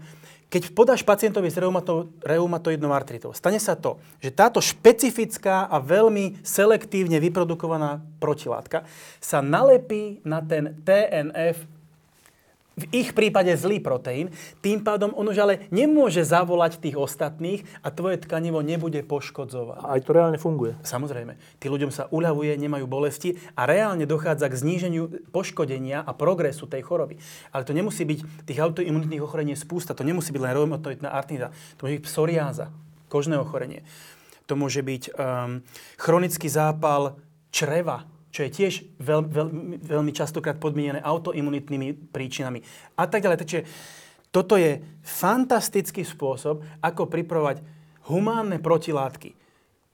Keď 0.49 0.73
podáš 0.73 1.05
pacientovi 1.05 1.53
s 1.53 1.61
reumato, 1.61 2.09
reumatoidnou 2.25 2.89
artritou, 2.89 3.29
stane 3.37 3.61
sa 3.61 3.77
to, 3.77 4.01
že 4.17 4.33
táto 4.33 4.57
špecifická 4.57 5.69
a 5.69 5.77
veľmi 5.77 6.41
selektívne 6.41 7.21
vyprodukovaná 7.21 8.01
protilátka 8.17 8.81
sa 9.21 9.45
nalepí 9.45 10.25
na 10.25 10.41
ten 10.41 10.73
TNF 10.81 11.78
v 12.79 12.85
ich 12.95 13.09
prípade 13.11 13.51
zlý 13.59 13.83
proteín, 13.83 14.31
tým 14.63 14.79
pádom 14.81 15.11
on 15.13 15.27
už 15.27 15.37
ale 15.43 15.53
nemôže 15.69 16.23
zavolať 16.23 16.79
tých 16.79 16.95
ostatných 16.95 17.67
a 17.83 17.91
tvoje 17.91 18.23
tkanivo 18.23 18.63
nebude 18.63 19.03
poškodzovať. 19.03 19.83
A 19.83 19.99
aj 19.99 20.01
to 20.07 20.11
reálne 20.15 20.39
funguje. 20.39 20.79
Samozrejme, 20.81 21.35
tým 21.59 21.71
ľuďom 21.75 21.91
sa 21.91 22.07
uľavuje, 22.09 22.55
nemajú 22.55 22.85
bolesti 22.87 23.35
a 23.53 23.67
reálne 23.67 24.07
dochádza 24.07 24.47
k 24.47 24.59
zníženiu 24.59 25.29
poškodenia 25.35 26.01
a 26.01 26.11
progresu 26.15 26.65
tej 26.65 26.87
choroby. 26.87 27.19
Ale 27.51 27.67
to 27.67 27.75
nemusí 27.75 28.07
byť, 28.07 28.47
tých 28.47 28.59
autoimunitných 28.59 29.23
ochorení 29.23 29.53
je 29.53 29.63
spústa, 29.63 29.97
to 29.97 30.07
nemusí 30.07 30.31
byť 30.31 30.41
len 30.41 30.55
reumatoidná 30.55 31.11
artrita, 31.11 31.51
to 31.75 31.85
môže 31.85 31.99
byť 31.99 32.05
psoriáza, 32.07 32.71
kožné 33.11 33.35
ochorenie. 33.35 33.83
To 34.49 34.57
môže 34.57 34.81
byť 34.81 35.13
um, 35.13 35.61
chronický 35.97 36.49
zápal 36.49 37.21
čreva, 37.53 38.05
čo 38.29 38.45
je 38.45 38.49
tiež 38.53 38.73
veľ, 39.01 39.21
veľ, 39.25 39.47
veľmi 39.81 40.11
častokrát 40.13 40.61
podmienené 40.61 41.01
autoimunitnými 41.01 42.13
príčinami 42.13 42.61
a 42.97 43.09
tak 43.09 43.25
ďalej. 43.25 43.39
Takže 43.41 43.59
toto 44.29 44.57
je 44.57 44.81
fantastický 45.01 46.05
spôsob, 46.05 46.61
ako 46.85 47.09
pripravovať 47.09 47.65
humánne 48.05 48.61
protilátky 48.61 49.39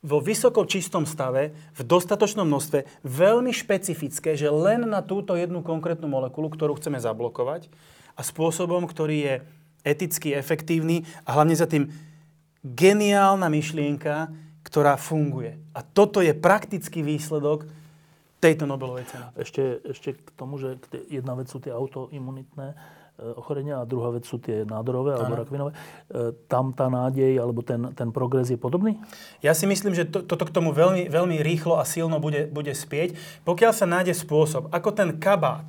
vo 0.05 0.21
vysoko 0.21 0.69
čistom 0.69 1.09
stave, 1.09 1.57
v 1.73 1.81
dostatočnom 1.81 2.45
množstve, 2.45 3.01
veľmi 3.01 3.49
špecifické, 3.49 4.37
že 4.37 4.53
len 4.53 4.85
na 4.85 5.01
túto 5.01 5.33
jednu 5.33 5.65
konkrétnu 5.65 6.05
molekulu, 6.05 6.53
ktorú 6.53 6.77
chceme 6.77 7.01
zablokovať 7.01 7.73
a 8.13 8.21
spôsobom, 8.21 8.85
ktorý 8.85 9.17
je 9.17 9.35
eticky 9.81 10.37
efektívny 10.37 11.09
a 11.25 11.33
hlavne 11.33 11.57
za 11.57 11.65
tým 11.65 11.89
geniálna 12.61 13.49
myšlienka, 13.49 14.29
ktorá 14.61 14.93
funguje. 14.97 15.57
A 15.73 15.81
toto 15.81 16.21
je 16.21 16.37
praktický 16.37 17.01
výsledok 17.01 17.65
tejto 18.37 18.63
Nobelovej 18.63 19.05
ceny. 19.05 19.25
Ešte, 19.35 19.63
ešte 19.85 20.09
k 20.13 20.29
tomu, 20.33 20.55
že 20.55 20.77
jedna 21.07 21.33
vec 21.33 21.47
sú 21.47 21.57
tie 21.57 21.71
autoimunitné 21.71 22.67
e, 22.67 22.75
ochorenia 23.33 23.79
a 23.79 23.83
druhá 23.83 24.09
vec 24.09 24.23
sú 24.23 24.37
tie 24.37 24.61
nádorové 24.61 25.15
alebo 25.15 25.33
rakovinové. 25.35 25.71
E, 25.71 25.77
Tam 26.45 26.69
tá 26.69 26.85
nádej 26.85 27.35
alebo 27.35 27.59
ten, 27.59 27.89
ten 27.91 28.09
progres 28.09 28.47
je 28.47 28.55
podobný? 28.55 28.99
Ja 29.39 29.51
si 29.51 29.65
myslím, 29.65 29.91
že 29.91 30.05
to, 30.05 30.21
toto 30.21 30.43
k 30.43 30.51
tomu 30.51 30.71
veľmi, 30.71 31.07
veľmi 31.07 31.39
rýchlo 31.39 31.75
a 31.75 31.83
silno 31.83 32.19
bude, 32.19 32.45
bude 32.45 32.69
spieť. 32.69 33.15
Pokiaľ 33.41 33.71
sa 33.71 33.85
nájde 33.85 34.13
spôsob, 34.13 34.69
ako 34.69 34.89
ten 34.91 35.15
kabát 35.15 35.65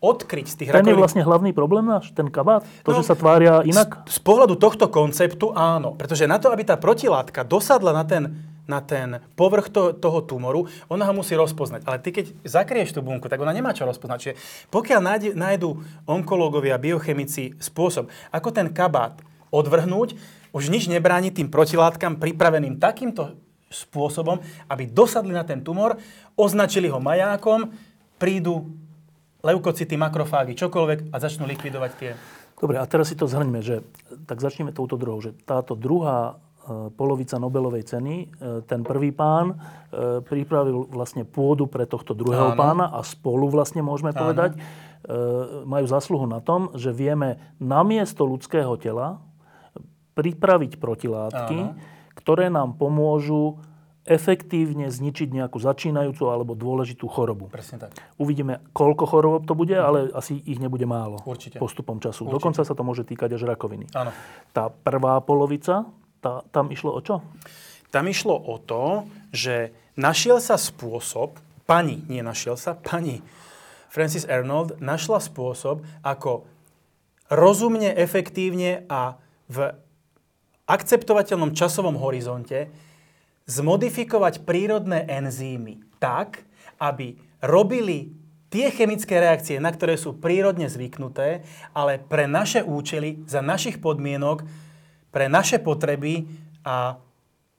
odkryť 0.00 0.46
z 0.46 0.54
tých 0.56 0.68
Ten 0.70 0.80
je 0.80 0.92
rakovín- 0.92 0.96
vlastne 0.98 1.20
hlavný 1.20 1.52
problém 1.52 1.84
náš, 1.84 2.08
ten 2.10 2.24
kabát? 2.26 2.64
To, 2.84 2.90
No, 2.90 2.96
že 2.96 3.04
sa 3.04 3.12
tvária 3.12 3.60
inak? 3.62 4.08
Z, 4.08 4.16
z 4.16 4.20
pohľadu 4.20 4.56
tohto 4.56 4.88
konceptu 4.88 5.52
áno. 5.52 5.92
Pretože 5.92 6.24
na 6.24 6.40
to, 6.40 6.48
aby 6.48 6.64
tá 6.64 6.80
protilátka 6.80 7.44
dosadla 7.44 7.92
na 7.92 8.04
ten, 8.04 8.32
na 8.70 8.78
ten 8.78 9.18
povrch 9.34 9.66
to, 9.74 9.90
toho 9.90 10.22
tumoru, 10.22 10.70
ona 10.86 11.02
ho 11.10 11.14
musí 11.18 11.34
rozpoznať. 11.34 11.82
Ale 11.82 11.98
ty 11.98 12.14
keď 12.14 12.30
zakrieš 12.46 12.94
tú 12.94 13.02
bunku, 13.02 13.26
tak 13.26 13.42
ona 13.42 13.50
nemá 13.50 13.74
čo 13.74 13.82
rozpoznať. 13.82 14.18
Čiže 14.22 14.38
pokiaľ 14.70 15.00
nájde, 15.02 15.28
nájdu 15.34 15.82
onkológovia, 16.06 16.78
biochemici 16.78 17.58
spôsob, 17.58 18.06
ako 18.30 18.48
ten 18.54 18.70
kabát 18.70 19.18
odvrhnúť, 19.50 20.14
už 20.54 20.70
nič 20.70 20.86
nebráni 20.86 21.34
tým 21.34 21.50
protilátkam 21.50 22.22
pripraveným 22.22 22.78
takýmto 22.78 23.34
spôsobom, 23.70 24.38
aby 24.70 24.86
dosadli 24.86 25.34
na 25.34 25.42
ten 25.42 25.62
tumor, 25.62 25.98
označili 26.34 26.90
ho 26.90 26.98
majákom, 26.98 27.70
prídu 28.18 28.66
leukocity, 29.46 29.94
makrofágy, 29.94 30.58
čokoľvek 30.58 31.14
a 31.14 31.16
začnú 31.18 31.46
likvidovať 31.46 31.92
tie 31.98 32.12
Dobre, 32.60 32.76
a 32.76 32.84
teraz 32.84 33.08
si 33.08 33.16
to 33.16 33.24
zhrňme, 33.24 33.64
že 33.64 33.80
tak 34.28 34.44
začneme 34.44 34.68
touto 34.68 35.00
druhou, 35.00 35.24
že 35.24 35.32
táto 35.48 35.72
druhá 35.72 36.36
polovica 36.94 37.40
Nobelovej 37.40 37.88
ceny. 37.88 38.14
E, 38.20 38.26
ten 38.68 38.84
prvý 38.84 39.10
pán 39.10 39.56
pripravil 40.24 40.86
vlastne 40.86 41.26
pôdu 41.26 41.66
pre 41.66 41.82
tohto 41.82 42.14
druhého 42.14 42.54
Áno. 42.54 42.58
pána 42.58 42.86
a 42.94 43.02
spolu 43.02 43.50
vlastne 43.50 43.82
môžeme 43.82 44.14
Áno. 44.14 44.22
povedať, 44.22 44.54
majú 45.66 45.86
zasluhu 45.88 46.28
na 46.30 46.38
tom, 46.38 46.70
že 46.78 46.94
vieme 46.94 47.40
namiesto 47.58 48.22
ľudského 48.22 48.78
tela 48.78 49.18
pripraviť 50.14 50.78
protilátky, 50.78 51.58
Áno. 51.58 51.74
ktoré 52.14 52.52
nám 52.52 52.78
pomôžu 52.78 53.58
efektívne 54.06 54.88
zničiť 54.88 55.28
nejakú 55.28 55.60
začínajúcu 55.60 56.24
alebo 56.32 56.56
dôležitú 56.56 57.04
chorobu. 57.06 57.52
Presne 57.52 57.86
tak. 57.86 57.94
Uvidíme, 58.16 58.64
koľko 58.72 59.04
chorôb 59.06 59.42
to 59.44 59.52
bude, 59.52 59.76
ale 59.76 60.08
asi 60.16 60.40
ich 60.48 60.56
nebude 60.56 60.88
málo 60.88 61.20
Určite. 61.22 61.60
postupom 61.60 62.00
času. 62.00 62.24
Určite. 62.26 62.34
Dokonca 62.40 62.60
sa 62.64 62.74
to 62.74 62.82
môže 62.82 63.04
týkať 63.04 63.36
až 63.36 63.44
rakoviny. 63.46 63.92
Áno. 63.92 64.10
Tá 64.56 64.72
prvá 64.72 65.20
polovica, 65.20 65.84
tá, 66.20 66.44
tam 66.52 66.68
išlo 66.68 66.92
o 66.94 67.00
čo? 67.00 67.24
Tam 67.90 68.06
išlo 68.06 68.36
o 68.36 68.56
to, 68.62 69.08
že 69.34 69.74
našiel 69.98 70.38
sa 70.38 70.54
spôsob, 70.54 71.34
pani, 71.66 72.06
nie 72.06 72.22
našiel 72.22 72.54
sa, 72.54 72.78
pani 72.78 73.24
Francis 73.90 74.22
Arnold 74.30 74.78
našla 74.78 75.18
spôsob, 75.18 75.82
ako 76.06 76.46
rozumne, 77.26 77.90
efektívne 77.90 78.86
a 78.86 79.18
v 79.50 79.74
akceptovateľnom 80.70 81.50
časovom 81.50 81.98
horizonte 81.98 82.70
zmodifikovať 83.50 84.46
prírodné 84.46 85.02
enzymy 85.10 85.82
tak, 85.98 86.46
aby 86.78 87.18
robili 87.42 88.14
tie 88.50 88.70
chemické 88.70 89.18
reakcie, 89.18 89.58
na 89.58 89.74
ktoré 89.74 89.98
sú 89.98 90.14
prírodne 90.18 90.70
zvyknuté, 90.70 91.42
ale 91.74 91.98
pre 91.98 92.30
naše 92.30 92.62
účely, 92.62 93.22
za 93.26 93.42
našich 93.42 93.82
podmienok, 93.82 94.46
pre 95.10 95.26
naše 95.26 95.58
potreby 95.58 96.26
a 96.66 96.98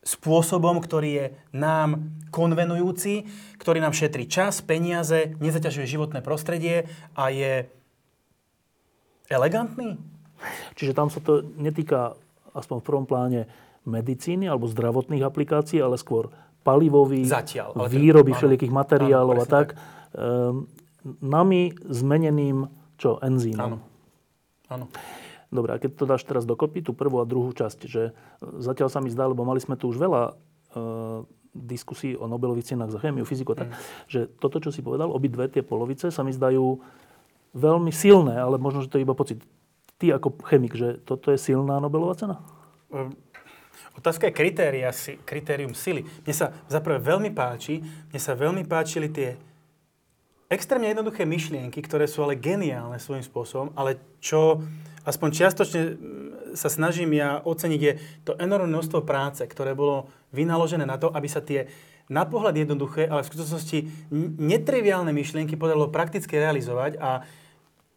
spôsobom, 0.01 0.81
ktorý 0.81 1.09
je 1.13 1.25
nám 1.53 2.09
konvenujúci, 2.33 3.27
ktorý 3.61 3.83
nám 3.83 3.93
šetrí 3.93 4.25
čas, 4.25 4.63
peniaze, 4.65 5.37
nezaťažuje 5.37 5.85
životné 5.85 6.25
prostredie 6.25 6.89
a 7.13 7.29
je 7.29 7.69
elegantný. 9.29 10.01
Čiže 10.73 10.97
tam 10.97 11.13
sa 11.13 11.21
to 11.21 11.45
netýka 11.53 12.17
aspoň 12.57 12.81
v 12.81 12.87
prvom 12.87 13.05
pláne 13.05 13.45
medicíny 13.85 14.49
alebo 14.49 14.65
zdravotných 14.65 15.21
aplikácií, 15.21 15.77
ale 15.77 16.01
skôr 16.01 16.33
palivových, 16.61 17.29
Zatiaľ, 17.29 17.73
ale 17.77 17.89
výroby 17.89 18.33
všelijakých 18.37 18.73
materiálov 18.73 19.37
áno, 19.37 19.43
a 19.43 19.47
tak. 19.49 19.67
tak. 19.73 19.77
Ehm, 20.17 20.69
nami 21.21 21.73
zmeneným 21.89 22.69
čo? 23.01 23.17
Enzýmom. 23.17 23.61
Áno. 23.65 23.77
áno. 24.69 24.85
Dobre, 25.51 25.75
a 25.75 25.81
keď 25.83 25.91
to 25.99 26.05
dáš 26.07 26.23
teraz 26.23 26.47
dokopy, 26.47 26.79
tú 26.79 26.95
prvú 26.95 27.19
a 27.19 27.27
druhú 27.27 27.51
časť, 27.51 27.79
že 27.83 28.15
zatiaľ 28.39 28.87
sa 28.87 29.03
mi 29.03 29.11
zdá, 29.11 29.27
lebo 29.27 29.43
mali 29.43 29.59
sme 29.59 29.75
tu 29.75 29.91
už 29.91 29.99
veľa 29.99 30.31
e, 30.31 30.33
diskusí 31.51 32.15
o 32.15 32.23
Nobelových 32.31 32.71
cenách 32.71 32.95
za 32.95 33.03
chémiu, 33.03 33.27
fyziku, 33.27 33.51
tak, 33.51 33.67
mm. 33.67 33.75
že 34.07 34.19
toto, 34.39 34.63
čo 34.63 34.71
si 34.71 34.79
povedal, 34.79 35.11
obidve 35.11 35.51
tie 35.51 35.59
polovice 35.59 36.07
sa 36.07 36.23
mi 36.23 36.31
zdajú 36.31 36.79
veľmi 37.51 37.91
silné, 37.91 38.39
ale 38.39 38.55
možno, 38.55 38.79
že 38.79 38.87
to 38.87 38.95
je 38.95 39.03
iba 39.03 39.11
pocit. 39.11 39.43
Ty 39.99 40.17
ako 40.17 40.39
chemik, 40.47 40.71
že 40.73 41.03
toto 41.03 41.35
je 41.35 41.37
silná 41.37 41.83
Nobelová 41.83 42.15
cena? 42.15 42.39
Um 42.87 43.11
Otázka 43.91 44.31
je 44.31 44.37
kritéria, 44.37 44.87
kritérium 45.27 45.75
sily. 45.75 46.07
Mne 46.23 46.31
sa 46.35 46.55
zaprvé 46.71 47.03
veľmi 47.03 47.27
páči, 47.35 47.83
mne 47.83 48.19
sa 48.23 48.39
veľmi 48.39 48.63
páčili 48.63 49.11
tie 49.11 49.35
extrémne 50.47 50.87
jednoduché 50.87 51.27
myšlienky, 51.27 51.83
ktoré 51.83 52.07
sú 52.07 52.23
ale 52.23 52.39
geniálne 52.39 52.95
svojím 52.99 53.23
spôsobom, 53.23 53.75
ale 53.75 53.99
čo 54.23 54.63
aspoň 55.07 55.29
čiastočne 55.31 55.81
sa 56.53 56.67
snažím 56.67 57.15
ja 57.15 57.39
oceniť, 57.41 57.81
je 57.81 57.93
to 58.27 58.35
enormné 58.35 58.69
množstvo 58.71 59.07
práce, 59.07 59.41
ktoré 59.47 59.71
bolo 59.71 60.11
vynaložené 60.35 60.83
na 60.83 60.99
to, 60.99 61.07
aby 61.11 61.27
sa 61.31 61.39
tie 61.39 61.71
na 62.11 62.27
pohľad 62.27 62.59
jednoduché, 62.59 63.07
ale 63.07 63.23
v 63.23 63.29
skutočnosti 63.31 63.79
netriviálne 64.39 65.15
myšlienky 65.15 65.55
podarilo 65.55 65.87
prakticky 65.87 66.35
realizovať 66.35 66.99
a 66.99 67.23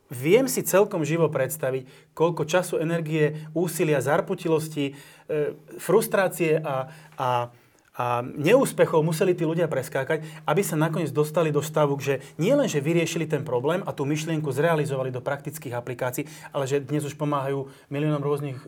viem 0.07 0.47
si 0.47 0.63
celkom 0.63 1.03
živo 1.03 1.27
predstaviť, 1.27 2.15
koľko 2.15 2.47
času, 2.47 2.79
energie, 2.79 3.51
úsilia, 3.59 3.99
zarputilosti, 3.99 4.95
E, 5.25 5.57
frustrácie 5.81 6.61
a, 6.61 6.93
a, 7.17 7.49
a 7.95 8.27
neúspechov 8.27 9.07
museli 9.07 9.39
tí 9.39 9.47
ľudia 9.47 9.71
preskákať, 9.71 10.27
aby 10.51 10.63
sa 10.67 10.75
nakoniec 10.75 11.15
dostali 11.15 11.55
do 11.55 11.63
stavu, 11.63 11.95
že 12.03 12.19
nie 12.43 12.51
len, 12.51 12.67
že 12.67 12.83
vyriešili 12.83 13.31
ten 13.31 13.47
problém 13.47 13.87
a 13.87 13.95
tú 13.95 14.03
myšlienku 14.03 14.51
zrealizovali 14.51 15.15
do 15.15 15.23
praktických 15.23 15.79
aplikácií, 15.79 16.27
ale 16.51 16.67
že 16.67 16.83
dnes 16.83 17.07
už 17.07 17.15
pomáhajú 17.15 17.71
miliónom 17.95 18.19
rôznych 18.19 18.59
e, 18.59 18.67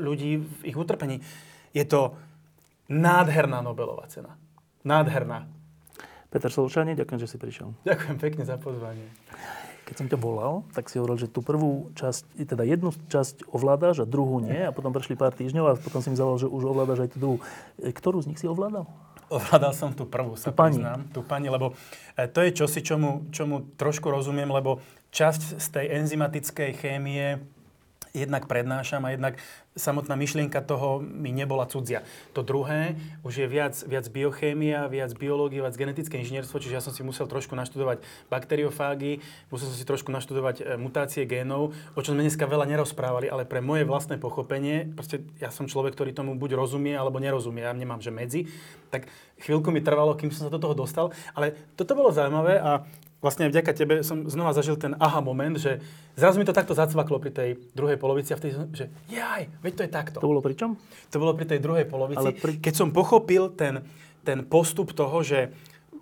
ľudí 0.00 0.40
v 0.40 0.60
ich 0.64 0.76
utrpení. 0.80 1.20
Je 1.76 1.84
to 1.84 2.16
nádherná 2.88 3.60
Nobelová 3.60 4.08
cena. 4.08 4.32
Nádherná. 4.80 5.44
Peter 6.32 6.50
Solčani, 6.50 6.96
ďakujem, 6.96 7.20
že 7.20 7.30
si 7.30 7.36
prišiel. 7.36 7.76
Ďakujem 7.84 8.16
pekne 8.16 8.42
za 8.48 8.56
pozvanie 8.56 9.06
keď 9.94 10.02
som 10.02 10.10
ťa 10.10 10.18
volal, 10.18 10.66
tak 10.74 10.90
si 10.90 10.98
hovoril, 10.98 11.22
že 11.22 11.30
tú 11.30 11.38
prvú 11.38 11.94
časť, 11.94 12.34
teda 12.34 12.66
jednu 12.66 12.90
časť 13.06 13.46
ovládaš 13.46 14.02
a 14.02 14.10
druhú 14.10 14.42
nie 14.42 14.66
a 14.66 14.74
potom 14.74 14.90
prešli 14.90 15.14
pár 15.14 15.30
týždňov 15.30 15.64
a 15.70 15.78
potom 15.78 16.02
si 16.02 16.10
mi 16.10 16.18
zavolal, 16.18 16.42
že 16.42 16.50
už 16.50 16.66
ovládaš 16.66 17.06
aj 17.06 17.10
tú 17.14 17.18
druhú. 17.22 17.36
E, 17.78 17.94
ktorú 17.94 18.18
z 18.18 18.34
nich 18.34 18.42
si 18.42 18.50
ovládal? 18.50 18.90
Ovládal 19.30 19.70
som 19.70 19.94
tú 19.94 20.02
prvú, 20.02 20.34
sa 20.34 20.50
tú 20.50 20.58
pani. 20.58 20.82
priznám. 20.82 21.06
Tú 21.14 21.22
pani, 21.22 21.46
lebo 21.46 21.78
e, 22.18 22.26
to 22.26 22.42
je 22.42 22.50
čosi, 22.58 22.82
čomu, 22.82 23.30
čomu 23.30 23.70
trošku 23.78 24.10
rozumiem, 24.10 24.50
lebo 24.50 24.82
časť 25.14 25.62
z 25.62 25.66
tej 25.70 25.86
enzymatickej 26.02 26.70
chémie 26.74 27.38
jednak 28.14 28.46
prednášam 28.46 29.02
a 29.02 29.10
jednak 29.10 29.34
samotná 29.74 30.14
myšlienka 30.14 30.62
toho 30.62 31.02
mi 31.02 31.34
nebola 31.34 31.66
cudzia. 31.66 32.06
To 32.30 32.46
druhé 32.46 32.94
už 33.26 33.42
je 33.42 33.46
viac, 33.50 33.74
viac 33.90 34.06
biochémia, 34.06 34.86
viac 34.86 35.10
biológia, 35.18 35.66
viac 35.66 35.74
genetické 35.74 36.22
inžinierstvo, 36.22 36.62
čiže 36.62 36.78
ja 36.78 36.82
som 36.82 36.94
si 36.94 37.02
musel 37.02 37.26
trošku 37.26 37.58
naštudovať 37.58 38.06
bakteriofágy, 38.30 39.18
musel 39.50 39.66
som 39.66 39.76
si 39.76 39.82
trošku 39.82 40.14
naštudovať 40.14 40.56
e, 40.62 40.64
mutácie 40.78 41.26
génov, 41.26 41.74
o 41.98 42.00
čom 42.06 42.14
sme 42.14 42.22
dneska 42.22 42.46
veľa 42.46 42.70
nerozprávali, 42.70 43.26
ale 43.26 43.42
pre 43.42 43.58
moje 43.58 43.82
vlastné 43.82 44.22
pochopenie, 44.22 44.86
proste 44.94 45.26
ja 45.42 45.50
som 45.50 45.66
človek, 45.66 45.98
ktorý 45.98 46.14
tomu 46.14 46.38
buď 46.38 46.54
rozumie, 46.54 46.94
alebo 46.94 47.18
nerozumie, 47.18 47.66
ja 47.66 47.74
nemám, 47.74 47.98
že 47.98 48.14
medzi, 48.14 48.46
tak 48.94 49.10
chvíľku 49.42 49.74
mi 49.74 49.82
trvalo, 49.82 50.14
kým 50.14 50.30
som 50.30 50.46
sa 50.46 50.54
do 50.54 50.62
toho 50.62 50.78
dostal, 50.78 51.10
ale 51.34 51.74
toto 51.74 51.98
bolo 51.98 52.14
zaujímavé 52.14 52.62
a 52.62 52.86
vlastne 53.24 53.48
vďaka 53.48 53.72
tebe 53.72 53.94
som 54.04 54.28
znova 54.28 54.52
zažil 54.52 54.76
ten 54.76 54.92
aha 55.00 55.24
moment, 55.24 55.56
že 55.56 55.80
zrazu 56.12 56.36
mi 56.36 56.44
to 56.44 56.52
takto 56.52 56.76
zacvaklo 56.76 57.16
pri 57.16 57.32
tej 57.32 57.50
druhej 57.72 57.96
polovici 57.96 58.36
a 58.36 58.38
vtedy 58.38 58.52
som, 58.52 58.68
že 58.76 58.92
jaj, 59.08 59.48
veď 59.64 59.72
to 59.72 59.82
je 59.88 59.90
takto. 59.90 60.18
To 60.20 60.28
bolo 60.28 60.44
pri 60.44 60.52
čom? 60.52 60.76
To 61.08 61.16
bolo 61.16 61.32
pri 61.32 61.48
tej 61.48 61.64
druhej 61.64 61.88
polovici, 61.88 62.20
Ale 62.20 62.36
pri... 62.36 62.60
keď 62.60 62.74
som 62.76 62.92
pochopil 62.92 63.56
ten, 63.56 63.80
ten 64.20 64.44
postup 64.44 64.92
toho, 64.92 65.24
že 65.24 65.48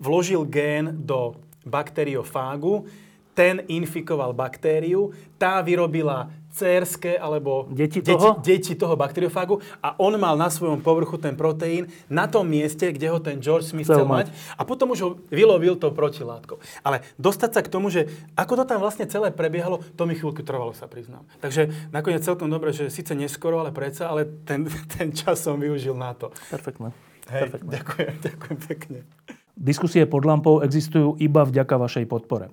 vložil 0.03 0.43
gén 0.51 1.07
do 1.07 1.39
bakteriofágu, 1.63 2.91
ten 3.39 3.63
infikoval 3.71 4.35
baktériu, 4.35 5.15
tá 5.39 5.63
vyrobila 5.63 6.29
cerské 6.53 7.17
alebo 7.17 7.67
deti 7.73 8.05
toho? 8.05 8.39
Deti, 8.45 8.73
deti 8.73 8.73
toho 8.77 8.95
bakteriofágu 8.95 9.59
a 9.81 9.97
on 9.97 10.13
mal 10.21 10.37
na 10.37 10.53
svojom 10.53 10.85
povrchu 10.85 11.17
ten 11.17 11.33
proteín 11.33 11.89
na 12.13 12.29
tom 12.29 12.45
mieste, 12.45 12.93
kde 12.93 13.09
ho 13.09 13.19
ten 13.19 13.41
George 13.41 13.65
Smith 13.65 13.89
chcel, 13.89 14.05
chcel 14.05 14.07
mať 14.07 14.29
a 14.61 14.63
potom 14.69 14.93
už 14.93 15.01
ho 15.01 15.11
vylovil 15.33 15.81
to 15.81 15.89
protilátkou. 15.91 16.61
Ale 16.85 17.01
dostať 17.17 17.51
sa 17.57 17.61
k 17.65 17.73
tomu, 17.73 17.89
že 17.89 18.07
ako 18.37 18.63
to 18.63 18.65
tam 18.69 18.79
vlastne 18.85 19.09
celé 19.09 19.33
prebiehalo, 19.33 19.81
to 19.97 20.05
mi 20.05 20.13
chvíľku 20.13 20.45
trvalo, 20.45 20.77
sa 20.77 20.85
priznám. 20.85 21.25
Takže 21.41 21.73
nakoniec 21.91 22.21
celkom 22.21 22.53
dobre, 22.53 22.77
že 22.77 22.93
síce 22.93 23.17
neskoro, 23.17 23.65
ale 23.65 23.73
predsa, 23.73 24.13
ale 24.13 24.29
ten, 24.45 24.69
ten 24.95 25.11
čas 25.17 25.41
som 25.41 25.57
využil 25.57 25.97
na 25.97 26.13
to. 26.13 26.29
Perfektné. 26.53 26.93
Hej, 27.33 27.49
Perfektné. 27.49 27.71
ďakujem, 27.81 28.15
ďakujem 28.29 28.59
pekne. 28.69 28.99
Diskusie 29.53 30.09
pod 30.09 30.25
lampou 30.25 30.65
existujú 30.65 31.17
iba 31.21 31.45
vďaka 31.45 31.75
vašej 31.77 32.05
podpore. 32.09 32.53